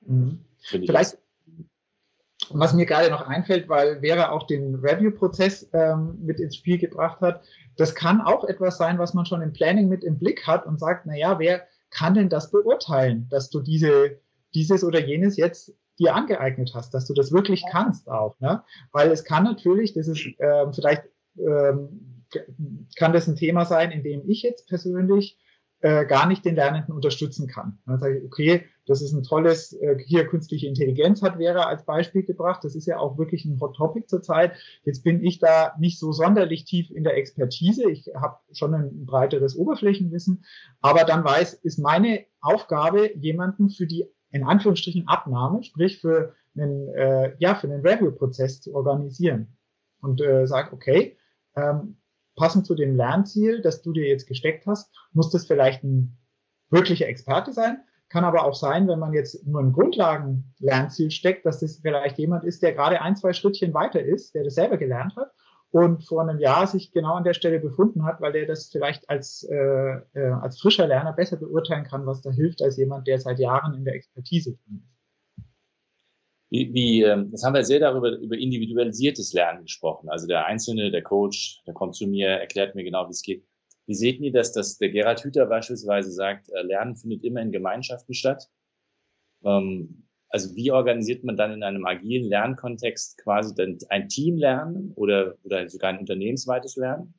mhm. 0.00 0.44
Vielleicht, 0.60 1.18
was 2.54 2.74
mir 2.74 2.86
gerade 2.86 3.10
noch 3.10 3.26
einfällt, 3.26 3.68
weil 3.68 4.00
Vera 4.00 4.30
auch 4.30 4.46
den 4.46 4.76
Review-Prozess 4.76 5.68
ähm, 5.72 6.18
mit 6.22 6.40
ins 6.40 6.56
Spiel 6.56 6.78
gebracht 6.78 7.20
hat, 7.20 7.42
das 7.76 7.94
kann 7.94 8.20
auch 8.20 8.44
etwas 8.44 8.76
sein, 8.78 8.98
was 8.98 9.14
man 9.14 9.26
schon 9.26 9.42
im 9.42 9.52
Planning 9.52 9.88
mit 9.88 10.04
im 10.04 10.18
Blick 10.18 10.46
hat 10.46 10.66
und 10.66 10.78
sagt, 10.78 11.06
na 11.06 11.16
ja, 11.16 11.38
wer 11.38 11.62
kann 11.90 12.14
denn 12.14 12.28
das 12.28 12.50
beurteilen, 12.50 13.28
dass 13.30 13.50
du 13.50 13.60
diese, 13.60 14.18
dieses 14.54 14.84
oder 14.84 15.00
jenes 15.00 15.36
jetzt 15.36 15.74
dir 15.98 16.14
angeeignet 16.14 16.72
hast, 16.74 16.94
dass 16.94 17.06
du 17.06 17.14
das 17.14 17.32
wirklich 17.32 17.64
kannst 17.70 18.08
auch, 18.08 18.38
ne? 18.40 18.62
Weil 18.92 19.10
es 19.10 19.24
kann 19.24 19.44
natürlich, 19.44 19.92
das 19.92 20.08
ist 20.08 20.26
ähm, 20.38 20.72
vielleicht 20.72 21.04
ähm, 21.38 22.24
kann 22.96 23.12
das 23.12 23.28
ein 23.28 23.36
Thema 23.36 23.66
sein, 23.66 23.90
in 23.90 24.02
dem 24.02 24.28
ich 24.28 24.42
jetzt 24.42 24.68
persönlich 24.68 25.38
äh, 25.82 26.06
gar 26.06 26.26
nicht 26.26 26.44
den 26.44 26.54
Lernenden 26.54 26.94
unterstützen 26.94 27.48
kann. 27.48 27.78
Dann 27.86 27.98
sage 27.98 28.18
ich, 28.18 28.24
okay, 28.24 28.64
das 28.86 29.02
ist 29.02 29.12
ein 29.12 29.24
tolles, 29.24 29.72
äh, 29.72 29.98
hier 30.06 30.26
künstliche 30.26 30.68
Intelligenz 30.68 31.22
hat 31.22 31.36
Vera 31.36 31.64
als 31.64 31.84
Beispiel 31.84 32.22
gebracht. 32.22 32.62
Das 32.62 32.74
ist 32.74 32.86
ja 32.86 32.98
auch 32.98 33.18
wirklich 33.18 33.44
ein 33.44 33.60
Hot 33.60 33.76
Topic 33.76 34.06
zurzeit. 34.06 34.52
Jetzt 34.84 35.02
bin 35.02 35.22
ich 35.24 35.40
da 35.40 35.74
nicht 35.78 35.98
so 35.98 36.12
sonderlich 36.12 36.64
tief 36.64 36.90
in 36.90 37.04
der 37.04 37.16
Expertise. 37.16 37.90
Ich 37.90 38.10
habe 38.14 38.38
schon 38.52 38.74
ein 38.74 39.06
breiteres 39.06 39.56
Oberflächenwissen, 39.56 40.44
aber 40.80 41.04
dann 41.04 41.24
weiß, 41.24 41.54
ist 41.54 41.78
meine 41.78 42.26
Aufgabe, 42.40 43.10
jemanden 43.16 43.68
für 43.68 43.86
die 43.86 44.06
in 44.30 44.44
Anführungsstrichen 44.44 45.08
Abnahme, 45.08 45.62
sprich 45.62 46.00
für 46.00 46.34
einen, 46.56 46.88
äh, 46.94 47.34
ja, 47.38 47.54
für 47.54 47.66
einen 47.66 47.84
Review-Prozess 47.84 48.60
zu 48.60 48.74
organisieren. 48.74 49.56
Und 50.00 50.20
äh, 50.20 50.46
sage, 50.46 50.72
okay, 50.72 51.18
ähm, 51.54 51.96
passend 52.36 52.66
zu 52.66 52.74
dem 52.74 52.96
Lernziel, 52.96 53.62
das 53.62 53.82
du 53.82 53.92
dir 53.92 54.06
jetzt 54.06 54.26
gesteckt 54.26 54.66
hast, 54.66 54.92
muss 55.12 55.30
das 55.30 55.46
vielleicht 55.46 55.84
ein 55.84 56.18
wirklicher 56.70 57.06
Experte 57.06 57.52
sein. 57.52 57.78
Kann 58.08 58.24
aber 58.24 58.44
auch 58.44 58.54
sein, 58.54 58.88
wenn 58.88 58.98
man 58.98 59.14
jetzt 59.14 59.46
nur 59.46 59.60
ein 59.60 59.72
Grundlagen-Lernziel 59.72 61.10
steckt, 61.10 61.46
dass 61.46 61.60
das 61.60 61.78
vielleicht 61.78 62.18
jemand 62.18 62.44
ist, 62.44 62.62
der 62.62 62.74
gerade 62.74 63.00
ein, 63.00 63.16
zwei 63.16 63.32
Schrittchen 63.32 63.72
weiter 63.72 64.02
ist, 64.02 64.34
der 64.34 64.44
das 64.44 64.54
selber 64.54 64.76
gelernt 64.76 65.16
hat 65.16 65.32
und 65.72 66.04
vor 66.04 66.20
einem 66.20 66.38
Jahr 66.38 66.66
sich 66.66 66.92
genau 66.92 67.14
an 67.14 67.24
der 67.24 67.32
Stelle 67.32 67.58
befunden 67.58 68.04
hat, 68.04 68.20
weil 68.20 68.32
der 68.32 68.46
das 68.46 68.68
vielleicht 68.70 69.08
als, 69.08 69.42
äh, 69.44 70.00
äh, 70.12 70.30
als 70.42 70.60
frischer 70.60 70.86
Lerner 70.86 71.14
besser 71.14 71.38
beurteilen 71.38 71.84
kann, 71.84 72.04
was 72.04 72.20
da 72.20 72.30
hilft, 72.30 72.62
als 72.62 72.76
jemand, 72.76 73.06
der 73.06 73.18
seit 73.18 73.38
Jahren 73.38 73.74
in 73.74 73.84
der 73.84 73.94
Expertise 73.94 74.52
drin 74.52 74.82
ist. 74.84 74.91
Wie, 76.52 76.74
wie, 76.74 77.02
ähm, 77.02 77.30
jetzt 77.30 77.44
haben 77.44 77.54
wir 77.54 77.64
sehr 77.64 77.80
darüber 77.80 78.10
über 78.18 78.36
individualisiertes 78.36 79.32
Lernen 79.32 79.62
gesprochen. 79.62 80.10
Also 80.10 80.26
der 80.26 80.44
Einzelne, 80.44 80.90
der 80.90 81.02
Coach, 81.02 81.62
der 81.66 81.72
kommt 81.72 81.96
zu 81.96 82.06
mir, 82.06 82.28
erklärt 82.28 82.74
mir 82.74 82.84
genau, 82.84 83.06
wie 83.08 83.12
es 83.12 83.22
geht. 83.22 83.42
Wie 83.86 83.94
seht 83.94 84.20
ihr 84.20 84.32
das, 84.32 84.52
dass 84.52 84.76
der 84.76 84.90
Gerhard 84.90 85.24
Hüther 85.24 85.46
beispielsweise 85.46 86.12
sagt, 86.12 86.50
äh, 86.50 86.60
Lernen 86.60 86.94
findet 86.94 87.24
immer 87.24 87.40
in 87.40 87.52
Gemeinschaften 87.52 88.12
statt? 88.12 88.50
Ähm, 89.42 90.06
also 90.28 90.54
wie 90.54 90.70
organisiert 90.70 91.24
man 91.24 91.38
dann 91.38 91.52
in 91.52 91.62
einem 91.62 91.86
agilen 91.86 92.28
Lernkontext 92.28 93.16
quasi 93.16 93.54
dann 93.54 93.78
ein 93.88 94.10
Teamlernen 94.10 94.92
oder, 94.94 95.36
oder 95.44 95.66
sogar 95.70 95.88
ein 95.88 96.00
unternehmensweites 96.00 96.76
Lernen? 96.76 97.14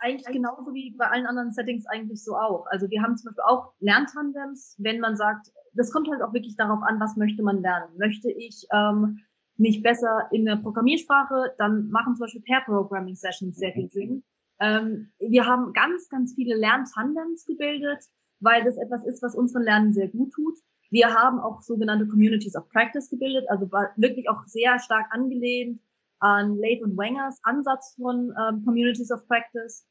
Eigentlich 0.00 0.26
genauso 0.26 0.72
wie 0.74 0.94
bei 0.96 1.06
allen 1.06 1.26
anderen 1.26 1.52
Settings 1.52 1.86
eigentlich 1.86 2.24
so 2.24 2.34
auch. 2.36 2.66
Also 2.70 2.88
wir 2.88 3.02
haben 3.02 3.16
zum 3.16 3.26
Beispiel 3.26 3.44
auch 3.46 3.72
Lerntandems, 3.80 4.76
wenn 4.78 4.98
man 4.98 5.16
sagt, 5.16 5.52
das 5.74 5.92
kommt 5.92 6.10
halt 6.10 6.22
auch 6.22 6.32
wirklich 6.32 6.56
darauf 6.56 6.82
an, 6.82 6.98
was 6.98 7.16
möchte 7.16 7.42
man 7.42 7.60
lernen. 7.60 7.96
Möchte 7.98 8.30
ich 8.30 8.66
ähm, 8.72 9.18
mich 9.56 9.82
besser 9.82 10.26
in 10.32 10.46
der 10.46 10.56
Programmiersprache, 10.56 11.54
dann 11.58 11.90
machen 11.90 12.16
zum 12.16 12.24
Beispiel 12.24 12.42
Pair-Programming-Sessions 12.42 13.56
sehr 13.56 13.72
viel 13.72 13.90
Sinn. 13.90 14.24
Ähm, 14.58 15.12
wir 15.18 15.46
haben 15.46 15.72
ganz, 15.74 16.08
ganz 16.08 16.34
viele 16.34 16.56
Lerntandems 16.56 17.44
gebildet, 17.44 18.02
weil 18.40 18.64
das 18.64 18.78
etwas 18.78 19.04
ist, 19.04 19.22
was 19.22 19.34
unseren 19.34 19.62
Lernen 19.62 19.92
sehr 19.92 20.08
gut 20.08 20.32
tut. 20.32 20.54
Wir 20.90 21.14
haben 21.14 21.38
auch 21.38 21.60
sogenannte 21.60 22.08
Communities 22.08 22.56
of 22.56 22.68
Practice 22.70 23.10
gebildet, 23.10 23.44
also 23.48 23.70
wirklich 23.96 24.28
auch 24.28 24.44
sehr 24.46 24.78
stark 24.80 25.06
angelehnt 25.12 25.80
an 26.20 26.56
Leith 26.56 26.82
und 26.82 26.96
Wengers 26.96 27.38
Ansatz 27.44 27.94
von 27.96 28.34
ähm, 28.38 28.64
Communities 28.64 29.10
of 29.10 29.26
Practice. 29.26 29.86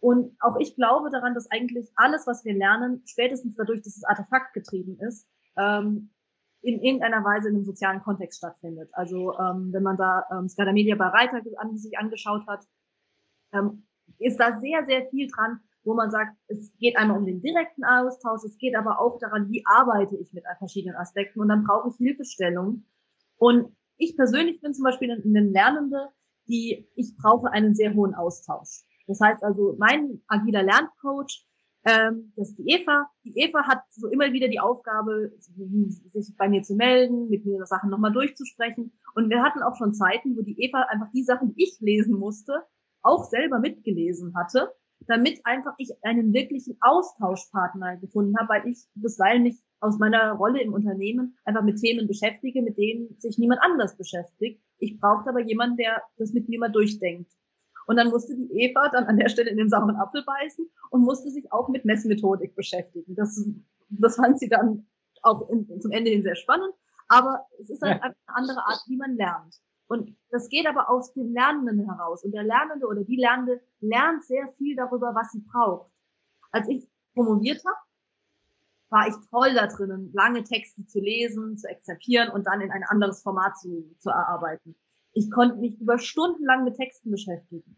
Und 0.00 0.34
auch 0.40 0.56
ich 0.58 0.74
glaube 0.76 1.10
daran, 1.10 1.34
dass 1.34 1.50
eigentlich 1.50 1.90
alles, 1.96 2.26
was 2.26 2.44
wir 2.44 2.54
lernen, 2.54 3.02
spätestens 3.06 3.54
dadurch, 3.56 3.82
dass 3.82 3.96
es 3.96 4.04
Artefakt 4.04 4.54
getrieben 4.54 4.98
ist, 4.98 5.28
ähm, 5.58 6.10
in 6.62 6.80
irgendeiner 6.80 7.22
Weise 7.24 7.48
in 7.48 7.56
einem 7.56 7.64
sozialen 7.64 8.02
Kontext 8.02 8.38
stattfindet. 8.38 8.90
Also 8.92 9.38
ähm, 9.38 9.72
wenn 9.72 9.82
man 9.82 9.96
da 9.96 10.24
ähm, 10.32 10.48
Scada 10.48 10.72
Media 10.72 10.96
bei 10.96 11.06
Reiter 11.06 11.42
an, 11.58 11.76
sich 11.76 11.98
angeschaut 11.98 12.46
hat, 12.46 12.66
ähm, 13.52 13.86
ist 14.18 14.38
da 14.38 14.58
sehr, 14.60 14.84
sehr 14.86 15.06
viel 15.10 15.28
dran, 15.28 15.60
wo 15.84 15.94
man 15.94 16.10
sagt, 16.10 16.36
es 16.48 16.72
geht 16.78 16.96
einmal 16.96 17.18
um 17.18 17.26
den 17.26 17.40
direkten 17.40 17.84
Austausch, 17.84 18.44
es 18.44 18.58
geht 18.58 18.76
aber 18.76 19.00
auch 19.00 19.18
daran, 19.18 19.48
wie 19.50 19.64
arbeite 19.66 20.16
ich 20.16 20.32
mit 20.32 20.44
verschiedenen 20.58 20.96
Aspekten 20.96 21.40
und 21.40 21.48
dann 21.48 21.64
brauche 21.64 21.88
ich 21.88 21.96
Hilfestellung. 21.96 22.84
Und 23.36 23.74
ich 23.96 24.16
persönlich 24.16 24.60
bin 24.60 24.74
zum 24.74 24.84
Beispiel 24.84 25.10
eine 25.10 25.40
Lernende, 25.40 26.08
die 26.48 26.88
ich 26.96 27.16
brauche 27.16 27.50
einen 27.50 27.74
sehr 27.74 27.94
hohen 27.94 28.14
Austausch. 28.14 28.84
Das 29.06 29.20
heißt 29.20 29.42
also, 29.42 29.76
mein 29.78 30.22
agiler 30.28 30.62
Lerncoach 30.62 31.46
Ähm, 31.84 32.32
das 32.36 32.50
ist 32.50 32.58
die 32.58 32.68
Eva. 32.68 33.08
Die 33.24 33.32
Eva 33.36 33.66
hat 33.66 33.82
so 33.90 34.08
immer 34.08 34.32
wieder 34.32 34.48
die 34.48 34.60
Aufgabe, 34.60 35.32
sich 35.38 36.36
bei 36.36 36.48
mir 36.48 36.62
zu 36.62 36.74
melden, 36.74 37.28
mit 37.30 37.46
mir 37.46 37.64
Sachen 37.64 37.90
nochmal 37.90 38.12
durchzusprechen. 38.12 38.92
Und 39.14 39.30
wir 39.30 39.42
hatten 39.42 39.62
auch 39.62 39.76
schon 39.76 39.94
Zeiten, 39.94 40.36
wo 40.36 40.42
die 40.42 40.60
Eva 40.60 40.82
einfach 40.90 41.10
die 41.14 41.24
Sachen, 41.24 41.54
die 41.54 41.64
ich 41.64 41.80
lesen 41.80 42.18
musste, 42.18 42.52
auch 43.02 43.24
selber 43.24 43.60
mitgelesen 43.60 44.34
hatte, 44.36 44.70
damit 45.06 45.40
einfach 45.44 45.72
ich 45.78 45.90
einen 46.02 46.34
wirklichen 46.34 46.76
Austauschpartner 46.82 47.96
gefunden 47.96 48.36
habe, 48.38 48.50
weil 48.50 48.68
ich 48.68 48.86
bisweilen 48.94 49.44
mich 49.44 49.58
aus 49.80 49.98
meiner 49.98 50.32
Rolle 50.32 50.60
im 50.62 50.74
Unternehmen 50.74 51.38
einfach 51.46 51.62
mit 51.62 51.80
Themen 51.80 52.06
beschäftige, 52.06 52.60
mit 52.60 52.76
denen 52.76 53.18
sich 53.18 53.38
niemand 53.38 53.62
anders 53.62 53.96
beschäftigt. 53.96 54.62
Ich 54.76 55.00
brauchte 55.00 55.30
aber 55.30 55.40
jemanden, 55.40 55.78
der 55.78 56.02
das 56.18 56.34
mit 56.34 56.50
mir 56.50 56.58
mal 56.58 56.70
durchdenkt. 56.70 57.32
Und 57.90 57.96
dann 57.96 58.10
musste 58.10 58.36
die 58.36 58.48
Eva 58.52 58.88
dann 58.88 59.06
an 59.06 59.16
der 59.16 59.28
Stelle 59.28 59.50
in 59.50 59.56
den 59.56 59.68
sauren 59.68 59.96
Apfel 59.96 60.22
beißen 60.24 60.64
und 60.90 61.00
musste 61.02 61.28
sich 61.28 61.50
auch 61.50 61.68
mit 61.68 61.84
Messmethodik 61.84 62.54
beschäftigen. 62.54 63.16
Das, 63.16 63.44
das 63.88 64.14
fand 64.14 64.38
sie 64.38 64.48
dann 64.48 64.86
auch 65.22 65.50
in, 65.50 65.66
zum 65.80 65.90
Ende 65.90 66.12
hin 66.12 66.22
sehr 66.22 66.36
spannend. 66.36 66.72
Aber 67.08 67.44
es 67.60 67.68
ist 67.68 67.82
halt 67.82 68.00
eine 68.00 68.14
andere 68.26 68.60
Art, 68.64 68.80
wie 68.86 68.96
man 68.96 69.16
lernt. 69.16 69.56
Und 69.88 70.16
das 70.30 70.48
geht 70.48 70.68
aber 70.68 70.88
aus 70.88 71.14
dem 71.14 71.32
Lernenden 71.32 71.84
heraus. 71.84 72.22
Und 72.22 72.30
der 72.30 72.44
Lernende 72.44 72.86
oder 72.86 73.02
die 73.02 73.16
Lernende 73.16 73.60
lernt 73.80 74.22
sehr 74.22 74.46
viel 74.56 74.76
darüber, 74.76 75.12
was 75.16 75.32
sie 75.32 75.40
braucht. 75.40 75.90
Als 76.52 76.68
ich 76.68 76.88
promoviert 77.14 77.60
habe, 77.66 77.78
war 78.90 79.08
ich 79.08 79.14
toll 79.30 79.52
da 79.52 79.66
drinnen, 79.66 80.12
lange 80.12 80.44
Texte 80.44 80.86
zu 80.86 81.00
lesen, 81.00 81.58
zu 81.58 81.68
exerpieren 81.68 82.30
und 82.30 82.46
dann 82.46 82.60
in 82.60 82.70
ein 82.70 82.84
anderes 82.84 83.20
Format 83.20 83.58
zu, 83.58 83.92
zu 83.98 84.10
erarbeiten. 84.10 84.76
Ich 85.12 85.30
konnte 85.30 85.56
mich 85.56 85.80
über 85.80 85.98
Stunden 85.98 86.44
lang 86.44 86.64
mit 86.64 86.76
Texten 86.76 87.10
beschäftigen. 87.10 87.76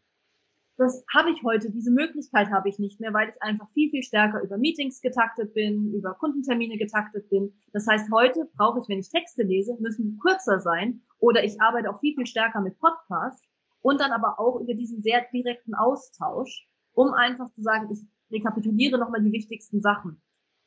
Das 0.79 1.05
habe 1.15 1.31
ich 1.31 1.43
heute, 1.43 1.71
diese 1.71 1.91
Möglichkeit 1.91 2.51
habe 2.51 2.69
ich 2.69 2.79
nicht 2.79 2.99
mehr, 2.99 3.13
weil 3.13 3.29
ich 3.29 3.43
einfach 3.43 3.71
viel, 3.73 3.91
viel 3.91 4.03
stärker 4.03 4.43
über 4.43 4.57
Meetings 4.57 5.01
getaktet 5.01 5.55
bin, 5.55 5.93
über 5.93 6.15
Kundentermine 6.15 6.79
getaktet 6.79 7.29
bin. 7.29 7.53
Das 7.73 7.87
heißt, 7.87 8.11
heute 8.11 8.49
brauche 8.57 8.81
ich, 8.81 8.89
wenn 8.89 8.99
ich 8.99 9.11
Texte 9.11 9.43
lese, 9.43 9.77
müssen 9.81 10.11
die 10.11 10.19
kürzer 10.19 10.61
sein 10.61 11.03
oder 11.19 11.45
ich 11.45 11.61
arbeite 11.61 11.91
auch 11.91 12.01
viel, 12.01 12.15
viel 12.15 12.27
stärker 12.27 12.61
mit 12.61 12.79
Podcasts 12.79 13.47
und 13.83 14.01
dann 14.01 14.13
aber 14.13 14.41
auch 14.41 14.61
über 14.61 14.75
diesen 14.75 15.03
sehr 15.03 15.25
direkten 15.33 15.75
Austausch, 15.75 16.67
um 16.95 17.13
einfach 17.13 17.51
zu 17.53 17.63
sagen, 17.63 17.89
ich 17.93 18.01
rekapituliere 18.31 18.99
nochmal 18.99 19.23
die 19.23 19.33
wichtigsten 19.33 19.83
Sachen. 19.83 20.23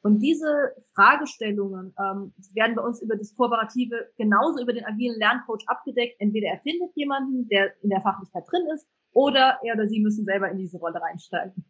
Und 0.05 0.19
diese 0.19 0.75
Fragestellungen 0.93 1.91
ähm, 1.99 2.31
werden 2.53 2.75
bei 2.75 2.83
uns 2.83 3.01
über 3.01 3.15
das 3.15 3.35
Kooperative 3.35 4.07
genauso 4.17 4.61
über 4.61 4.71
den 4.71 4.85
agilen 4.85 5.17
Lerncoach 5.17 5.63
abgedeckt. 5.65 6.17
Entweder 6.19 6.49
er 6.49 6.59
findet 6.59 6.95
jemanden, 6.95 7.47
der 7.47 7.73
in 7.81 7.89
der 7.89 8.01
Fachlichkeit 8.01 8.43
drin 8.47 8.67
ist, 8.71 8.85
oder 9.13 9.57
er 9.63 9.73
oder 9.73 9.87
sie 9.87 9.99
müssen 9.99 10.23
selber 10.23 10.51
in 10.51 10.59
diese 10.59 10.77
Rolle 10.77 11.01
reinsteigen. 11.01 11.65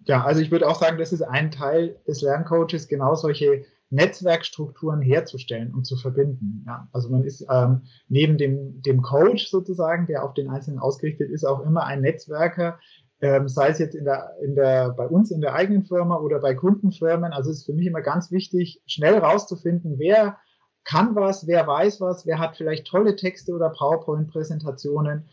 Ja, 0.00 0.24
also 0.24 0.40
ich 0.40 0.50
würde 0.50 0.66
auch 0.66 0.74
sagen, 0.74 0.98
das 0.98 1.12
ist 1.12 1.22
ein 1.22 1.52
Teil 1.52 2.00
des 2.08 2.22
Lerncoaches, 2.22 2.88
genau 2.88 3.14
solche 3.14 3.64
Netzwerkstrukturen 3.90 5.02
herzustellen 5.02 5.72
und 5.72 5.84
zu 5.84 5.96
verbinden. 5.96 6.64
Ja, 6.66 6.88
also 6.92 7.08
man 7.08 7.22
ist 7.22 7.46
ähm, 7.48 7.82
neben 8.08 8.36
dem, 8.36 8.82
dem 8.82 9.00
Coach 9.00 9.46
sozusagen, 9.46 10.06
der 10.06 10.24
auf 10.24 10.34
den 10.34 10.50
Einzelnen 10.50 10.80
ausgerichtet 10.80 11.30
ist, 11.30 11.44
auch 11.44 11.60
immer 11.64 11.84
ein 11.84 12.00
Netzwerker, 12.00 12.80
ähm, 13.20 13.48
sei 13.48 13.68
es 13.68 13.78
jetzt 13.78 13.94
in 13.94 14.04
der, 14.04 14.34
in 14.42 14.54
der, 14.54 14.90
bei 14.90 15.06
uns 15.06 15.30
in 15.30 15.40
der 15.40 15.54
eigenen 15.54 15.84
Firma 15.84 16.16
oder 16.18 16.38
bei 16.40 16.54
Kundenfirmen. 16.54 17.32
Also 17.32 17.50
es 17.50 17.58
ist 17.58 17.66
für 17.66 17.72
mich 17.72 17.86
immer 17.86 18.02
ganz 18.02 18.30
wichtig, 18.30 18.82
schnell 18.86 19.18
rauszufinden, 19.18 19.98
wer 19.98 20.36
kann 20.84 21.14
was, 21.16 21.46
wer 21.46 21.66
weiß 21.66 22.00
was, 22.00 22.26
wer 22.26 22.38
hat 22.38 22.56
vielleicht 22.56 22.86
tolle 22.86 23.16
Texte 23.16 23.52
oder 23.52 23.70
PowerPoint-Präsentationen. 23.70 25.28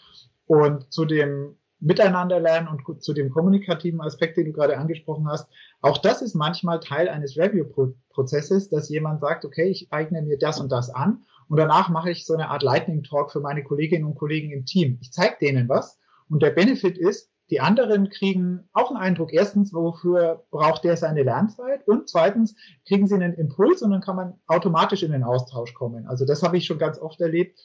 Und 0.45 0.91
zu 0.91 1.05
dem 1.05 1.55
Miteinander 1.79 2.39
lernen 2.39 2.69
und 2.69 3.03
zu 3.03 3.13
dem 3.13 3.29
kommunikativen 3.29 4.01
Aspekt, 4.01 4.38
den 4.38 4.45
du 4.45 4.53
gerade 4.53 4.77
angesprochen 4.77 5.27
hast, 5.27 5.49
auch 5.81 5.97
das 5.97 6.21
ist 6.21 6.34
manchmal 6.34 6.79
Teil 6.79 7.09
eines 7.09 7.38
Review-Prozesses, 7.38 8.69
dass 8.69 8.89
jemand 8.89 9.19
sagt, 9.19 9.43
okay, 9.43 9.65
ich 9.65 9.91
eigne 9.91 10.21
mir 10.21 10.38
das 10.38 10.61
und 10.61 10.71
das 10.71 10.89
an 10.89 11.23
und 11.49 11.57
danach 11.57 11.89
mache 11.89 12.09
ich 12.09 12.25
so 12.25 12.34
eine 12.34 12.49
Art 12.49 12.63
Lightning 12.63 13.03
Talk 13.03 13.31
für 13.31 13.41
meine 13.41 13.63
Kolleginnen 13.63 14.05
und 14.05 14.15
Kollegen 14.15 14.51
im 14.51 14.65
Team. 14.65 14.97
Ich 15.01 15.11
zeige 15.11 15.36
denen 15.41 15.67
was 15.67 15.99
und 16.29 16.41
der 16.41 16.51
Benefit 16.51 16.97
ist, 16.97 17.32
die 17.49 17.59
anderen 17.59 18.09
kriegen 18.09 18.69
auch 18.73 18.89
einen 18.89 18.97
Eindruck. 18.97 19.33
Erstens, 19.33 19.73
wofür 19.73 20.45
braucht 20.49 20.83
der 20.83 20.97
seine 20.97 21.23
Lernzeit? 21.23 21.87
Und 21.87 22.09
zweitens, 22.09 22.55
kriegen 22.87 23.07
sie 23.07 23.15
einen 23.15 23.33
Impuls 23.33 23.81
und 23.81 23.91
dann 23.91 24.01
kann 24.01 24.15
man 24.15 24.33
automatisch 24.47 25.03
in 25.03 25.11
den 25.11 25.23
Austausch 25.23 25.73
kommen. 25.73 26.07
Also 26.07 26.25
das 26.25 26.41
habe 26.41 26.57
ich 26.57 26.65
schon 26.65 26.79
ganz 26.79 26.97
oft 26.99 27.19
erlebt. 27.19 27.59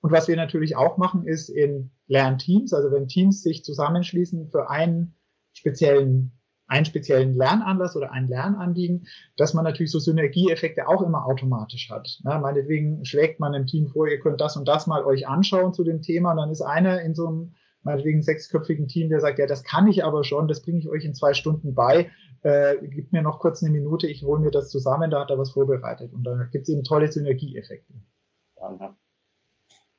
Und 0.00 0.12
was 0.12 0.28
wir 0.28 0.36
natürlich 0.36 0.76
auch 0.76 0.98
machen, 0.98 1.26
ist 1.26 1.48
in 1.48 1.90
Lernteams, 2.06 2.72
also 2.72 2.92
wenn 2.92 3.08
Teams 3.08 3.42
sich 3.42 3.64
zusammenschließen 3.64 4.50
für 4.50 4.70
einen 4.70 5.16
speziellen 5.52 6.32
einen 6.66 6.86
speziellen 6.86 7.34
Lernanlass 7.34 7.94
oder 7.94 8.12
ein 8.12 8.26
Lernanliegen, 8.26 9.06
dass 9.36 9.54
man 9.54 9.64
natürlich 9.64 9.92
so 9.92 9.98
Synergieeffekte 9.98 10.88
auch 10.88 11.02
immer 11.02 11.26
automatisch 11.26 11.90
hat. 11.90 12.20
Ja, 12.24 12.38
meinetwegen 12.38 13.04
schlägt 13.04 13.38
man 13.38 13.54
im 13.54 13.66
Team 13.66 13.88
vor, 13.88 14.08
ihr 14.08 14.18
könnt 14.18 14.40
das 14.40 14.56
und 14.56 14.66
das 14.66 14.86
mal 14.86 15.04
euch 15.04 15.28
anschauen 15.28 15.74
zu 15.74 15.84
dem 15.84 16.00
Thema 16.00 16.30
und 16.30 16.38
dann 16.38 16.50
ist 16.50 16.62
einer 16.62 17.02
in 17.02 17.14
so 17.14 17.26
einem 17.26 17.54
meinetwegen 17.84 18.22
sechsköpfigen 18.22 18.88
Team, 18.88 19.10
der 19.10 19.20
sagt, 19.20 19.38
ja, 19.38 19.46
das 19.46 19.62
kann 19.62 19.86
ich 19.86 20.04
aber 20.04 20.24
schon, 20.24 20.48
das 20.48 20.62
bringe 20.62 20.78
ich 20.78 20.88
euch 20.88 21.04
in 21.04 21.14
zwei 21.14 21.34
Stunden 21.34 21.74
bei, 21.74 22.10
äh, 22.42 22.76
gib 22.82 23.12
mir 23.12 23.22
noch 23.22 23.38
kurz 23.38 23.62
eine 23.62 23.72
Minute, 23.72 24.06
ich 24.06 24.22
hole 24.22 24.40
mir 24.40 24.50
das 24.50 24.70
zusammen, 24.70 25.10
da 25.10 25.20
hat 25.20 25.30
er 25.30 25.38
was 25.38 25.52
vorbereitet. 25.52 26.12
Und 26.12 26.24
da 26.24 26.48
gibt 26.50 26.68
es 26.68 26.68
eben 26.68 26.84
tolle 26.84 27.10
Synergieeffekte. 27.10 27.94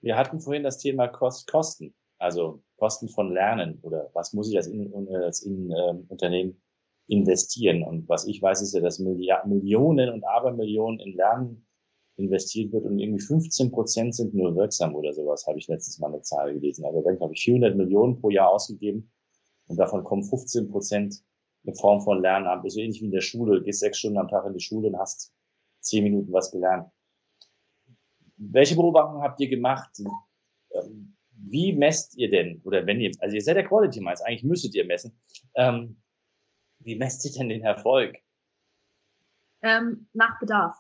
Wir 0.02 0.18
hatten 0.18 0.40
vorhin 0.40 0.64
das 0.64 0.78
Thema 0.78 1.08
Kost 1.08 1.50
Kosten, 1.50 1.94
also 2.20 2.64
Kosten 2.78 3.10
von 3.10 3.34
Lernen 3.34 3.80
oder 3.82 4.10
was 4.14 4.34
muss 4.34 4.50
ich 4.50 4.58
als, 4.58 4.68
in, 4.68 4.94
als 5.16 5.42
in, 5.42 5.72
ähm, 5.72 6.06
Unternehmen 6.10 6.62
investieren. 7.08 7.84
Und 7.84 8.08
was 8.10 8.28
ich 8.28 8.42
weiß, 8.42 8.62
ist 8.62 8.74
ja, 8.74 8.82
dass 8.82 9.00
Milliard 9.00 9.48
Millionen 9.48 10.10
und 10.10 10.24
Abermillionen 10.24 11.00
in 11.00 11.16
Lernen 11.16 11.65
investiert 12.18 12.72
wird 12.72 12.86
und 12.86 13.00
irgendwie 13.00 13.24
15 13.24 13.72
Prozent 13.72 14.16
sind 14.16 14.34
nur 14.34 14.56
wirksam 14.56 14.96
oder 14.96 15.14
sowas, 15.14 15.46
habe 15.48 15.60
ich 15.60 15.68
letztens 15.68 16.00
mal 16.00 16.08
eine 16.08 16.22
Zahl 16.22 16.54
gelesen. 16.54 16.86
Also 16.86 17.02
dann 17.02 17.20
habe 17.20 17.34
ich 17.34 17.44
400 17.44 17.76
Millionen 17.76 18.20
pro 18.20 18.30
Jahr 18.30 18.50
ausgegeben 18.50 19.12
und 19.68 19.78
davon 19.78 20.04
kommen 20.04 20.24
15 20.24 20.70
Prozent 20.70 21.24
in 21.64 21.76
Form 21.76 22.02
von 22.02 22.22
Lernamt. 22.22 22.70
So 22.72 22.80
ähnlich 22.80 23.02
wie 23.02 23.06
in 23.06 23.12
der 23.12 23.22
Schule. 23.22 23.60
Du 23.60 23.64
gehst 23.64 23.80
sechs 23.80 24.00
Stunden 24.00 24.18
am 24.18 24.28
Tag 24.28 24.46
in 24.46 24.54
die 24.54 24.64
Schule 24.64 24.88
und 24.88 24.98
hast 24.98 25.34
zehn 25.82 26.04
Minuten 26.04 26.32
was 26.32 26.52
gelernt. 26.52 26.90
Welche 28.38 28.76
Beobachtungen 28.76 29.22
habt 29.22 29.40
ihr 29.40 29.50
gemacht? 29.50 29.90
Ähm, 30.72 31.16
wie 31.38 31.74
messt 31.74 32.18
ihr 32.18 32.30
denn, 32.30 32.62
oder 32.64 32.86
wenn 32.86 33.02
ihr, 33.02 33.12
also 33.20 33.36
ihr 33.36 33.42
seid 33.42 33.58
der 33.58 33.68
Quality 33.68 34.00
Minds, 34.02 34.22
eigentlich 34.22 34.44
müsstet 34.44 34.74
ihr 34.76 34.86
messen. 34.86 35.20
Ähm, 35.56 36.02
wie 36.80 36.96
messt 36.96 37.26
ihr 37.26 37.32
denn 37.32 37.50
den 37.50 37.64
Erfolg? 37.64 38.16
Ähm, 39.62 40.08
nach 40.14 40.40
Bedarf. 40.40 40.76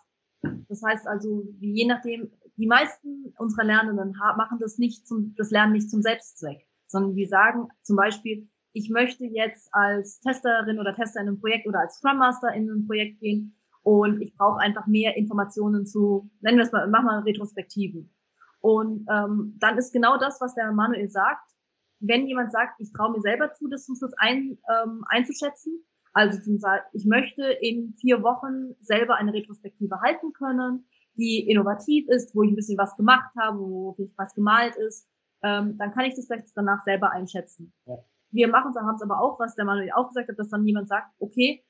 Das 0.69 0.81
heißt 0.83 1.07
also, 1.07 1.47
je 1.59 1.87
nachdem, 1.87 2.31
die 2.57 2.67
meisten 2.67 3.33
unserer 3.37 3.65
Lernenden 3.65 4.15
machen 4.37 4.59
das 4.59 4.77
nicht 4.77 5.07
zum, 5.07 5.35
das 5.37 5.51
Lernen 5.51 5.73
nicht 5.73 5.89
zum 5.89 6.01
Selbstzweck, 6.01 6.67
sondern 6.87 7.15
wir 7.15 7.27
sagen 7.27 7.67
zum 7.83 7.95
Beispiel, 7.95 8.47
ich 8.73 8.89
möchte 8.89 9.25
jetzt 9.25 9.69
als 9.73 10.19
Testerin 10.19 10.79
oder 10.79 10.95
Tester 10.95 11.21
in 11.21 11.27
einem 11.27 11.39
Projekt 11.39 11.67
oder 11.67 11.79
als 11.79 11.95
Scrum 11.95 12.17
Master 12.17 12.53
in 12.53 12.69
einem 12.69 12.85
Projekt 12.87 13.19
gehen 13.19 13.55
und 13.83 14.21
ich 14.21 14.35
brauche 14.35 14.59
einfach 14.59 14.87
mehr 14.87 15.15
Informationen 15.15 15.85
zu, 15.85 16.29
nennen 16.41 16.57
wir 16.57 16.65
es 16.65 16.71
mal, 16.71 16.87
machen 16.87 17.05
wir 17.05 17.25
Retrospektiven. 17.25 18.13
Und 18.59 19.05
ähm, 19.09 19.55
dann 19.59 19.77
ist 19.77 19.93
genau 19.93 20.17
das, 20.17 20.41
was 20.41 20.55
der 20.55 20.71
Manuel 20.71 21.07
sagt. 21.09 21.51
Wenn 21.99 22.25
jemand 22.25 22.51
sagt, 22.51 22.79
ich 22.79 22.91
traue 22.91 23.11
mir 23.11 23.21
selber 23.21 23.53
zu, 23.53 23.67
das 23.67 23.85
zum 23.85 23.95
Schluss 23.95 24.13
ein, 24.17 24.57
ähm, 24.67 25.05
einzuschätzen, 25.07 25.85
also 26.16 26.39
zum 26.39 26.59
Beispiel, 26.59 26.89
ich 26.93 27.05
möchte 27.05 27.43
in 27.43 27.93
vier 27.99 28.24
Wochen 28.24 28.74
selber 28.80 29.16
eine 29.16 29.34
Retrospektive 29.34 29.99
halten 29.99 30.32
können, 30.32 30.88
die 31.16 31.49
innovativ 31.49 32.07
ist, 32.07 32.34
wo 32.34 32.43
ich 32.43 32.51
ein 32.51 32.55
bisschen 32.55 32.78
was 32.78 32.95
gemacht 32.95 33.36
habe, 33.38 33.59
wo 33.59 33.97
was 34.16 34.34
gemalt 34.34 34.78
ist. 34.78 35.09
Ähm, 35.43 35.78
dann 35.78 35.91
kann 35.91 36.05
ich 36.05 36.16
das 36.16 36.28
vielleicht 36.28 36.47
danach 36.55 36.86
selber 36.86 37.11
einschätzen. 37.11 37.74
Ja. 37.86 37.97
Wir 38.32 38.47
machen 38.47 38.72
es, 38.72 38.82
haben 38.82 38.95
es 38.95 39.01
aber 39.01 39.20
auch, 39.20 39.38
was 39.39 39.55
der 39.55 39.66
Manuel 39.66 39.91
auch 39.93 40.07
gesagt 40.07 40.30
hat, 40.30 40.39
dass 40.39 40.49
dann 40.49 40.66
jemand 40.66 40.88
sagt, 40.88 41.13
okay, 41.20 41.66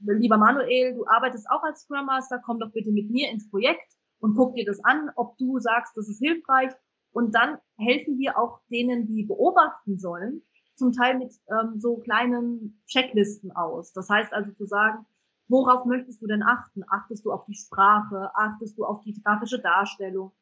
lieber 0.00 0.36
Manuel, 0.36 0.94
du 0.94 1.06
arbeitest 1.06 1.48
auch 1.50 1.62
als 1.62 1.80
Scrum 1.80 2.04
Master, 2.04 2.40
komm 2.44 2.58
doch 2.58 2.70
bitte 2.72 2.90
mit 2.90 3.10
mir 3.10 3.30
ins 3.30 3.48
Projekt 3.48 3.96
und 4.20 4.36
guck 4.36 4.56
dir 4.56 4.66
das 4.66 4.84
an, 4.84 5.10
ob 5.16 5.38
du 5.38 5.58
sagst, 5.58 5.96
das 5.96 6.06
ist 6.08 6.18
hilfreich. 6.18 6.72
Und 7.12 7.34
dann 7.34 7.56
helfen 7.78 8.18
wir 8.18 8.38
auch 8.38 8.60
denen, 8.70 9.06
die 9.06 9.24
beobachten 9.24 9.98
sollen, 9.98 10.42
zum 10.78 10.92
Teil 10.92 11.18
mit 11.18 11.32
ähm, 11.48 11.80
so 11.80 11.96
kleinen 11.96 12.80
Checklisten 12.86 13.52
aus. 13.52 13.92
Das 13.92 14.08
heißt 14.08 14.32
also 14.32 14.52
zu 14.52 14.66
sagen, 14.66 15.04
worauf 15.48 15.84
möchtest 15.84 16.22
du 16.22 16.26
denn 16.26 16.42
achten? 16.42 16.84
Achtest 16.88 17.24
du 17.24 17.32
auf 17.32 17.44
die 17.46 17.54
Sprache? 17.54 18.30
Achtest 18.34 18.78
du 18.78 18.84
auf 18.84 19.02
die 19.02 19.20
grafische 19.22 19.58
Darstellung? 19.58 20.32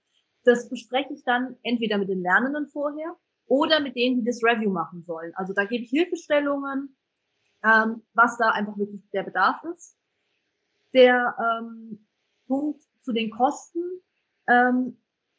Das 0.45 0.69
bespreche 0.69 1.15
ich 1.15 1.25
dann 1.25 1.57
entweder 1.63 1.99
mit 1.99 2.09
den 2.09 2.21
Lernenden 2.21 2.69
vorher 2.69 3.17
oder 3.47 3.81
mit 3.81 3.97
denen, 3.97 4.17
die 4.17 4.25
das 4.25 4.43
Review 4.43 4.71
machen 4.71 5.03
sollen. 5.05 5.33
Also 5.35 5.53
da 5.53 5.65
gebe 5.65 5.85
ich 5.85 5.91
Hilfestellungen, 5.91 6.97
ähm, 7.65 8.03
was 8.15 8.37
da 8.37 8.51
einfach 8.51 8.77
wirklich 8.77 9.09
der 9.11 9.23
Bedarf 9.23 9.63
ist. 9.75 9.97
Der 10.93 11.35
ähm, 11.39 12.07
Punkt 12.47 12.83
zu 13.03 13.13
den 13.13 13.31
Kosten. 13.31 13.81
Ähm, 14.47 14.99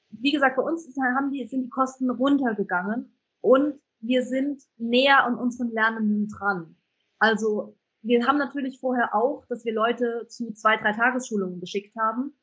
wie 0.09 0.31
gesagt, 0.31 0.57
bei 0.57 0.63
uns 0.63 0.87
haben 1.15 1.31
die, 1.31 1.45
sind 1.47 1.63
die 1.63 1.69
Kosten 1.69 2.09
runtergegangen 2.09 3.13
und 3.41 3.79
wir 4.07 4.23
sind 4.23 4.63
näher 4.77 5.23
an 5.23 5.35
unseren 5.35 5.69
Lernenden 5.71 6.29
dran. 6.29 6.75
Also 7.19 7.77
wir 8.01 8.25
haben 8.25 8.37
natürlich 8.37 8.79
vorher 8.79 9.13
auch, 9.13 9.45
dass 9.47 9.65
wir 9.65 9.73
Leute 9.73 10.27
zu 10.27 10.53
zwei, 10.53 10.77
drei 10.77 10.93
Tagesschulungen 10.93 11.59
geschickt 11.59 11.95
haben. 11.99 12.33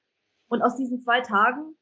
Und 0.49 0.63
aus 0.63 0.77
diesen 0.77 1.01
zwei 1.01 1.21
Tagen, 1.21 1.75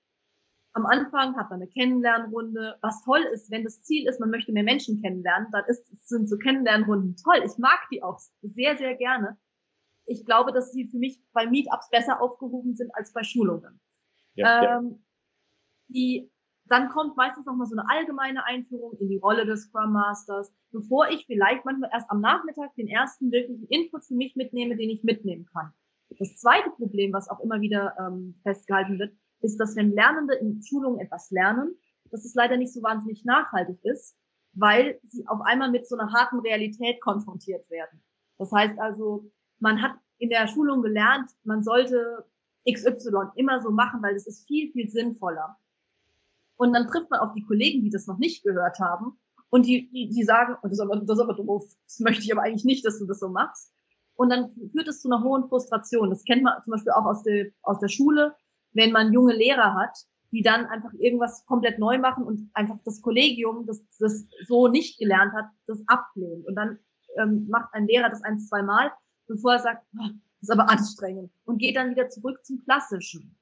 am 0.72 0.86
Anfang 0.86 1.36
hat 1.36 1.50
man 1.50 1.60
eine 1.60 1.68
Kennenlernrunde. 1.68 2.78
Was 2.80 3.02
toll 3.04 3.20
ist, 3.32 3.50
wenn 3.50 3.64
das 3.64 3.82
Ziel 3.82 4.08
ist, 4.08 4.20
man 4.20 4.30
möchte 4.30 4.52
mehr 4.52 4.62
Menschen 4.62 5.02
kennenlernen, 5.02 5.48
dann 5.52 5.64
ist, 5.66 5.84
sind 6.06 6.28
so 6.28 6.38
Kennenlernrunden 6.38 7.16
toll. 7.16 7.42
Ich 7.44 7.58
mag 7.58 7.80
die 7.90 8.02
auch 8.02 8.18
sehr, 8.40 8.76
sehr 8.78 8.94
gerne. 8.94 9.36
Ich 10.06 10.24
glaube, 10.24 10.52
dass 10.52 10.72
sie 10.72 10.88
für 10.88 10.98
mich 10.98 11.20
bei 11.32 11.46
Meetups 11.46 11.90
besser 11.90 12.20
aufgehoben 12.20 12.74
sind 12.74 12.94
als 12.94 13.12
bei 13.12 13.22
Schulungen. 13.22 13.80
Ja, 14.34 14.78
ähm, 14.78 14.90
ja. 14.90 14.98
Die 15.88 16.31
dann 16.72 16.88
kommt 16.88 17.18
meistens 17.18 17.44
noch 17.44 17.54
mal 17.54 17.66
so 17.66 17.76
eine 17.76 17.88
allgemeine 17.90 18.46
Einführung 18.46 18.96
in 18.98 19.10
die 19.10 19.18
Rolle 19.18 19.44
des 19.44 19.64
Scrum 19.64 19.92
Masters, 19.92 20.50
bevor 20.70 21.06
ich 21.10 21.26
vielleicht 21.26 21.66
manchmal 21.66 21.90
erst 21.92 22.10
am 22.10 22.22
Nachmittag 22.22 22.74
den 22.76 22.88
ersten 22.88 23.30
wirklichen 23.30 23.66
Input 23.66 24.06
für 24.06 24.14
mich 24.14 24.36
mitnehme, 24.36 24.76
den 24.76 24.88
ich 24.88 25.04
mitnehmen 25.04 25.44
kann. 25.52 25.74
Das 26.18 26.36
zweite 26.36 26.70
Problem, 26.70 27.12
was 27.12 27.28
auch 27.28 27.40
immer 27.40 27.60
wieder 27.60 27.94
ähm, 27.98 28.40
festgehalten 28.42 28.98
wird, 28.98 29.14
ist, 29.42 29.58
dass 29.58 29.76
wenn 29.76 29.92
Lernende 29.92 30.34
in 30.36 30.62
Schulungen 30.62 31.00
etwas 31.00 31.30
lernen, 31.30 31.74
dass 32.10 32.24
es 32.24 32.34
leider 32.34 32.56
nicht 32.56 32.72
so 32.72 32.82
wahnsinnig 32.82 33.22
nachhaltig 33.26 33.78
ist, 33.84 34.16
weil 34.54 34.98
sie 35.08 35.26
auf 35.28 35.42
einmal 35.42 35.70
mit 35.70 35.86
so 35.86 35.96
einer 35.96 36.10
harten 36.10 36.38
Realität 36.40 37.02
konfrontiert 37.02 37.68
werden. 37.70 38.02
Das 38.38 38.50
heißt 38.50 38.78
also, 38.78 39.30
man 39.58 39.82
hat 39.82 39.96
in 40.16 40.30
der 40.30 40.46
Schulung 40.46 40.80
gelernt, 40.80 41.30
man 41.44 41.62
sollte 41.62 42.24
XY 42.70 43.32
immer 43.34 43.60
so 43.60 43.70
machen, 43.70 44.02
weil 44.02 44.14
es 44.14 44.26
ist 44.26 44.46
viel, 44.46 44.72
viel 44.72 44.88
sinnvoller. 44.88 45.58
Und 46.62 46.72
dann 46.74 46.86
trifft 46.86 47.10
man 47.10 47.18
auf 47.18 47.34
die 47.34 47.42
Kollegen, 47.42 47.82
die 47.82 47.90
das 47.90 48.06
noch 48.06 48.18
nicht 48.18 48.44
gehört 48.44 48.78
haben. 48.78 49.18
Und 49.50 49.66
die, 49.66 49.90
die, 49.90 50.08
die 50.08 50.22
sagen, 50.22 50.56
das 50.62 50.70
ist, 50.70 50.78
aber, 50.78 50.94
das 50.94 51.18
ist 51.18 51.24
aber 51.24 51.34
doof, 51.34 51.64
das 51.86 51.98
möchte 51.98 52.22
ich 52.22 52.32
aber 52.32 52.42
eigentlich 52.42 52.64
nicht, 52.64 52.86
dass 52.86 53.00
du 53.00 53.04
das 53.04 53.18
so 53.18 53.28
machst. 53.28 53.72
Und 54.14 54.30
dann 54.30 54.54
führt 54.70 54.86
es 54.86 55.00
zu 55.00 55.08
einer 55.08 55.24
hohen 55.24 55.48
Frustration. 55.48 56.10
Das 56.10 56.22
kennt 56.22 56.44
man 56.44 56.62
zum 56.62 56.70
Beispiel 56.70 56.92
auch 56.92 57.04
aus 57.04 57.24
der, 57.24 57.48
aus 57.62 57.80
der 57.80 57.88
Schule, 57.88 58.36
wenn 58.74 58.92
man 58.92 59.12
junge 59.12 59.34
Lehrer 59.34 59.74
hat, 59.74 59.98
die 60.30 60.42
dann 60.42 60.66
einfach 60.66 60.92
irgendwas 61.00 61.44
komplett 61.46 61.80
neu 61.80 61.98
machen 61.98 62.22
und 62.22 62.48
einfach 62.54 62.78
das 62.84 63.02
Kollegium, 63.02 63.66
das 63.66 63.82
das 63.98 64.24
so 64.46 64.68
nicht 64.68 65.00
gelernt 65.00 65.32
hat, 65.32 65.46
das 65.66 65.82
ablehnt. 65.88 66.46
Und 66.46 66.54
dann 66.54 66.78
ähm, 67.18 67.48
macht 67.48 67.74
ein 67.74 67.88
Lehrer 67.88 68.08
das 68.08 68.22
ein, 68.22 68.38
zwei 68.38 68.62
Mal, 68.62 68.92
bevor 69.26 69.54
er 69.54 69.58
sagt, 69.58 69.84
oh, 69.98 70.06
das 70.06 70.42
ist 70.42 70.50
aber 70.52 70.70
anstrengend 70.70 71.32
und 71.44 71.58
geht 71.58 71.74
dann 71.74 71.90
wieder 71.90 72.08
zurück 72.08 72.38
zum 72.44 72.62
Klassischen. 72.62 73.36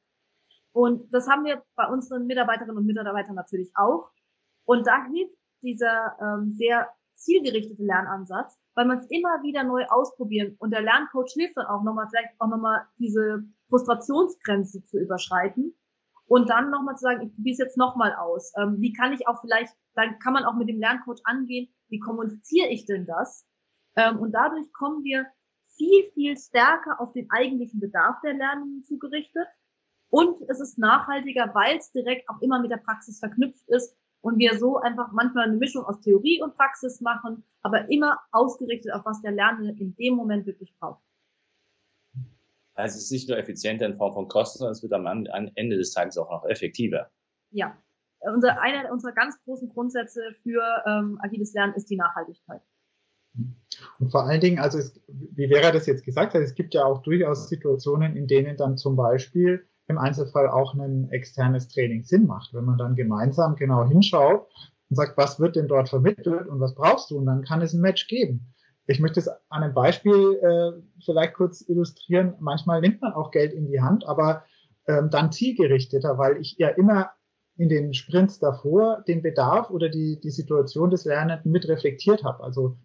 Und 0.73 1.13
das 1.13 1.29
haben 1.29 1.45
wir 1.45 1.63
bei 1.77 1.87
unseren 1.89 2.27
Mitarbeiterinnen 2.27 2.77
und 2.77 2.87
Mitarbeitern 2.87 3.35
natürlich 3.35 3.71
auch. 3.75 4.11
Und 4.65 4.87
da 4.87 5.05
hilft 5.07 5.37
dieser 5.63 6.17
ähm, 6.21 6.53
sehr 6.53 6.89
zielgerichtete 7.17 7.83
Lernansatz, 7.83 8.59
weil 8.75 8.87
man 8.87 8.99
es 8.99 9.07
immer 9.11 9.43
wieder 9.43 9.65
neu 9.65 9.85
ausprobieren 9.87 10.57
und 10.59 10.71
der 10.71 10.83
Lerncoach 10.83 11.33
hilft 11.35 11.57
dann 11.57 11.67
auch 11.67 11.83
nochmal, 11.83 12.07
vielleicht 12.09 12.33
auch 12.39 12.49
nochmal 12.49 12.87
diese 12.99 13.45
Frustrationsgrenze 13.69 14.85
zu 14.87 14.99
überschreiten 14.99 15.75
und 16.27 16.49
dann 16.49 16.71
nochmal 16.71 16.97
zu 16.97 17.03
sagen, 17.03 17.27
ich 17.27 17.35
probiere 17.35 17.53
es 17.53 17.59
jetzt 17.59 17.77
nochmal 17.77 18.15
aus. 18.15 18.53
Ähm, 18.57 18.77
wie 18.79 18.93
kann 18.93 19.13
ich 19.13 19.27
auch 19.29 19.41
vielleicht, 19.41 19.75
dann 19.95 20.19
kann 20.21 20.33
man 20.33 20.45
auch 20.45 20.55
mit 20.55 20.69
dem 20.69 20.79
Lerncoach 20.79 21.21
angehen, 21.25 21.69
wie 21.89 21.99
kommuniziere 21.99 22.69
ich 22.69 22.87
denn 22.87 23.05
das? 23.05 23.47
Ähm, 23.97 24.19
und 24.19 24.33
dadurch 24.33 24.73
kommen 24.73 25.05
wir 25.05 25.27
viel, 25.77 26.11
viel 26.15 26.37
stärker 26.37 27.01
auf 27.01 27.13
den 27.13 27.31
eigentlichen 27.31 27.81
Bedarf 27.81 28.21
der 28.23 28.35
Lernenden 28.35 28.85
zugerichtet 28.85 29.47
und 30.11 30.43
es 30.49 30.61
ist 30.61 30.79
nachhaltiger, 30.79 31.51
weil 31.55 31.79
es 31.79 31.93
direkt 31.93 32.29
auch 32.29 32.41
immer 32.43 32.61
mit 32.61 32.71
der 32.71 32.79
Praxis 32.79 33.19
verknüpft 33.19 33.69
ist 33.69 33.97
und 34.21 34.39
wir 34.39 34.59
so 34.59 34.79
einfach 34.79 35.13
manchmal 35.13 35.49
eine 35.49 35.57
Mischung 35.57 35.85
aus 35.85 36.01
Theorie 36.01 36.43
und 36.43 36.57
Praxis 36.57 37.01
machen, 37.01 37.45
aber 37.63 37.91
immer 37.91 38.19
ausgerichtet 38.33 38.93
auf 38.93 39.05
was 39.05 39.23
der 39.23 39.33
Lernende 39.33 39.81
in 39.81 39.95
dem 39.97 40.15
Moment 40.15 40.47
wirklich 40.47 40.75
braucht. 40.79 41.03
Also 42.75 42.97
es 42.97 43.05
ist 43.05 43.13
nicht 43.13 43.29
nur 43.29 43.39
effizienter 43.39 43.87
in 43.87 43.97
Form 43.97 44.13
von 44.13 44.29
Kosten, 44.29 44.59
sondern 44.59 44.73
es 44.73 44.83
wird 44.83 44.93
am 44.93 45.07
Ende 45.55 45.77
des 45.77 45.93
Tages 45.93 46.17
auch 46.19 46.31
noch 46.31 46.45
effektiver. 46.47 47.11
Ja, 47.51 47.77
unser, 48.21 48.61
einer 48.61 48.91
unserer 48.91 49.13
ganz 49.13 49.41
großen 49.45 49.69
Grundsätze 49.69 50.21
für 50.43 50.63
ähm, 50.87 51.19
agiles 51.23 51.53
Lernen 51.55 51.75
ist 51.75 51.91
die 51.91 51.97
Nachhaltigkeit. 51.97 52.63
Und 53.99 54.11
vor 54.11 54.25
allen 54.25 54.41
Dingen, 54.41 54.59
also 54.59 54.79
es, 54.79 55.01
wie 55.09 55.49
Vera 55.49 55.71
das 55.71 55.87
jetzt 55.87 56.05
gesagt 56.05 56.35
hat, 56.35 56.43
es 56.43 56.55
gibt 56.55 56.75
ja 56.75 56.85
auch 56.85 57.03
durchaus 57.03 57.49
Situationen, 57.49 58.17
in 58.17 58.27
denen 58.27 58.57
dann 58.57 58.77
zum 58.77 58.97
Beispiel 58.97 59.67
im 59.91 59.99
Einzelfall 59.99 60.49
auch 60.49 60.75
ein 60.75 61.11
externes 61.11 61.69
Training 61.69 62.05
Sinn 62.05 62.27
macht, 62.27 62.55
wenn 62.55 62.65
man 62.65 62.79
dann 62.79 62.97
gemeinsam 62.97 63.57
genau 63.57 63.87
hinschaut 63.87 64.49
und 64.89 64.97
sagt, 64.97 65.17
was 65.17 65.39
wird 65.39 65.57
denn 65.57 65.69
dort 65.69 65.89
vermittelt 65.89 66.47
und 66.49 66.61
was 66.61 66.75
brauchst 66.75 67.11
du? 67.11 67.19
Und 67.19 67.27
dann 67.27 67.43
kann 67.43 67.61
es 67.61 67.75
ein 67.75 67.81
Match 67.81 68.09
geben. 68.09 68.55
Ich 68.87 69.01
möchte 69.01 69.21
es 69.21 69.29
an 69.29 69.63
einem 69.63 69.75
Beispiel 69.75 70.39
äh, 70.43 70.83
vielleicht 71.05 71.35
kurz 71.35 71.61
illustrieren. 71.69 72.35
Manchmal 72.41 72.81
nimmt 72.81 73.01
man 73.01 73.13
auch 73.13 73.31
Geld 73.31 73.53
in 73.53 73.67
die 73.67 73.81
Hand, 73.81 74.07
aber 74.07 74.45
ähm, 74.89 75.11
dann 75.11 75.31
zielgerichteter, 75.31 76.19
weil 76.19 76.39
ich 76.39 76.57
ja 76.59 76.69
immer 76.69 77.11
in 77.57 77.69
den 77.69 77.93
Sprints 77.93 78.39
davor 78.39 79.05
den 79.07 79.23
Bedarf 79.23 79.71
oder 79.71 79.89
die, 79.89 80.19
die 80.21 80.31
Situation 80.31 80.91
des 80.91 81.05
Lernenden 81.05 81.53
mit 81.53 81.69
reflektiert 81.69 82.25
habe. 82.25 82.43
Also 82.43 82.79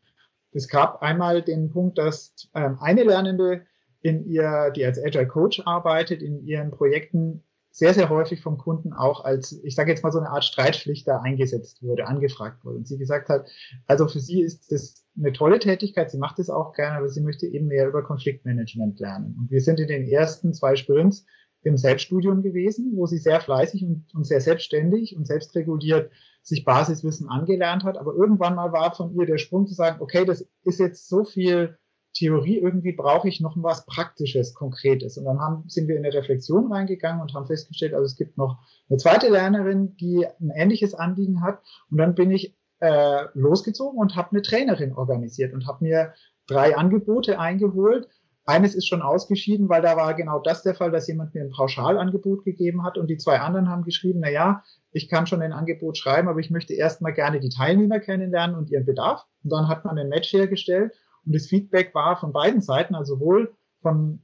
es 0.52 0.68
gab 0.68 1.02
einmal 1.02 1.42
den 1.42 1.70
Punkt, 1.70 1.98
dass 1.98 2.50
ähm, 2.54 2.78
eine 2.80 3.04
Lernende 3.04 3.66
in 4.06 4.24
ihr, 4.28 4.72
die 4.76 4.86
als 4.86 5.04
Agile 5.04 5.28
Coach 5.28 5.64
arbeitet, 5.66 6.22
in 6.22 6.46
ihren 6.46 6.70
Projekten 6.70 7.44
sehr, 7.72 7.96
sehr 7.96 8.08
häufig 8.10 8.40
vom 8.40 8.60
Kunden 8.60 8.94
auch 8.94 9.26
als, 9.26 9.60
ich 9.64 9.74
sage 9.74 9.90
jetzt 9.90 10.04
mal 10.04 10.12
so 10.12 10.20
eine 10.20 10.30
Art 10.30 10.46
Streitschlichter 10.46 11.24
eingesetzt 11.24 11.82
wurde, 11.82 12.06
angefragt 12.06 12.64
wurde. 12.64 12.78
Und 12.78 12.88
sie 12.88 13.00
gesagt 13.00 13.30
hat, 13.30 13.50
also 13.88 14.08
für 14.08 14.20
sie 14.20 14.42
ist 14.44 14.72
das 14.72 15.04
eine 15.18 15.34
tolle 15.34 15.58
Tätigkeit, 15.58 16.12
sie 16.12 16.20
macht 16.20 16.38
es 16.38 16.52
auch 16.52 16.74
gerne, 16.74 17.00
aber 17.00 17.10
sie 17.10 17.22
möchte 17.22 17.48
eben 17.48 17.66
mehr 17.66 17.88
über 17.88 18.04
Konfliktmanagement 18.04 19.00
lernen. 19.00 19.36
Und 19.40 19.50
wir 19.50 19.60
sind 19.60 19.80
in 19.80 19.88
den 19.88 20.08
ersten 20.08 20.54
zwei 20.54 20.76
Sprints 20.76 21.26
im 21.64 21.76
Selbststudium 21.76 22.44
gewesen, 22.44 22.92
wo 22.96 23.08
sie 23.08 23.18
sehr 23.18 23.42
fleißig 23.42 23.84
und, 23.84 24.06
und 24.14 24.26
sehr 24.26 24.40
selbstständig 24.40 25.18
und 25.18 25.26
selbstreguliert 25.26 26.12
sich 26.44 26.64
Basiswissen 26.64 27.28
angelernt 27.28 27.84
hat. 27.84 27.98
Aber 27.98 28.14
irgendwann 28.14 28.54
mal 28.54 28.72
war 28.72 28.94
von 28.94 29.16
ihr 29.16 29.26
der 29.26 29.40
Sprung 29.40 29.66
zu 29.66 29.74
sagen, 29.74 30.00
okay, 30.00 30.26
das 30.26 30.48
ist 30.64 30.80
jetzt 30.80 31.10
so 31.10 31.26
viel 31.26 31.76
Theorie, 32.16 32.58
irgendwie 32.60 32.94
brauche 32.94 33.28
ich 33.28 33.42
noch 33.42 33.56
was 33.58 33.86
Praktisches, 33.86 34.54
Konkretes. 34.54 35.18
Und 35.18 35.26
dann 35.26 35.40
haben, 35.40 35.66
sind 35.68 35.88
wir 35.88 35.98
in 35.98 36.06
eine 36.06 36.14
Reflexion 36.14 36.72
reingegangen 36.72 37.22
und 37.22 37.34
haben 37.34 37.46
festgestellt, 37.46 37.94
also 37.94 38.06
es 38.06 38.16
gibt 38.16 38.38
noch 38.38 38.58
eine 38.90 38.98
zweite 38.98 39.30
Lernerin, 39.30 39.96
die 39.98 40.26
ein 40.26 40.50
ähnliches 40.56 40.94
Anliegen 40.94 41.42
hat. 41.42 41.60
Und 41.92 41.98
dann 41.98 42.16
bin 42.16 42.32
ich 42.32 42.56
äh, 42.80 43.26
losgezogen 43.34 44.00
und 44.00 44.16
habe 44.16 44.32
eine 44.32 44.42
Trainerin 44.42 44.94
organisiert 44.94 45.54
und 45.54 45.68
habe 45.68 45.84
mir 45.84 46.14
drei 46.48 46.78
Angebote 46.78 47.38
eingeholt. 47.38 48.08
Eines 48.46 48.76
ist 48.76 48.88
schon 48.88 49.02
ausgeschieden, 49.02 49.70
weil 49.70 49.82
da 49.82 49.98
war 49.98 50.14
genau 50.14 50.40
das 50.40 50.62
der 50.62 50.76
Fall, 50.76 50.92
dass 50.92 51.08
jemand 51.08 51.34
mir 51.34 51.42
ein 51.42 51.50
Pauschalangebot 51.50 52.46
gegeben 52.46 52.84
hat 52.84 52.98
und 52.98 53.08
die 53.08 53.18
zwei 53.18 53.40
anderen 53.40 53.70
haben 53.70 53.84
geschrieben, 53.84 54.20
na 54.22 54.30
ja, 54.30 54.64
ich 54.92 55.10
kann 55.10 55.26
schon 55.26 55.42
ein 55.42 55.52
Angebot 55.52 55.98
schreiben, 55.98 56.30
aber 56.30 56.40
ich 56.40 56.52
möchte 56.52 56.76
erstmal 56.76 57.14
gerne 57.14 57.40
die 57.40 57.50
Teilnehmer 57.50 58.00
kennenlernen 58.00 58.56
und 58.56 58.70
ihren 58.70 58.86
Bedarf. 58.86 59.26
Und 59.44 59.52
dann 59.52 59.68
hat 59.68 59.84
man 59.84 59.98
ein 59.98 60.10
Match 60.10 60.32
hergestellt 60.32 60.94
und 61.26 61.34
das 61.34 61.48
Feedback 61.48 61.94
war 61.96 62.18
von 62.18 62.34
beiden 62.34 62.62
Seiten, 62.62 62.96
also 62.96 63.16
sowohl 63.16 63.56
von 63.82 64.22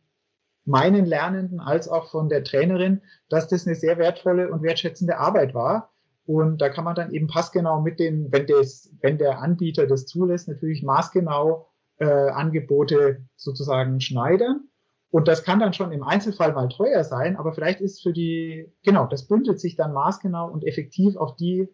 meinen 0.65 1.05
Lernenden 1.05 1.59
als 1.59 1.87
auch 1.87 2.09
von 2.11 2.29
der 2.29 2.43
Trainerin, 2.43 3.01
dass 3.29 3.47
das 3.47 3.65
eine 3.65 3.75
sehr 3.75 3.97
wertvolle 3.97 4.51
und 4.51 4.61
wertschätzende 4.61 5.17
Arbeit 5.17 5.53
war. 5.53 5.91
Und 6.25 6.61
da 6.61 6.69
kann 6.69 6.85
man 6.85 6.95
dann 6.95 7.11
eben 7.11 7.27
passgenau 7.27 7.81
mit 7.81 7.99
den, 7.99 8.31
wenn, 8.31 8.45
des, 8.45 8.95
wenn 9.01 9.17
der 9.17 9.39
Anbieter 9.39 9.87
das 9.87 10.05
zulässt, 10.05 10.47
natürlich 10.47 10.83
maßgenau 10.83 11.67
äh, 11.97 12.05
Angebote 12.05 13.25
sozusagen 13.35 13.99
schneidern. 13.99 14.67
Und 15.09 15.27
das 15.27 15.43
kann 15.43 15.59
dann 15.59 15.73
schon 15.73 15.91
im 15.91 16.03
Einzelfall 16.03 16.53
mal 16.53 16.69
teuer 16.69 17.03
sein, 17.03 17.35
aber 17.35 17.53
vielleicht 17.53 17.81
ist 17.81 18.01
für 18.01 18.13
die, 18.13 18.71
genau, 18.83 19.07
das 19.07 19.27
bündelt 19.27 19.59
sich 19.59 19.75
dann 19.75 19.91
maßgenau 19.91 20.49
und 20.49 20.65
effektiv 20.65 21.17
auf 21.17 21.35
die 21.35 21.67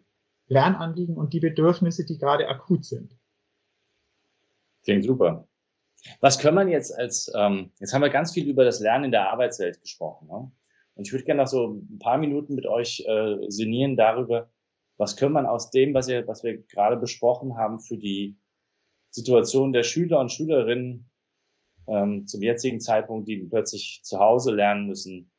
Lernanliegen 0.48 1.16
und 1.16 1.34
die 1.34 1.40
Bedürfnisse, 1.40 2.04
die 2.04 2.18
gerade 2.18 2.48
akut 2.48 2.84
sind. 2.84 3.16
Klingt 4.88 5.04
super. 5.04 5.46
Was 6.22 6.38
können 6.38 6.54
man 6.54 6.68
jetzt 6.68 6.98
als, 6.98 7.30
ähm, 7.36 7.72
jetzt 7.78 7.92
haben 7.92 8.00
wir 8.00 8.08
ganz 8.08 8.32
viel 8.32 8.48
über 8.48 8.64
das 8.64 8.80
Lernen 8.80 9.04
in 9.04 9.10
der 9.10 9.30
Arbeitswelt 9.30 9.82
gesprochen. 9.82 10.28
Ne? 10.28 10.50
Und 10.94 11.06
ich 11.06 11.12
würde 11.12 11.26
gerne 11.26 11.42
noch 11.42 11.46
so 11.46 11.74
ein 11.74 11.98
paar 11.98 12.16
Minuten 12.16 12.54
mit 12.54 12.64
euch 12.64 13.04
äh, 13.06 13.36
sinnieren 13.50 13.98
darüber, 13.98 14.48
was 14.96 15.18
können 15.18 15.34
man 15.34 15.44
aus 15.44 15.70
dem, 15.70 15.92
was, 15.92 16.08
ihr, 16.08 16.26
was 16.26 16.42
wir 16.42 16.56
gerade 16.56 16.96
besprochen 16.96 17.58
haben, 17.58 17.80
für 17.80 17.98
die 17.98 18.38
Situation 19.10 19.74
der 19.74 19.82
Schüler 19.82 20.20
und 20.20 20.32
Schülerinnen 20.32 21.10
ähm, 21.86 22.26
zum 22.26 22.40
jetzigen 22.40 22.80
Zeitpunkt, 22.80 23.28
die 23.28 23.44
plötzlich 23.44 24.00
zu 24.04 24.18
Hause 24.18 24.54
lernen 24.54 24.86
müssen, 24.86 25.30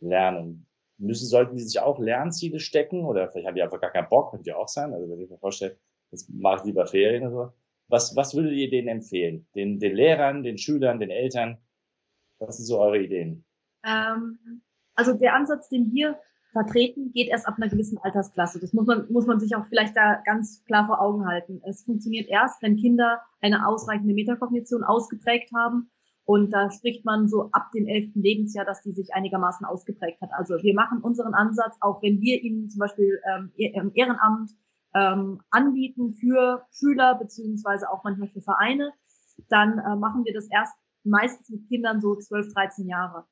lernen. 0.00 0.66
Müssen, 0.96 1.28
sollten 1.28 1.54
die 1.54 1.62
sich 1.62 1.78
auch 1.78 2.00
Lernziele 2.00 2.58
stecken 2.58 3.04
oder 3.04 3.30
vielleicht 3.30 3.46
haben 3.46 3.54
die 3.54 3.62
einfach 3.62 3.80
gar 3.80 3.92
keinen 3.92 4.08
Bock, 4.08 4.32
könnte 4.32 4.50
ja 4.50 4.56
auch 4.56 4.66
sein. 4.66 4.92
Also 4.92 5.08
wenn 5.08 5.20
ich 5.20 5.30
mir 5.30 5.38
vorstelle, 5.38 5.78
jetzt 6.10 6.28
mache 6.30 6.56
ich 6.56 6.64
lieber 6.64 6.84
Ferien 6.84 7.28
oder 7.28 7.30
so. 7.30 7.52
Was, 7.88 8.14
was 8.16 8.34
würdet 8.34 8.52
ihr 8.52 8.70
denen 8.70 8.88
empfehlen? 8.88 9.46
Den, 9.54 9.78
den 9.78 9.94
Lehrern, 9.94 10.42
den 10.42 10.58
Schülern, 10.58 11.00
den 11.00 11.10
Eltern? 11.10 11.58
Was 12.38 12.58
sind 12.58 12.66
so 12.66 12.78
eure 12.78 13.02
Ideen? 13.02 13.44
Ähm, 13.84 14.62
also 14.94 15.14
der 15.14 15.34
Ansatz, 15.34 15.68
den 15.68 15.92
wir 15.92 16.18
vertreten, 16.52 17.12
geht 17.12 17.28
erst 17.28 17.46
ab 17.46 17.54
einer 17.56 17.68
gewissen 17.68 17.98
Altersklasse. 17.98 18.60
Das 18.60 18.72
muss 18.72 18.86
man, 18.86 19.10
muss 19.10 19.26
man 19.26 19.40
sich 19.40 19.54
auch 19.54 19.66
vielleicht 19.68 19.96
da 19.96 20.20
ganz 20.24 20.64
klar 20.64 20.86
vor 20.86 21.00
Augen 21.00 21.26
halten. 21.26 21.60
Es 21.64 21.84
funktioniert 21.84 22.28
erst, 22.28 22.62
wenn 22.62 22.76
Kinder 22.76 23.20
eine 23.40 23.66
ausreichende 23.66 24.14
Metakognition 24.14 24.84
ausgeprägt 24.84 25.50
haben. 25.54 25.90
Und 26.24 26.50
da 26.50 26.70
spricht 26.70 27.06
man 27.06 27.26
so 27.26 27.48
ab 27.52 27.70
dem 27.74 27.86
elften 27.86 28.20
Lebensjahr, 28.20 28.66
dass 28.66 28.82
die 28.82 28.92
sich 28.92 29.14
einigermaßen 29.14 29.64
ausgeprägt 29.64 30.20
hat. 30.20 30.30
Also 30.32 30.62
wir 30.62 30.74
machen 30.74 31.00
unseren 31.00 31.32
Ansatz, 31.32 31.76
auch 31.80 32.02
wenn 32.02 32.20
wir 32.20 32.42
ihnen 32.42 32.68
zum 32.68 32.80
Beispiel 32.80 33.18
ähm, 33.32 33.50
im 33.56 33.92
Ehrenamt 33.94 34.50
ähm, 34.94 35.40
anbieten 35.50 36.14
für 36.14 36.66
Schüler 36.72 37.16
beziehungsweise 37.16 37.90
auch 37.90 38.04
manchmal 38.04 38.28
für 38.28 38.40
Vereine, 38.40 38.92
dann 39.48 39.78
äh, 39.78 39.96
machen 39.96 40.24
wir 40.24 40.34
das 40.34 40.48
erst 40.50 40.74
meistens 41.04 41.48
mit 41.50 41.68
Kindern 41.68 42.00
so 42.00 42.16
12, 42.16 42.52
13 42.54 42.88
Jahre. 42.88 43.24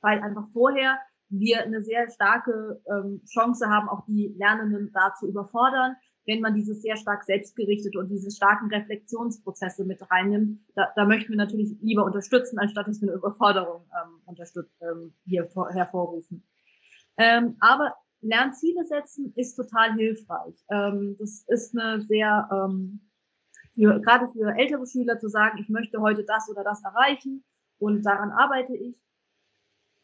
Weil 0.00 0.22
einfach 0.22 0.46
vorher 0.52 0.98
wir 1.28 1.62
eine 1.62 1.82
sehr 1.82 2.08
starke 2.10 2.80
ähm, 2.88 3.22
Chance 3.26 3.68
haben, 3.68 3.88
auch 3.88 4.04
die 4.06 4.34
Lernenden 4.38 4.92
da 4.92 5.14
zu 5.18 5.26
überfordern, 5.26 5.96
wenn 6.26 6.40
man 6.40 6.54
dieses 6.54 6.82
sehr 6.82 6.96
stark 6.96 7.24
selbstgerichtete 7.24 7.98
und 7.98 8.08
diese 8.08 8.30
starken 8.30 8.68
Reflexionsprozesse 8.68 9.84
mit 9.84 10.00
reinnimmt. 10.10 10.60
Da, 10.74 10.88
da 10.94 11.04
möchten 11.04 11.30
wir 11.30 11.36
natürlich 11.36 11.76
lieber 11.80 12.04
unterstützen, 12.04 12.58
anstatt 12.58 12.88
dass 12.88 13.00
wir 13.00 13.08
eine 13.08 13.18
Überforderung 13.18 13.84
ähm, 14.28 14.36
ähm, 14.80 15.14
hier 15.24 15.46
vor, 15.46 15.70
hervorrufen. 15.70 16.44
Ähm, 17.16 17.56
aber 17.60 17.94
Lernziele 18.26 18.84
setzen 18.84 19.32
ist 19.36 19.54
total 19.54 19.94
hilfreich. 19.94 20.54
Ähm, 20.70 21.16
das 21.18 21.44
ist 21.48 21.76
eine 21.76 22.02
sehr, 22.02 22.48
ähm, 22.52 23.00
für, 23.74 24.00
gerade 24.00 24.28
für 24.32 24.56
ältere 24.56 24.86
Schüler 24.86 25.18
zu 25.18 25.28
sagen, 25.28 25.58
ich 25.60 25.68
möchte 25.68 26.00
heute 26.00 26.24
das 26.24 26.48
oder 26.48 26.64
das 26.64 26.82
erreichen 26.82 27.44
und 27.78 28.04
daran 28.04 28.30
arbeite 28.30 28.74
ich. 28.74 28.96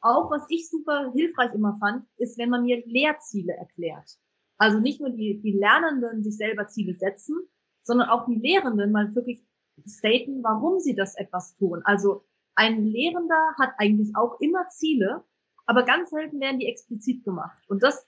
Auch 0.00 0.30
was 0.30 0.44
ich 0.48 0.68
super 0.68 1.12
hilfreich 1.14 1.54
immer 1.54 1.76
fand, 1.78 2.06
ist, 2.16 2.36
wenn 2.38 2.50
man 2.50 2.64
mir 2.64 2.82
Lehrziele 2.86 3.52
erklärt. 3.54 4.18
Also 4.58 4.78
nicht 4.78 5.00
nur 5.00 5.10
die, 5.10 5.40
die 5.40 5.52
Lernenden 5.52 6.22
sich 6.22 6.36
selber 6.36 6.66
Ziele 6.68 6.94
setzen, 6.94 7.36
sondern 7.82 8.08
auch 8.08 8.26
die 8.26 8.36
Lehrenden 8.36 8.92
mal 8.92 9.14
wirklich 9.14 9.44
staten, 9.86 10.42
warum 10.42 10.80
sie 10.80 10.94
das 10.94 11.16
etwas 11.16 11.56
tun. 11.56 11.82
Also 11.84 12.24
ein 12.54 12.84
Lehrender 12.84 13.54
hat 13.58 13.70
eigentlich 13.78 14.14
auch 14.14 14.40
immer 14.40 14.68
Ziele, 14.68 15.24
aber 15.66 15.84
ganz 15.84 16.10
selten 16.10 16.40
werden 16.40 16.58
die 16.58 16.66
explizit 16.66 17.24
gemacht. 17.24 17.58
Und 17.68 17.82
das 17.82 18.06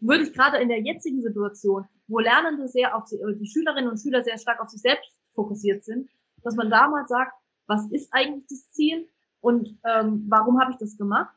würde 0.00 0.24
ich 0.24 0.32
gerade 0.32 0.58
in 0.58 0.68
der 0.68 0.80
jetzigen 0.80 1.22
Situation, 1.22 1.86
wo 2.06 2.18
Lernende 2.18 2.68
sehr 2.68 2.96
auf 2.96 3.04
die, 3.04 3.18
die 3.38 3.46
Schülerinnen 3.46 3.90
und 3.90 4.00
Schüler 4.00 4.22
sehr 4.22 4.38
stark 4.38 4.60
auf 4.60 4.68
sich 4.68 4.80
selbst 4.80 5.10
fokussiert 5.34 5.84
sind, 5.84 6.08
dass 6.42 6.56
man 6.56 6.70
damals 6.70 7.08
sagt, 7.08 7.32
was 7.66 7.90
ist 7.90 8.08
eigentlich 8.12 8.46
das 8.48 8.70
Ziel? 8.70 9.08
Und 9.40 9.78
ähm, 9.84 10.26
warum 10.28 10.60
habe 10.60 10.72
ich 10.72 10.78
das 10.78 10.96
gemacht? 10.96 11.34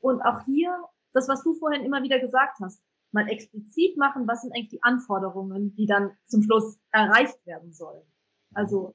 Und 0.00 0.20
auch 0.22 0.44
hier, 0.44 0.70
das, 1.12 1.28
was 1.28 1.42
du 1.42 1.54
vorhin 1.54 1.84
immer 1.84 2.02
wieder 2.02 2.18
gesagt 2.18 2.58
hast, 2.60 2.82
mal 3.10 3.28
explizit 3.28 3.96
machen, 3.96 4.26
was 4.26 4.42
sind 4.42 4.52
eigentlich 4.52 4.68
die 4.68 4.82
Anforderungen, 4.82 5.74
die 5.76 5.86
dann 5.86 6.10
zum 6.26 6.42
Schluss 6.42 6.78
erreicht 6.90 7.46
werden 7.46 7.72
sollen. 7.72 8.02
Also 8.52 8.94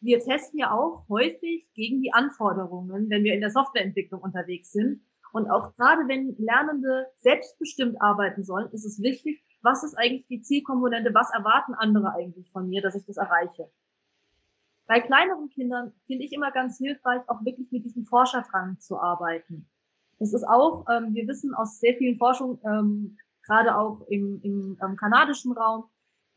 wir 0.00 0.20
testen 0.20 0.58
ja 0.58 0.72
auch 0.72 1.08
häufig 1.08 1.66
gegen 1.74 2.00
die 2.00 2.12
Anforderungen, 2.12 3.10
wenn 3.10 3.24
wir 3.24 3.34
in 3.34 3.40
der 3.40 3.50
Softwareentwicklung 3.50 4.20
unterwegs 4.20 4.72
sind. 4.72 5.02
Und 5.32 5.50
auch 5.50 5.74
gerade 5.76 6.06
wenn 6.08 6.36
Lernende 6.38 7.06
selbstbestimmt 7.20 8.00
arbeiten 8.00 8.44
sollen, 8.44 8.70
ist 8.72 8.84
es 8.84 9.00
wichtig, 9.02 9.42
was 9.62 9.82
ist 9.82 9.94
eigentlich 9.96 10.26
die 10.26 10.42
Zielkomponente, 10.42 11.14
was 11.14 11.32
erwarten 11.32 11.74
andere 11.74 12.12
eigentlich 12.14 12.50
von 12.52 12.68
mir, 12.68 12.82
dass 12.82 12.94
ich 12.94 13.06
das 13.06 13.16
erreiche. 13.16 13.70
Bei 14.86 15.00
kleineren 15.00 15.48
Kindern 15.48 15.92
finde 16.06 16.24
ich 16.24 16.32
immer 16.32 16.50
ganz 16.50 16.76
hilfreich, 16.78 17.22
auch 17.28 17.44
wirklich 17.44 17.70
mit 17.70 17.84
diesem 17.84 18.04
Forscherdrang 18.04 18.78
zu 18.80 19.00
arbeiten. 19.00 19.68
Das 20.18 20.34
ist 20.34 20.44
auch, 20.44 20.84
ähm, 20.90 21.14
wir 21.14 21.26
wissen 21.26 21.54
aus 21.54 21.80
sehr 21.80 21.94
vielen 21.94 22.18
Forschungen, 22.18 22.58
ähm, 22.64 23.18
gerade 23.42 23.76
auch 23.76 24.06
im, 24.08 24.40
im 24.42 24.78
ähm, 24.82 24.96
kanadischen 24.96 25.52
Raum, 25.52 25.84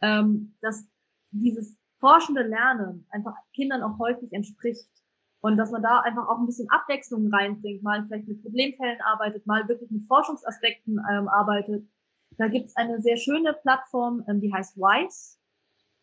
ähm, 0.02 0.56
dass 0.62 0.88
dieses 1.32 1.76
forschende 2.00 2.44
Lernen 2.44 3.06
einfach 3.10 3.36
Kindern 3.54 3.84
auch 3.84 4.00
häufig 4.00 4.32
entspricht. 4.32 4.90
Und 5.46 5.58
dass 5.58 5.70
man 5.70 5.84
da 5.84 6.00
einfach 6.00 6.28
auch 6.28 6.40
ein 6.40 6.48
bisschen 6.48 6.68
Abwechslung 6.72 7.32
reinbringt, 7.32 7.84
mal 7.84 8.04
vielleicht 8.08 8.28
mit 8.28 8.42
Problemfällen 8.42 9.00
arbeitet, 9.02 9.46
mal 9.46 9.68
wirklich 9.68 9.92
mit 9.92 10.08
Forschungsaspekten 10.08 11.00
ähm, 11.12 11.28
arbeitet. 11.28 11.88
Da 12.40 12.48
gibt 12.48 12.70
es 12.70 12.76
eine 12.76 13.00
sehr 13.00 13.18
schöne 13.18 13.54
Plattform, 13.54 14.24
ähm, 14.28 14.42
die 14.42 14.52
heißt 14.52 14.76
WISE 14.76 15.38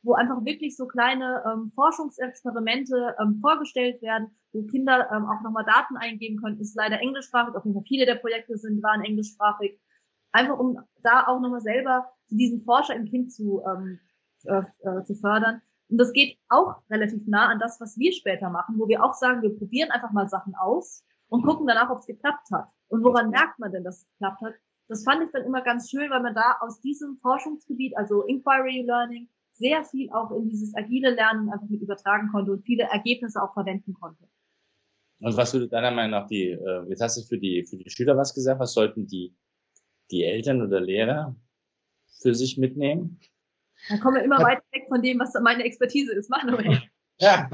wo 0.05 0.15
einfach 0.15 0.45
wirklich 0.45 0.77
so 0.77 0.87
kleine 0.87 1.43
ähm, 1.47 1.73
Forschungsexperimente 1.75 3.15
ähm, 3.21 3.39
vorgestellt 3.41 4.03
werden, 4.03 4.37
wo 4.53 4.63
Kinder 4.65 5.09
ähm, 5.13 5.27
auch 5.27 5.41
nochmal 5.43 5.65
Daten 5.65 5.97
eingeben 5.97 6.41
können. 6.41 6.61
Ist 6.61 6.77
leider 6.77 7.01
englischsprachig, 7.01 7.55
auf 7.55 7.65
jeden 7.65 7.77
Fall 7.77 7.87
viele 7.87 8.07
der 8.07 8.17
Projekte 8.17 8.57
sind 8.57 8.83
waren 8.83 9.05
englischsprachig. 9.05 9.81
Einfach 10.33 10.59
um 10.59 10.79
da 11.03 11.27
auch 11.27 11.41
nochmal 11.41 11.61
selber 11.61 12.11
diesen 12.29 12.63
Forscher 12.65 12.95
im 12.95 13.05
Kind 13.05 13.33
zu, 13.33 13.63
ähm, 13.65 14.01
äh, 14.45 14.63
äh, 14.81 15.05
zu 15.05 15.15
fördern. 15.15 15.63
Und 15.93 15.99
das 15.99 16.15
geht 16.15 16.39
auch 16.49 16.81
relativ 16.89 17.27
nah 17.27 17.49
an 17.49 17.59
das, 17.59 17.79
was 17.79 17.99
wir 17.99 18.13
später 18.15 18.49
machen, 18.49 18.79
wo 18.79 18.89
wir 18.89 19.05
auch 19.05 19.13
sagen, 19.13 19.43
wir 19.43 19.55
probieren 19.55 19.91
einfach 19.91 20.11
mal 20.11 20.27
Sachen 20.27 20.55
aus 20.55 21.05
und 21.29 21.43
gucken 21.43 21.67
danach, 21.67 21.91
ob 21.91 21.99
es 21.99 22.07
geklappt 22.07 22.51
hat. 22.51 22.67
Und 22.89 23.05
woran 23.05 23.29
merkt 23.29 23.59
man 23.59 23.73
denn, 23.73 23.85
dass 23.85 23.99
es 23.99 24.09
geklappt 24.13 24.41
hat? 24.41 24.55
Das 24.89 25.05
fand 25.05 25.23
ich 25.23 25.31
dann 25.33 25.45
immer 25.45 25.61
ganz 25.61 25.91
schön, 25.91 26.11
weil 26.11 26.23
man 26.23 26.35
da 26.35 26.57
aus 26.61 26.81
diesem 26.81 27.19
Forschungsgebiet, 27.19 27.95
also 27.99 28.23
Inquiry 28.23 28.85
Learning, 28.87 29.29
sehr 29.53 29.85
viel 29.85 30.11
auch 30.13 30.31
in 30.31 30.49
dieses 30.49 30.75
agile 30.75 31.11
Lernen 31.11 31.51
einfach 31.51 31.69
mit 31.69 31.83
übertragen 31.83 32.31
konnte 32.33 32.53
und 32.53 32.65
viele 32.65 32.85
Ergebnisse 32.85 33.43
auch 33.43 33.53
verwenden 33.53 33.93
konnte. 33.93 34.27
Und 35.21 35.37
was 35.37 35.53
würde 35.53 35.69
deiner 35.69 35.91
Meinung 35.91 36.13
nach 36.13 36.27
die, 36.27 36.53
äh, 36.53 36.89
jetzt 36.89 37.03
hast 37.03 37.19
du 37.19 37.23
für 37.23 37.39
die, 37.39 37.65
für 37.65 37.77
die 37.77 37.91
Schüler 37.91 38.17
was 38.17 38.33
gesagt, 38.33 38.59
was 38.61 38.73
sollten 38.73 39.07
die, 39.07 39.37
die 40.11 40.25
Eltern 40.25 40.63
oder 40.63 40.81
Lehrer 40.81 41.37
für 42.23 42.35
sich 42.35 42.57
mitnehmen? 42.57 43.21
Da 43.89 43.97
kommen 43.99 44.17
wir 44.17 44.25
immer 44.25 44.41
ja. 44.41 44.47
weiter 44.47 44.63
weg 44.73 44.85
von 44.89 45.03
dem, 45.03 45.19
was 45.19 45.33
meine 45.43 45.65
Expertise 45.65 46.13
ist. 46.15 46.31
Mach 46.31 46.45
nur. 46.45 46.63
Ja, 47.21 47.49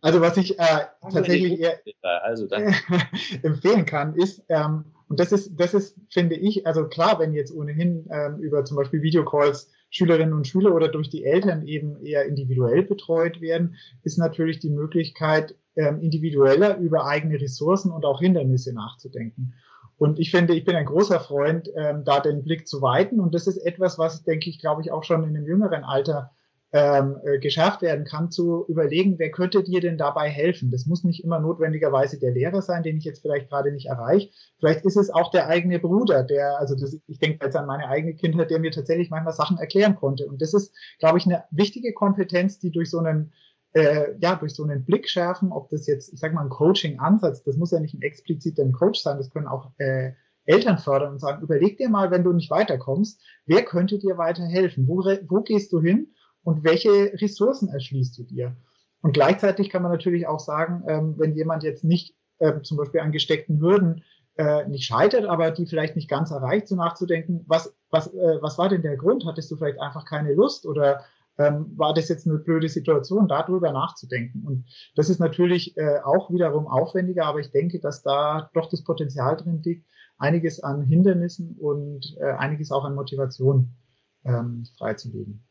also 0.00 0.20
was 0.20 0.36
ich 0.36 0.58
äh, 0.58 0.86
tatsächlich 1.00 1.60
eher 1.60 1.78
also 2.22 2.48
empfehlen 3.42 3.86
kann, 3.86 4.14
ist, 4.16 4.42
ähm, 4.48 4.84
und 5.08 5.20
das 5.20 5.30
ist, 5.30 5.60
das 5.60 5.74
ist, 5.74 5.96
finde 6.10 6.36
ich, 6.36 6.66
also 6.66 6.88
klar, 6.88 7.18
wenn 7.20 7.34
jetzt 7.34 7.54
ohnehin 7.54 8.08
ähm, 8.10 8.38
über 8.38 8.64
zum 8.64 8.78
Beispiel 8.78 9.02
Videocalls 9.02 9.70
Schülerinnen 9.90 10.32
und 10.32 10.48
Schüler 10.48 10.74
oder 10.74 10.88
durch 10.88 11.10
die 11.10 11.24
Eltern 11.24 11.66
eben 11.66 12.02
eher 12.02 12.24
individuell 12.24 12.82
betreut 12.82 13.42
werden, 13.42 13.76
ist 14.04 14.16
natürlich 14.16 14.58
die 14.58 14.70
Möglichkeit, 14.70 15.54
ähm, 15.76 16.00
individueller 16.00 16.78
über 16.78 17.06
eigene 17.06 17.40
Ressourcen 17.40 17.92
und 17.92 18.06
auch 18.06 18.20
Hindernisse 18.20 18.72
nachzudenken. 18.72 19.54
Und 19.98 20.18
ich 20.18 20.30
finde, 20.30 20.54
ich 20.54 20.64
bin 20.64 20.76
ein 20.76 20.86
großer 20.86 21.20
Freund, 21.20 21.70
ähm, 21.76 22.04
da 22.04 22.20
den 22.20 22.42
Blick 22.42 22.66
zu 22.66 22.82
weiten. 22.82 23.20
Und 23.20 23.34
das 23.34 23.46
ist 23.46 23.58
etwas, 23.58 23.98
was, 23.98 24.24
denke 24.24 24.50
ich, 24.50 24.58
glaube 24.58 24.82
ich, 24.82 24.90
auch 24.90 25.04
schon 25.04 25.22
in 25.22 25.36
einem 25.36 25.46
jüngeren 25.46 25.84
Alter 25.84 26.32
ähm, 26.72 27.18
äh, 27.22 27.38
geschafft 27.38 27.82
werden 27.82 28.06
kann, 28.06 28.30
zu 28.30 28.64
überlegen, 28.66 29.18
wer 29.18 29.30
könnte 29.30 29.62
dir 29.62 29.80
denn 29.80 29.98
dabei 29.98 30.30
helfen? 30.30 30.70
Das 30.70 30.86
muss 30.86 31.04
nicht 31.04 31.22
immer 31.22 31.38
notwendigerweise 31.38 32.18
der 32.18 32.32
Lehrer 32.32 32.62
sein, 32.62 32.82
den 32.82 32.96
ich 32.96 33.04
jetzt 33.04 33.20
vielleicht 33.20 33.50
gerade 33.50 33.72
nicht 33.72 33.86
erreiche. 33.86 34.30
Vielleicht 34.58 34.86
ist 34.86 34.96
es 34.96 35.10
auch 35.10 35.30
der 35.30 35.48
eigene 35.48 35.78
Bruder, 35.78 36.24
der, 36.24 36.58
also 36.58 36.74
das, 36.74 36.96
ich 37.06 37.18
denke 37.18 37.44
jetzt 37.44 37.56
an 37.56 37.66
meine 37.66 37.88
eigene 37.88 38.14
Kindheit, 38.14 38.50
der 38.50 38.58
mir 38.58 38.70
tatsächlich 38.70 39.10
manchmal 39.10 39.34
Sachen 39.34 39.58
erklären 39.58 39.96
konnte. 39.96 40.26
Und 40.26 40.40
das 40.40 40.54
ist, 40.54 40.74
glaube 40.98 41.18
ich, 41.18 41.26
eine 41.26 41.44
wichtige 41.50 41.92
Kompetenz, 41.92 42.58
die 42.58 42.70
durch 42.70 42.88
so 42.88 42.98
einen 42.98 43.32
äh, 43.72 44.14
ja, 44.20 44.36
durch 44.36 44.54
so 44.54 44.64
einen 44.64 44.84
Blick 44.84 45.08
schärfen, 45.08 45.52
ob 45.52 45.68
das 45.70 45.86
jetzt, 45.86 46.12
ich 46.12 46.20
sage 46.20 46.34
mal, 46.34 46.42
ein 46.42 46.50
Coaching-Ansatz, 46.50 47.42
das 47.42 47.56
muss 47.56 47.70
ja 47.70 47.80
nicht 47.80 47.94
ein 47.94 48.02
expliziter 48.02 48.64
Coach 48.72 49.00
sein, 49.00 49.16
das 49.16 49.30
können 49.30 49.46
auch 49.46 49.70
äh, 49.78 50.12
Eltern 50.44 50.78
fördern 50.78 51.12
und 51.12 51.20
sagen, 51.20 51.42
überleg 51.42 51.78
dir 51.78 51.88
mal, 51.88 52.10
wenn 52.10 52.24
du 52.24 52.32
nicht 52.32 52.50
weiterkommst, 52.50 53.22
wer 53.46 53.62
könnte 53.62 53.98
dir 53.98 54.18
weiterhelfen? 54.18 54.88
Wo, 54.88 55.02
wo 55.02 55.42
gehst 55.42 55.72
du 55.72 55.80
hin? 55.80 56.08
und 56.44 56.64
welche 56.64 57.12
Ressourcen 57.20 57.68
erschließt 57.68 58.18
du 58.18 58.24
dir? 58.24 58.56
Und 59.00 59.12
gleichzeitig 59.12 59.70
kann 59.70 59.82
man 59.82 59.92
natürlich 59.92 60.26
auch 60.26 60.40
sagen, 60.40 60.84
ähm, 60.88 61.14
wenn 61.18 61.34
jemand 61.34 61.62
jetzt 61.62 61.84
nicht 61.84 62.14
äh, 62.38 62.60
zum 62.62 62.76
Beispiel 62.76 63.00
an 63.00 63.12
gesteckten 63.12 63.60
Hürden 63.60 64.04
äh, 64.36 64.66
nicht 64.68 64.84
scheitert, 64.84 65.24
aber 65.24 65.50
die 65.50 65.66
vielleicht 65.66 65.96
nicht 65.96 66.08
ganz 66.08 66.30
erreicht, 66.30 66.68
so 66.68 66.76
nachzudenken, 66.76 67.44
was, 67.46 67.74
was, 67.90 68.12
äh, 68.14 68.38
was 68.40 68.58
war 68.58 68.68
denn 68.68 68.82
der 68.82 68.96
Grund? 68.96 69.24
Hattest 69.26 69.50
du 69.50 69.56
vielleicht 69.56 69.80
einfach 69.80 70.04
keine 70.04 70.32
Lust 70.34 70.66
oder 70.66 71.04
ähm, 71.38 71.72
war 71.76 71.94
das 71.94 72.08
jetzt 72.08 72.26
eine 72.26 72.38
blöde 72.38 72.68
Situation, 72.68 73.28
darüber 73.28 73.72
nachzudenken? 73.72 74.44
Und 74.46 74.64
das 74.96 75.08
ist 75.08 75.18
natürlich 75.18 75.76
äh, 75.76 76.00
auch 76.04 76.30
wiederum 76.30 76.66
aufwendiger, 76.66 77.26
aber 77.26 77.40
ich 77.40 77.50
denke, 77.50 77.80
dass 77.80 78.02
da 78.02 78.50
doch 78.54 78.68
das 78.68 78.84
Potenzial 78.84 79.36
drin 79.36 79.62
liegt, 79.62 79.86
einiges 80.18 80.60
an 80.60 80.82
Hindernissen 80.82 81.56
und 81.58 82.16
äh, 82.20 82.32
einiges 82.32 82.70
auch 82.70 82.84
an 82.84 82.94
Motivation 82.94 83.70
ähm, 84.24 84.64
freizulegen. 84.78 85.42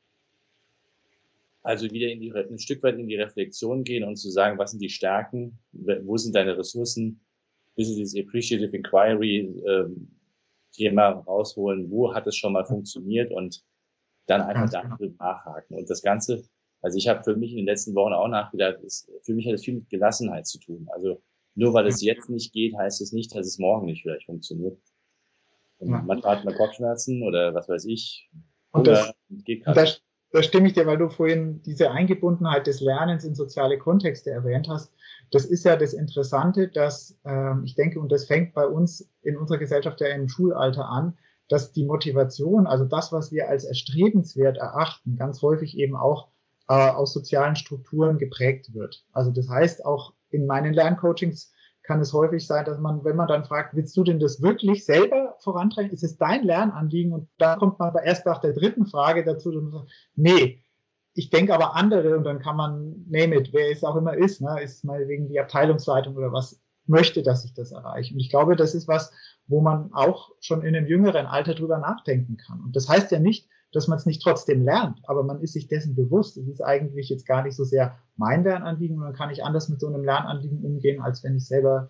Also 1.64 1.90
wieder 1.92 2.08
in 2.08 2.20
die, 2.22 2.34
ein 2.34 2.58
Stück 2.58 2.82
weit 2.82 2.98
in 2.98 3.08
die 3.08 3.18
Reflexion 3.18 3.84
gehen 3.84 4.04
und 4.04 4.16
zu 4.16 4.32
sagen, 4.32 4.58
was 4.58 4.72
sind 4.72 4.82
die 4.82 4.90
Stärken, 4.90 5.60
wo 5.74 6.18
sind 6.18 6.36
deine 6.36 6.58
Ressourcen, 6.58 7.22
bisschen 7.76 7.98
dieses 7.98 8.20
Appreciative 8.20 8.76
Inquiry 8.76 9.62
ähm, 9.68 10.08
Thema 10.72 11.10
rausholen, 11.10 11.90
wo 11.90 12.14
hat 12.14 12.28
es 12.28 12.36
schon 12.36 12.54
mal 12.54 12.66
funktioniert 12.66 13.32
und 13.32 13.64
dann 14.32 14.42
einfach 14.42 14.70
dafür 14.70 15.14
nachhaken. 15.20 15.78
Und 15.78 15.90
das 15.90 16.02
Ganze, 16.02 16.44
also 16.82 16.98
ich 16.98 17.08
habe 17.08 17.24
für 17.24 17.36
mich 17.36 17.52
in 17.52 17.58
den 17.58 17.66
letzten 17.66 17.94
Wochen 17.96 18.14
auch 18.14 18.28
nachgedacht, 18.28 18.82
ist, 18.82 19.12
für 19.24 19.34
mich 19.34 19.46
hat 19.48 19.54
es 19.54 19.66
viel 19.66 19.76
mit 19.76 19.90
Gelassenheit 19.90 20.48
zu 20.48 20.60
tun. 20.60 20.88
Also 20.92 21.22
nur 21.56 21.74
weil 21.74 21.88
es 21.88 22.02
jetzt 22.02 22.30
nicht 22.30 22.54
geht, 22.54 22.76
heißt 22.78 23.02
es 23.02 23.12
nicht, 23.12 23.36
dass 23.36 23.46
es 23.46 23.60
morgen 23.60 23.86
nicht 23.86 24.04
vielleicht 24.04 24.26
funktioniert. 24.26 24.80
Ja. 25.80 26.02
Manchmal 26.02 26.38
hat 26.38 26.46
man 26.46 26.56
Kopfschmerzen 26.56 27.24
oder 27.24 27.54
was 27.54 27.68
weiß 27.68 27.86
ich. 27.86 28.30
Und 28.72 28.88
das, 28.88 29.12
das, 29.66 30.02
da 30.32 30.42
stimme 30.44 30.68
ich 30.68 30.74
dir, 30.74 30.86
weil 30.86 30.98
du 30.98 31.10
vorhin 31.10 31.62
diese 31.64 31.92
Eingebundenheit 31.92 32.68
des 32.68 32.80
Lernens 32.80 33.26
in 33.26 33.36
soziale 33.36 33.78
Kontexte 33.78 34.32
erwähnt 34.32 34.70
hast. 34.70 34.94
Das 35.32 35.46
ist 35.46 35.66
ja 35.66 35.76
das 35.76 35.94
Interessante, 35.94 36.70
dass 36.70 37.18
ähm, 37.26 37.64
ich 37.66 37.76
denke, 37.76 38.00
und 38.00 38.12
das 38.12 38.28
fängt 38.28 38.54
bei 38.54 38.66
uns 38.66 39.10
in 39.24 39.38
unserer 39.38 39.58
Gesellschaft 39.58 40.00
ja 40.00 40.08
im 40.08 40.30
Schulalter 40.30 40.88
an, 40.88 41.18
dass 41.52 41.74
die 41.74 41.84
Motivation, 41.86 42.66
also 42.66 42.86
das, 42.86 43.12
was 43.12 43.32
wir 43.32 43.50
als 43.50 43.66
erstrebenswert 43.66 44.58
erachten, 44.58 45.18
ganz 45.18 45.42
häufig 45.42 45.78
eben 45.78 45.98
auch 45.98 46.30
äh, 46.70 46.74
aus 46.74 47.14
sozialen 47.14 47.58
Strukturen 47.58 48.18
geprägt 48.18 48.74
wird. 48.74 49.04
Also 49.12 49.32
das 49.32 49.50
heißt, 49.50 49.86
auch 49.86 50.14
in 50.30 50.46
meinen 50.46 50.74
Lerncoachings 50.74 51.52
kann 51.84 52.00
es 52.00 52.14
häufig 52.14 52.48
sein, 52.48 52.64
dass 52.64 52.80
man, 52.80 53.04
wenn 53.04 53.18
man 53.18 53.28
dann 53.28 53.44
fragt, 53.44 53.76
willst 53.76 53.98
du 53.98 54.04
denn 54.06 54.20
das 54.20 54.42
wirklich 54.42 54.86
selber 54.86 55.36
vorantreiben? 55.40 55.92
Ist 55.92 56.04
es 56.04 56.16
dein 56.18 56.44
Lernanliegen? 56.44 57.12
Und 57.12 57.28
da 57.38 57.58
kommt 57.58 57.80
man 57.80 57.90
aber 57.90 58.04
erst 58.04 58.26
nach 58.26 58.40
der 58.40 58.54
dritten 58.54 58.86
Frage 58.86 59.26
dazu, 59.26 59.52
dass 59.52 59.62
man 59.62 59.72
sagt, 59.74 59.92
nee, 60.16 60.64
ich 61.14 61.32
denke 61.32 61.54
aber 61.54 61.76
andere 61.76 62.16
und 62.18 62.24
dann 62.24 62.40
kann 62.40 62.56
man, 62.56 63.06
name 63.10 63.36
it, 63.36 63.52
wer 63.52 63.70
es 63.70 63.84
auch 63.84 63.98
immer 63.98 64.16
ist, 64.16 64.40
ne, 64.40 64.62
ist 64.62 64.86
mal 64.86 65.06
wegen 65.10 65.28
die 65.28 65.40
Abteilungsleitung 65.40 66.16
oder 66.16 66.32
was 66.32 66.61
möchte, 66.86 67.24
dass 67.24 67.46
ich 67.46 67.54
das 67.54 67.72
erreiche. 67.72 68.14
Und 68.14 68.20
ich 68.20 68.30
glaube, 68.30 68.56
das 68.56 68.76
ist 68.76 68.88
was, 68.88 69.12
wo 69.48 69.62
man 69.62 69.92
auch 69.94 70.32
schon 70.40 70.62
in 70.64 70.76
einem 70.76 70.88
jüngeren 70.88 71.26
Alter 71.26 71.56
drüber 71.56 71.78
nachdenken 71.78 72.38
kann. 72.38 72.62
Und 72.62 72.76
das 72.76 72.90
heißt 72.90 73.12
ja 73.12 73.20
nicht, 73.20 73.48
dass 73.72 73.88
man 73.88 73.98
es 73.98 74.06
nicht 74.06 74.22
trotzdem 74.22 74.64
lernt, 74.64 75.00
aber 75.08 75.24
man 75.24 75.42
ist 75.42 75.54
sich 75.54 75.68
dessen 75.68 75.96
bewusst. 75.96 76.38
Es 76.38 76.48
ist 76.48 76.62
eigentlich 76.62 77.10
jetzt 77.10 77.26
gar 77.26 77.44
nicht 77.44 77.56
so 77.56 77.64
sehr 77.64 77.98
mein 78.18 78.44
Lernanliegen, 78.44 78.98
sondern 78.98 79.16
kann 79.16 79.30
ich 79.30 79.44
anders 79.44 79.70
mit 79.70 79.80
so 79.80 79.88
einem 79.88 80.04
Lernanliegen 80.04 80.64
umgehen, 80.64 81.02
als 81.02 81.24
wenn 81.24 81.38
ich 81.38 81.46
selber 81.46 81.90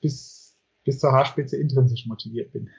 bis, 0.00 0.56
bis 0.84 1.00
zur 1.00 1.12
Haarspitze 1.12 1.56
intrinsisch 1.56 2.06
motiviert 2.06 2.52
bin. 2.52 2.70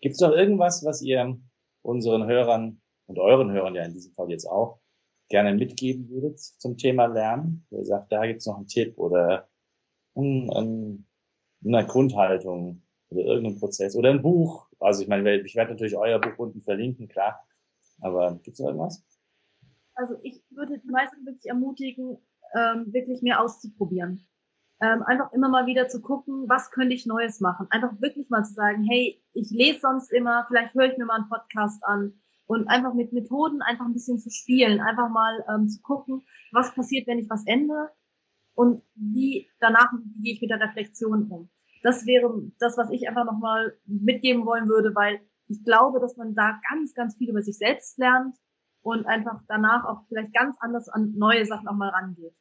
Gibt 0.00 0.14
es 0.14 0.20
noch 0.20 0.32
irgendwas, 0.32 0.84
was 0.84 1.02
ihr 1.02 1.38
unseren 1.82 2.26
Hörern 2.26 2.80
und 3.06 3.18
euren 3.18 3.50
Hörern 3.50 3.74
ja 3.74 3.84
in 3.84 3.94
diesem 3.94 4.12
Fall 4.12 4.30
jetzt 4.30 4.46
auch 4.46 4.80
gerne 5.28 5.54
mitgeben 5.54 6.08
würdet 6.08 6.38
zum 6.38 6.76
Thema 6.76 7.06
Lernen? 7.06 7.66
Ihr 7.70 7.84
sagt, 7.84 8.12
da 8.12 8.26
gibt 8.26 8.40
es 8.40 8.46
noch 8.46 8.56
einen 8.56 8.66
Tipp 8.66 8.98
oder 8.98 9.48
eine 10.14 11.04
Grundhaltung, 11.86 12.82
oder 13.10 13.22
irgendein 13.24 13.58
Prozess 13.58 13.96
oder 13.96 14.10
ein 14.10 14.22
Buch. 14.22 14.68
Also 14.80 15.02
ich 15.02 15.08
meine, 15.08 15.40
ich 15.40 15.54
werde 15.54 15.72
natürlich 15.72 15.96
euer 15.96 16.20
Buch 16.20 16.38
unten 16.38 16.62
verlinken, 16.62 17.08
klar. 17.08 17.44
Aber 18.00 18.38
gibt 18.42 18.54
es 18.54 18.60
noch 18.60 18.68
irgendwas? 18.68 19.04
Also 19.94 20.16
ich 20.22 20.42
würde 20.50 20.78
die 20.78 20.90
meisten 20.90 21.24
wirklich 21.26 21.46
ermutigen, 21.46 22.18
ähm, 22.54 22.92
wirklich 22.92 23.22
mehr 23.22 23.42
auszuprobieren. 23.42 24.26
Ähm, 24.80 25.02
einfach 25.02 25.32
immer 25.32 25.48
mal 25.48 25.66
wieder 25.66 25.88
zu 25.88 26.00
gucken, 26.00 26.48
was 26.48 26.70
könnte 26.70 26.94
ich 26.94 27.04
Neues 27.04 27.40
machen. 27.40 27.66
Einfach 27.70 28.00
wirklich 28.00 28.30
mal 28.30 28.44
zu 28.44 28.54
sagen, 28.54 28.84
hey, 28.84 29.20
ich 29.32 29.50
lese 29.50 29.80
sonst 29.80 30.12
immer, 30.12 30.44
vielleicht 30.46 30.74
höre 30.74 30.92
ich 30.92 30.98
mir 30.98 31.04
mal 31.04 31.16
einen 31.16 31.28
Podcast 31.28 31.82
an 31.84 32.20
und 32.48 32.66
einfach 32.66 32.94
mit 32.94 33.12
Methoden 33.12 33.62
einfach 33.62 33.84
ein 33.84 33.92
bisschen 33.92 34.18
zu 34.18 34.30
spielen, 34.30 34.80
einfach 34.80 35.08
mal 35.08 35.44
ähm, 35.48 35.68
zu 35.68 35.80
gucken, 35.80 36.22
was 36.50 36.74
passiert, 36.74 37.06
wenn 37.06 37.20
ich 37.20 37.30
was 37.30 37.46
ändere 37.46 37.90
und 38.54 38.82
wie 38.96 39.48
danach 39.60 39.92
wie 39.92 40.22
gehe 40.22 40.34
ich 40.34 40.40
mit 40.40 40.50
der 40.50 40.60
Reflexion 40.60 41.30
um 41.30 41.48
das 41.82 42.06
wäre 42.06 42.42
das, 42.58 42.76
was 42.76 42.90
ich 42.90 43.08
einfach 43.08 43.24
nochmal 43.24 43.76
mitgeben 43.86 44.44
wollen 44.46 44.68
würde, 44.68 44.94
weil 44.94 45.20
ich 45.46 45.64
glaube, 45.64 46.00
dass 46.00 46.16
man 46.16 46.34
da 46.34 46.60
ganz, 46.70 46.94
ganz 46.94 47.16
viel 47.16 47.30
über 47.30 47.42
sich 47.42 47.56
selbst 47.56 47.98
lernt 47.98 48.36
und 48.82 49.06
einfach 49.06 49.40
danach 49.48 49.84
auch 49.84 50.02
vielleicht 50.08 50.34
ganz 50.34 50.56
anders 50.60 50.88
an 50.88 51.14
neue 51.16 51.46
Sachen 51.46 51.68
auch 51.68 51.74
mal 51.74 51.88
rangeht. 51.88 52.34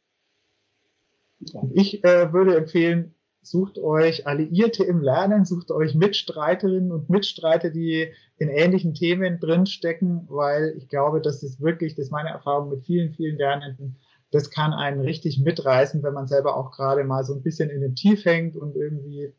Ich 1.73 2.03
äh, 2.03 2.33
würde 2.33 2.57
empfehlen, 2.57 3.15
sucht 3.49 3.77
euch 3.79 4.27
Alliierte 4.27 4.83
im 4.83 5.01
Lernen, 5.01 5.45
sucht 5.45 5.71
euch 5.71 5.95
Mitstreiterinnen 5.95 6.91
und 6.91 7.09
Mitstreiter, 7.09 7.69
die 7.69 8.11
in 8.37 8.49
ähnlichen 8.49 8.93
Themen 8.93 9.39
drinstecken, 9.39 10.25
weil 10.29 10.73
ich 10.77 10.87
glaube, 10.89 11.21
das 11.21 11.43
ist 11.43 11.61
wirklich, 11.61 11.95
das 11.95 12.05
ist 12.05 12.11
meine 12.11 12.29
Erfahrung 12.29 12.69
mit 12.69 12.83
vielen, 12.83 13.13
vielen 13.13 13.37
Lernenden, 13.37 13.97
das 14.31 14.49
kann 14.49 14.73
einen 14.73 14.99
richtig 14.99 15.39
mitreißen, 15.39 16.03
wenn 16.03 16.13
man 16.13 16.27
selber 16.27 16.57
auch 16.57 16.71
gerade 16.71 17.03
mal 17.05 17.23
so 17.23 17.33
ein 17.33 17.41
bisschen 17.41 17.69
in 17.69 17.79
den 17.79 17.95
Tief 17.95 18.25
hängt 18.25 18.57
und 18.57 18.75
irgendwie 18.75 19.33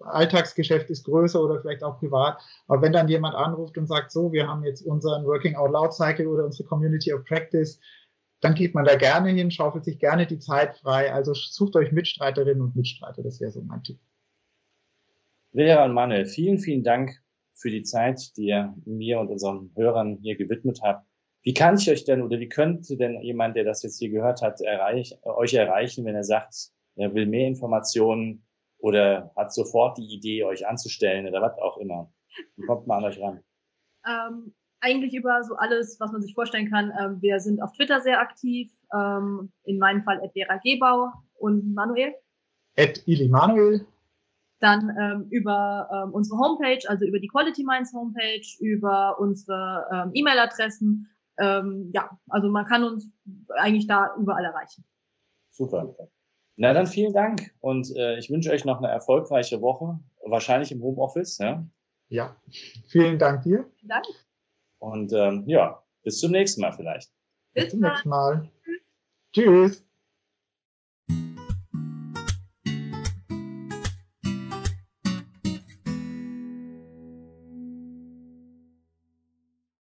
Alltagsgeschäft 0.00 0.90
ist 0.90 1.04
größer 1.04 1.40
oder 1.40 1.60
vielleicht 1.60 1.84
auch 1.84 2.00
privat. 2.00 2.38
Aber 2.66 2.82
wenn 2.82 2.92
dann 2.92 3.08
jemand 3.08 3.36
anruft 3.36 3.78
und 3.78 3.86
sagt, 3.86 4.10
so, 4.10 4.32
wir 4.32 4.48
haben 4.48 4.64
jetzt 4.64 4.82
unseren 4.82 5.24
Working 5.24 5.54
Out 5.54 5.70
Loud 5.70 5.94
Cycle 5.94 6.26
oder 6.26 6.44
unsere 6.44 6.68
Community 6.68 7.12
of 7.12 7.24
Practice, 7.24 7.78
dann 8.44 8.54
geht 8.54 8.74
man 8.74 8.84
da 8.84 8.96
gerne 8.96 9.30
hin, 9.30 9.50
schaufelt 9.50 9.84
sich 9.84 9.98
gerne 9.98 10.26
die 10.26 10.38
Zeit 10.38 10.76
frei. 10.76 11.10
Also 11.12 11.32
sucht 11.32 11.76
euch 11.76 11.92
Mitstreiterinnen 11.92 12.60
und 12.60 12.76
Mitstreiter. 12.76 13.22
Das 13.22 13.40
wäre 13.40 13.50
so 13.50 13.62
mein 13.62 13.82
Tipp. 13.82 13.98
Vera 15.52 15.84
und 15.84 15.94
Manuel, 15.94 16.26
vielen, 16.26 16.58
vielen 16.58 16.82
Dank 16.82 17.22
für 17.54 17.70
die 17.70 17.84
Zeit, 17.84 18.36
die 18.36 18.48
ihr 18.48 18.74
mir 18.84 19.18
und 19.20 19.28
unseren 19.30 19.72
Hörern 19.76 20.18
hier 20.20 20.36
gewidmet 20.36 20.80
habt. 20.82 21.06
Wie 21.42 21.54
kann 21.54 21.78
ich 21.78 21.90
euch 21.90 22.04
denn 22.04 22.20
oder 22.20 22.38
wie 22.38 22.48
könnte 22.48 22.96
denn 22.96 23.22
jemand, 23.22 23.56
der 23.56 23.64
das 23.64 23.82
jetzt 23.82 23.98
hier 23.98 24.10
gehört 24.10 24.42
hat, 24.42 24.60
erreich, 24.60 25.16
euch 25.22 25.54
erreichen, 25.54 26.04
wenn 26.04 26.14
er 26.14 26.24
sagt, 26.24 26.70
er 26.96 27.14
will 27.14 27.26
mehr 27.26 27.46
Informationen 27.46 28.46
oder 28.78 29.32
hat 29.36 29.54
sofort 29.54 29.96
die 29.96 30.14
Idee, 30.14 30.44
euch 30.44 30.66
anzustellen 30.66 31.26
oder 31.26 31.40
was 31.40 31.56
auch 31.58 31.78
immer? 31.78 32.12
Wie 32.56 32.66
kommt 32.66 32.86
man 32.86 32.98
an 32.98 33.10
euch 33.10 33.20
ran? 33.20 33.40
Ähm, 34.06 34.54
eigentlich 34.84 35.14
über 35.14 35.42
so 35.42 35.56
alles, 35.56 35.98
was 35.98 36.12
man 36.12 36.22
sich 36.22 36.34
vorstellen 36.34 36.70
kann. 36.70 36.92
Ähm, 37.00 37.22
wir 37.22 37.40
sind 37.40 37.62
auf 37.62 37.72
Twitter 37.72 38.00
sehr 38.00 38.20
aktiv. 38.20 38.70
Ähm, 38.94 39.50
in 39.64 39.78
meinem 39.78 40.02
Fall 40.04 40.20
at 40.22 40.32
Vera 40.32 40.60
Gebau 40.62 41.12
und 41.38 41.74
Manuel. 41.74 42.14
At 42.76 43.02
Ili 43.06 43.28
Manuel. 43.28 43.86
Dann 44.60 44.96
ähm, 45.00 45.26
über 45.30 45.88
ähm, 45.92 46.12
unsere 46.12 46.38
Homepage, 46.38 46.80
also 46.88 47.04
über 47.04 47.18
die 47.18 47.28
Quality 47.28 47.64
Minds 47.64 47.92
Homepage, 47.92 48.46
über 48.60 49.18
unsere 49.18 49.86
ähm, 49.92 50.10
E-Mail-Adressen 50.14 51.08
ähm, 51.38 51.90
ja, 51.92 52.10
also 52.28 52.48
man 52.48 52.66
kann 52.66 52.84
uns 52.84 53.08
eigentlich 53.56 53.86
da 53.86 54.14
überall 54.18 54.44
erreichen. 54.44 54.84
Super. 55.50 55.94
Na 56.56 56.72
dann 56.72 56.86
vielen 56.86 57.12
Dank 57.12 57.52
und 57.60 57.94
äh, 57.96 58.18
ich 58.18 58.30
wünsche 58.30 58.50
euch 58.50 58.64
noch 58.64 58.78
eine 58.78 58.88
erfolgreiche 58.88 59.60
Woche, 59.60 59.98
wahrscheinlich 60.24 60.70
im 60.70 60.82
Homeoffice. 60.82 61.38
Ja, 61.38 61.66
ja. 62.08 62.36
vielen 62.88 63.18
Dank 63.18 63.42
dir. 63.42 63.68
Vielen 63.76 63.88
Dank. 63.88 64.06
Und 64.84 65.14
ähm, 65.14 65.44
ja, 65.46 65.82
bis 66.02 66.20
zum 66.20 66.32
nächsten 66.32 66.60
Mal 66.60 66.72
vielleicht. 66.72 67.10
Bis, 67.54 67.64
bis 67.64 67.70
zum 67.70 67.80
nächsten 67.80 68.08
Mal. 68.10 68.50
Tschüss. 69.32 69.82